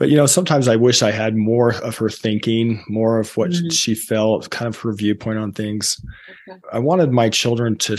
but 0.00 0.08
you 0.08 0.16
know 0.16 0.26
sometimes 0.26 0.66
i 0.66 0.74
wish 0.74 1.02
i 1.02 1.12
had 1.12 1.36
more 1.36 1.76
of 1.84 1.96
her 1.96 2.10
thinking 2.10 2.82
more 2.88 3.20
of 3.20 3.36
what 3.36 3.50
mm-hmm. 3.50 3.68
she 3.68 3.94
felt 3.94 4.50
kind 4.50 4.74
of 4.74 4.80
her 4.80 4.92
viewpoint 4.92 5.38
on 5.38 5.52
things 5.52 6.04
okay. 6.48 6.58
i 6.72 6.78
wanted 6.80 7.12
my 7.12 7.28
children 7.28 7.76
to 7.76 7.96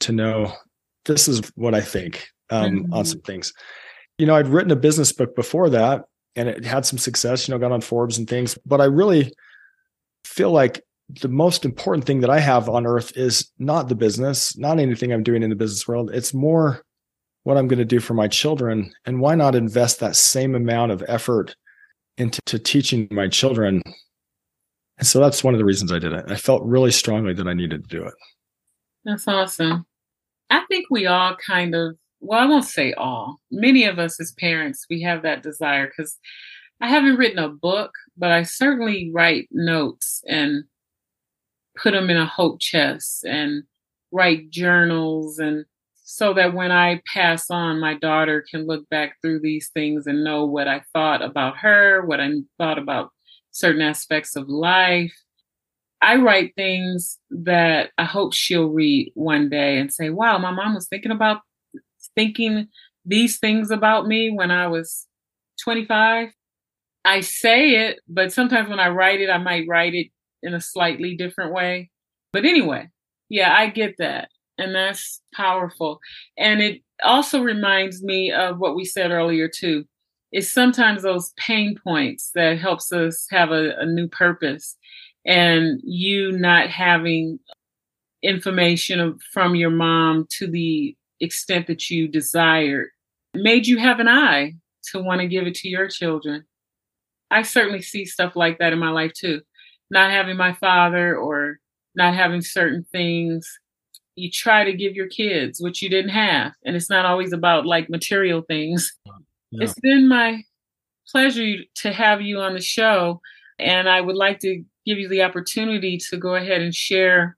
to 0.00 0.12
know 0.12 0.52
this 1.06 1.26
is 1.28 1.40
what 1.54 1.74
i 1.74 1.80
think 1.80 2.28
um, 2.50 2.82
mm-hmm. 2.82 2.92
on 2.92 3.06
some 3.06 3.20
things 3.22 3.54
you 4.18 4.26
know 4.26 4.34
i'd 4.34 4.48
written 4.48 4.72
a 4.72 4.76
business 4.76 5.12
book 5.12 5.34
before 5.34 5.70
that 5.70 6.04
and 6.36 6.48
it 6.48 6.64
had 6.64 6.84
some 6.84 6.98
success 6.98 7.46
you 7.46 7.52
know 7.52 7.58
got 7.58 7.72
on 7.72 7.80
forbes 7.80 8.18
and 8.18 8.28
things 8.28 8.58
but 8.66 8.80
i 8.80 8.84
really 8.84 9.32
feel 10.24 10.50
like 10.50 10.82
the 11.20 11.28
most 11.28 11.64
important 11.64 12.04
thing 12.06 12.20
that 12.20 12.30
i 12.30 12.40
have 12.40 12.68
on 12.68 12.86
earth 12.86 13.16
is 13.16 13.50
not 13.58 13.88
the 13.88 13.94
business 13.94 14.56
not 14.56 14.78
anything 14.78 15.12
i'm 15.12 15.22
doing 15.22 15.42
in 15.42 15.50
the 15.50 15.56
business 15.56 15.86
world 15.86 16.10
it's 16.12 16.34
more 16.34 16.82
what 17.44 17.58
I'm 17.58 17.68
going 17.68 17.78
to 17.78 17.84
do 17.84 18.00
for 18.00 18.14
my 18.14 18.26
children. 18.26 18.92
And 19.06 19.20
why 19.20 19.34
not 19.34 19.54
invest 19.54 20.00
that 20.00 20.16
same 20.16 20.54
amount 20.54 20.92
of 20.92 21.04
effort 21.06 21.54
into 22.18 22.58
teaching 22.58 23.06
my 23.10 23.28
children? 23.28 23.82
And 24.98 25.06
so 25.06 25.20
that's 25.20 25.44
one 25.44 25.54
of 25.54 25.58
the 25.58 25.64
reasons 25.64 25.92
I 25.92 25.98
did 25.98 26.12
it. 26.12 26.24
I 26.28 26.36
felt 26.36 26.64
really 26.64 26.90
strongly 26.90 27.34
that 27.34 27.46
I 27.46 27.52
needed 27.52 27.88
to 27.88 27.96
do 27.96 28.04
it. 28.04 28.14
That's 29.04 29.28
awesome. 29.28 29.86
I 30.50 30.64
think 30.68 30.86
we 30.90 31.06
all 31.06 31.36
kind 31.36 31.74
of, 31.74 31.96
well, 32.24 32.40
I 32.40 32.46
won't 32.46 32.64
say 32.64 32.92
all, 32.94 33.40
many 33.50 33.84
of 33.84 33.98
us 33.98 34.20
as 34.20 34.32
parents, 34.32 34.86
we 34.88 35.02
have 35.02 35.22
that 35.22 35.42
desire 35.42 35.86
because 35.86 36.16
I 36.80 36.88
haven't 36.88 37.16
written 37.16 37.38
a 37.38 37.48
book, 37.48 37.92
but 38.16 38.30
I 38.30 38.42
certainly 38.42 39.10
write 39.12 39.48
notes 39.50 40.22
and 40.26 40.64
put 41.76 41.92
them 41.92 42.10
in 42.10 42.16
a 42.16 42.26
hope 42.26 42.60
chest 42.60 43.24
and 43.24 43.64
write 44.10 44.50
journals 44.50 45.38
and 45.38 45.64
so 46.06 46.34
that 46.34 46.54
when 46.54 46.70
I 46.70 47.02
pass 47.12 47.50
on, 47.50 47.80
my 47.80 47.94
daughter 47.94 48.44
can 48.50 48.66
look 48.66 48.88
back 48.90 49.16
through 49.20 49.40
these 49.40 49.70
things 49.70 50.06
and 50.06 50.22
know 50.22 50.44
what 50.44 50.68
I 50.68 50.82
thought 50.92 51.22
about 51.22 51.56
her, 51.58 52.04
what 52.04 52.20
I 52.20 52.30
thought 52.58 52.78
about 52.78 53.10
certain 53.50 53.80
aspects 53.80 54.36
of 54.36 54.48
life. 54.48 55.14
I 56.02 56.16
write 56.16 56.54
things 56.54 57.18
that 57.30 57.90
I 57.96 58.04
hope 58.04 58.34
she'll 58.34 58.68
read 58.68 59.12
one 59.14 59.48
day 59.48 59.78
and 59.78 59.92
say, 59.92 60.10
wow, 60.10 60.36
my 60.36 60.50
mom 60.50 60.74
was 60.74 60.86
thinking 60.88 61.10
about 61.10 61.40
thinking 62.16 62.68
these 63.04 63.38
things 63.38 63.70
about 63.70 64.06
me 64.06 64.30
when 64.30 64.50
I 64.50 64.66
was 64.66 65.06
25. 65.62 66.28
I 67.04 67.20
say 67.20 67.86
it, 67.86 68.00
but 68.08 68.32
sometimes 68.32 68.68
when 68.68 68.80
I 68.80 68.88
write 68.88 69.20
it, 69.20 69.28
I 69.28 69.38
might 69.38 69.66
write 69.68 69.94
it 69.94 70.08
in 70.42 70.54
a 70.54 70.60
slightly 70.60 71.16
different 71.16 71.52
way. 71.52 71.90
But 72.32 72.44
anyway, 72.44 72.88
yeah, 73.28 73.54
I 73.54 73.68
get 73.68 73.96
that 73.98 74.28
and 74.58 74.74
that's 74.74 75.20
powerful. 75.34 76.00
And 76.38 76.60
it 76.60 76.82
also 77.02 77.42
reminds 77.42 78.02
me 78.02 78.32
of 78.32 78.58
what 78.58 78.76
we 78.76 78.84
said 78.84 79.10
earlier 79.10 79.48
too. 79.48 79.84
It's 80.32 80.50
sometimes 80.50 81.02
those 81.02 81.32
pain 81.36 81.76
points 81.84 82.30
that 82.34 82.58
helps 82.58 82.92
us 82.92 83.26
have 83.30 83.50
a, 83.50 83.74
a 83.78 83.86
new 83.86 84.08
purpose, 84.08 84.76
and 85.24 85.80
you 85.84 86.32
not 86.32 86.70
having 86.70 87.38
information 88.22 89.16
from 89.32 89.54
your 89.54 89.70
mom 89.70 90.26
to 90.38 90.50
the 90.50 90.96
extent 91.20 91.66
that 91.66 91.90
you 91.90 92.08
desired 92.08 92.88
made 93.34 93.66
you 93.66 93.78
have 93.78 94.00
an 94.00 94.08
eye 94.08 94.54
to 94.92 95.02
want 95.02 95.20
to 95.20 95.26
give 95.26 95.46
it 95.46 95.54
to 95.56 95.68
your 95.68 95.88
children. 95.88 96.44
I 97.30 97.42
certainly 97.42 97.82
see 97.82 98.04
stuff 98.04 98.36
like 98.36 98.58
that 98.58 98.72
in 98.72 98.78
my 98.78 98.90
life 98.90 99.12
too. 99.12 99.40
Not 99.90 100.10
having 100.10 100.36
my 100.36 100.52
father 100.54 101.16
or 101.16 101.58
not 101.94 102.14
having 102.14 102.42
certain 102.42 102.84
things 102.92 103.48
you 104.16 104.30
try 104.30 104.64
to 104.64 104.72
give 104.72 104.94
your 104.94 105.08
kids 105.08 105.60
what 105.60 105.82
you 105.82 105.88
didn't 105.88 106.10
have 106.10 106.52
and 106.64 106.76
it's 106.76 106.90
not 106.90 107.04
always 107.04 107.32
about 107.32 107.66
like 107.66 107.90
material 107.90 108.42
things 108.42 108.92
yeah. 109.06 109.64
it's 109.64 109.78
been 109.80 110.08
my 110.08 110.42
pleasure 111.08 111.56
to 111.74 111.92
have 111.92 112.22
you 112.22 112.38
on 112.38 112.54
the 112.54 112.60
show 112.60 113.20
and 113.58 113.88
i 113.88 114.00
would 114.00 114.16
like 114.16 114.38
to 114.38 114.62
give 114.86 114.98
you 114.98 115.08
the 115.08 115.22
opportunity 115.22 115.98
to 115.98 116.16
go 116.16 116.34
ahead 116.34 116.62
and 116.62 116.74
share 116.74 117.36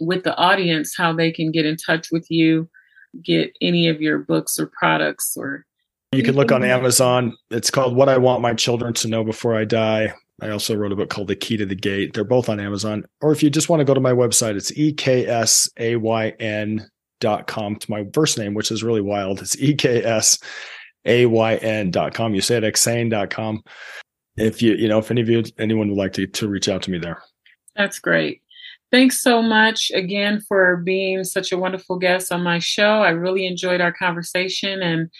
with 0.00 0.24
the 0.24 0.36
audience 0.36 0.94
how 0.96 1.12
they 1.12 1.30
can 1.30 1.50
get 1.50 1.66
in 1.66 1.76
touch 1.76 2.10
with 2.10 2.30
you 2.30 2.68
get 3.22 3.52
any 3.60 3.88
of 3.88 4.00
your 4.00 4.18
books 4.18 4.58
or 4.58 4.70
products 4.78 5.36
or 5.36 5.64
you 6.12 6.22
can 6.22 6.34
look 6.34 6.52
on 6.52 6.64
amazon 6.64 7.36
it's 7.50 7.70
called 7.70 7.96
what 7.96 8.08
i 8.08 8.16
want 8.16 8.42
my 8.42 8.54
children 8.54 8.92
to 8.92 9.08
know 9.08 9.24
before 9.24 9.56
i 9.56 9.64
die 9.64 10.12
I 10.42 10.50
also 10.50 10.74
wrote 10.74 10.92
a 10.92 10.96
book 10.96 11.08
called 11.08 11.28
The 11.28 11.34
Key 11.34 11.56
to 11.56 11.64
the 11.64 11.74
Gate. 11.74 12.12
They're 12.12 12.22
both 12.22 12.50
on 12.50 12.60
Amazon. 12.60 13.06
Or 13.22 13.32
if 13.32 13.42
you 13.42 13.48
just 13.48 13.70
want 13.70 13.80
to 13.80 13.86
go 13.86 13.94
to 13.94 14.02
my 14.02 14.12
website, 14.12 14.54
it's 14.54 14.70
e-k-s-a-y-n 14.76 16.36
eksayn.com. 17.20 17.74
It's 17.74 17.88
my 17.88 18.04
first 18.12 18.38
name, 18.38 18.54
which 18.54 18.70
is 18.70 18.82
really 18.82 19.00
wild. 19.00 19.40
It's 19.40 19.56
eksayn.com. 19.56 22.34
You 22.34 22.40
say 22.40 22.56
it 22.56 22.64
exane.com. 22.64 23.62
If 24.36 24.60
you, 24.60 24.74
you 24.74 24.88
know, 24.88 24.98
if 24.98 25.10
any 25.10 25.22
of 25.22 25.28
you, 25.28 25.44
anyone 25.58 25.88
would 25.88 25.98
like 25.98 26.12
to, 26.14 26.26
to 26.26 26.48
reach 26.48 26.68
out 26.68 26.82
to 26.82 26.90
me 26.90 26.98
there. 26.98 27.22
That's 27.74 27.98
great. 27.98 28.42
Thanks 28.92 29.20
so 29.20 29.42
much 29.42 29.90
again 29.94 30.40
for 30.40 30.76
being 30.76 31.24
such 31.24 31.50
a 31.52 31.58
wonderful 31.58 31.98
guest 31.98 32.32
on 32.32 32.42
my 32.42 32.58
show. 32.58 33.02
I 33.02 33.10
really 33.10 33.46
enjoyed 33.46 33.80
our 33.80 33.92
conversation 33.92 34.80
and 34.80 35.10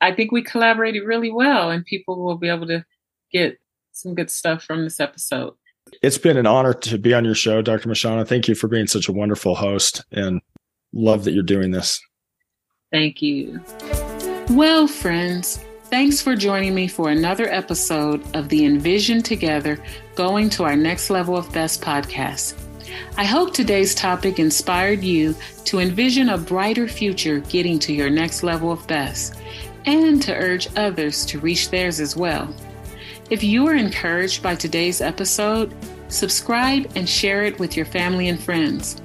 I 0.00 0.12
think 0.12 0.32
we 0.32 0.42
collaborated 0.42 1.04
really 1.04 1.30
well 1.30 1.70
and 1.70 1.84
people 1.84 2.22
will 2.22 2.36
be 2.36 2.48
able 2.48 2.66
to 2.68 2.84
get 3.30 3.58
some 3.92 4.14
good 4.14 4.30
stuff 4.30 4.64
from 4.64 4.84
this 4.84 4.98
episode. 4.98 5.54
It's 6.02 6.18
been 6.18 6.36
an 6.36 6.46
honor 6.46 6.72
to 6.72 6.98
be 6.98 7.12
on 7.12 7.24
your 7.24 7.34
show, 7.34 7.60
Dr. 7.60 7.88
Mashana. 7.88 8.26
Thank 8.26 8.48
you 8.48 8.54
for 8.54 8.66
being 8.68 8.86
such 8.86 9.08
a 9.08 9.12
wonderful 9.12 9.54
host 9.54 10.04
and 10.10 10.40
love 10.92 11.24
that 11.24 11.32
you're 11.32 11.42
doing 11.42 11.70
this. 11.70 12.00
Thank 12.90 13.20
you. 13.20 13.60
Well, 14.50 14.86
friends, 14.86 15.64
thanks 15.84 16.20
for 16.20 16.34
joining 16.34 16.74
me 16.74 16.88
for 16.88 17.10
another 17.10 17.48
episode 17.48 18.22
of 18.34 18.48
the 18.48 18.64
Envision 18.64 19.22
Together 19.22 19.82
Going 20.14 20.50
to 20.50 20.64
Our 20.64 20.76
Next 20.76 21.10
Level 21.10 21.36
of 21.36 21.52
Best 21.52 21.82
podcast. 21.82 22.61
I 23.16 23.24
hope 23.24 23.52
today's 23.52 23.94
topic 23.94 24.38
inspired 24.38 25.02
you 25.02 25.34
to 25.64 25.80
envision 25.80 26.30
a 26.30 26.38
brighter 26.38 26.88
future 26.88 27.40
getting 27.40 27.78
to 27.80 27.92
your 27.92 28.10
next 28.10 28.42
level 28.42 28.72
of 28.72 28.86
best 28.86 29.34
and 29.84 30.22
to 30.22 30.34
urge 30.34 30.68
others 30.76 31.26
to 31.26 31.38
reach 31.38 31.70
theirs 31.70 32.00
as 32.00 32.16
well. 32.16 32.54
If 33.30 33.42
you 33.42 33.66
are 33.68 33.74
encouraged 33.74 34.42
by 34.42 34.54
today's 34.54 35.00
episode, 35.00 35.74
subscribe 36.08 36.90
and 36.94 37.08
share 37.08 37.44
it 37.44 37.58
with 37.58 37.76
your 37.76 37.86
family 37.86 38.28
and 38.28 38.40
friends. 38.40 39.00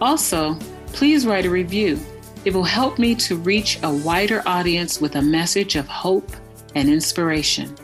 Also, 0.00 0.54
please 0.88 1.26
write 1.26 1.46
a 1.46 1.50
review. 1.50 1.98
It 2.44 2.54
will 2.54 2.64
help 2.64 2.98
me 2.98 3.14
to 3.16 3.36
reach 3.36 3.78
a 3.82 3.92
wider 3.92 4.42
audience 4.46 5.00
with 5.00 5.16
a 5.16 5.22
message 5.22 5.76
of 5.76 5.88
hope 5.88 6.30
and 6.74 6.88
inspiration. 6.88 7.76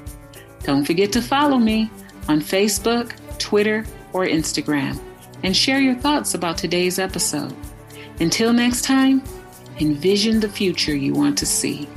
Don't 0.63 0.85
forget 0.85 1.13
to 1.13 1.23
follow 1.23 1.59
me 1.59 1.91
on 2.29 2.41
Facebook, 2.41 3.13
Twitter, 3.39 3.85
or 4.13 4.25
Instagram 4.25 5.01
and 5.45 5.57
share 5.57 5.81
your 5.81 5.95
thoughts 5.95 6.35
about 6.35 6.59
today's 6.59 6.99
episode. 6.99 7.55
Until 8.19 8.53
next 8.53 8.83
time, 8.83 9.23
envision 9.79 10.41
the 10.41 10.49
future 10.49 10.97
you 10.97 11.13
want 11.13 11.39
to 11.39 11.47
see. 11.47 11.89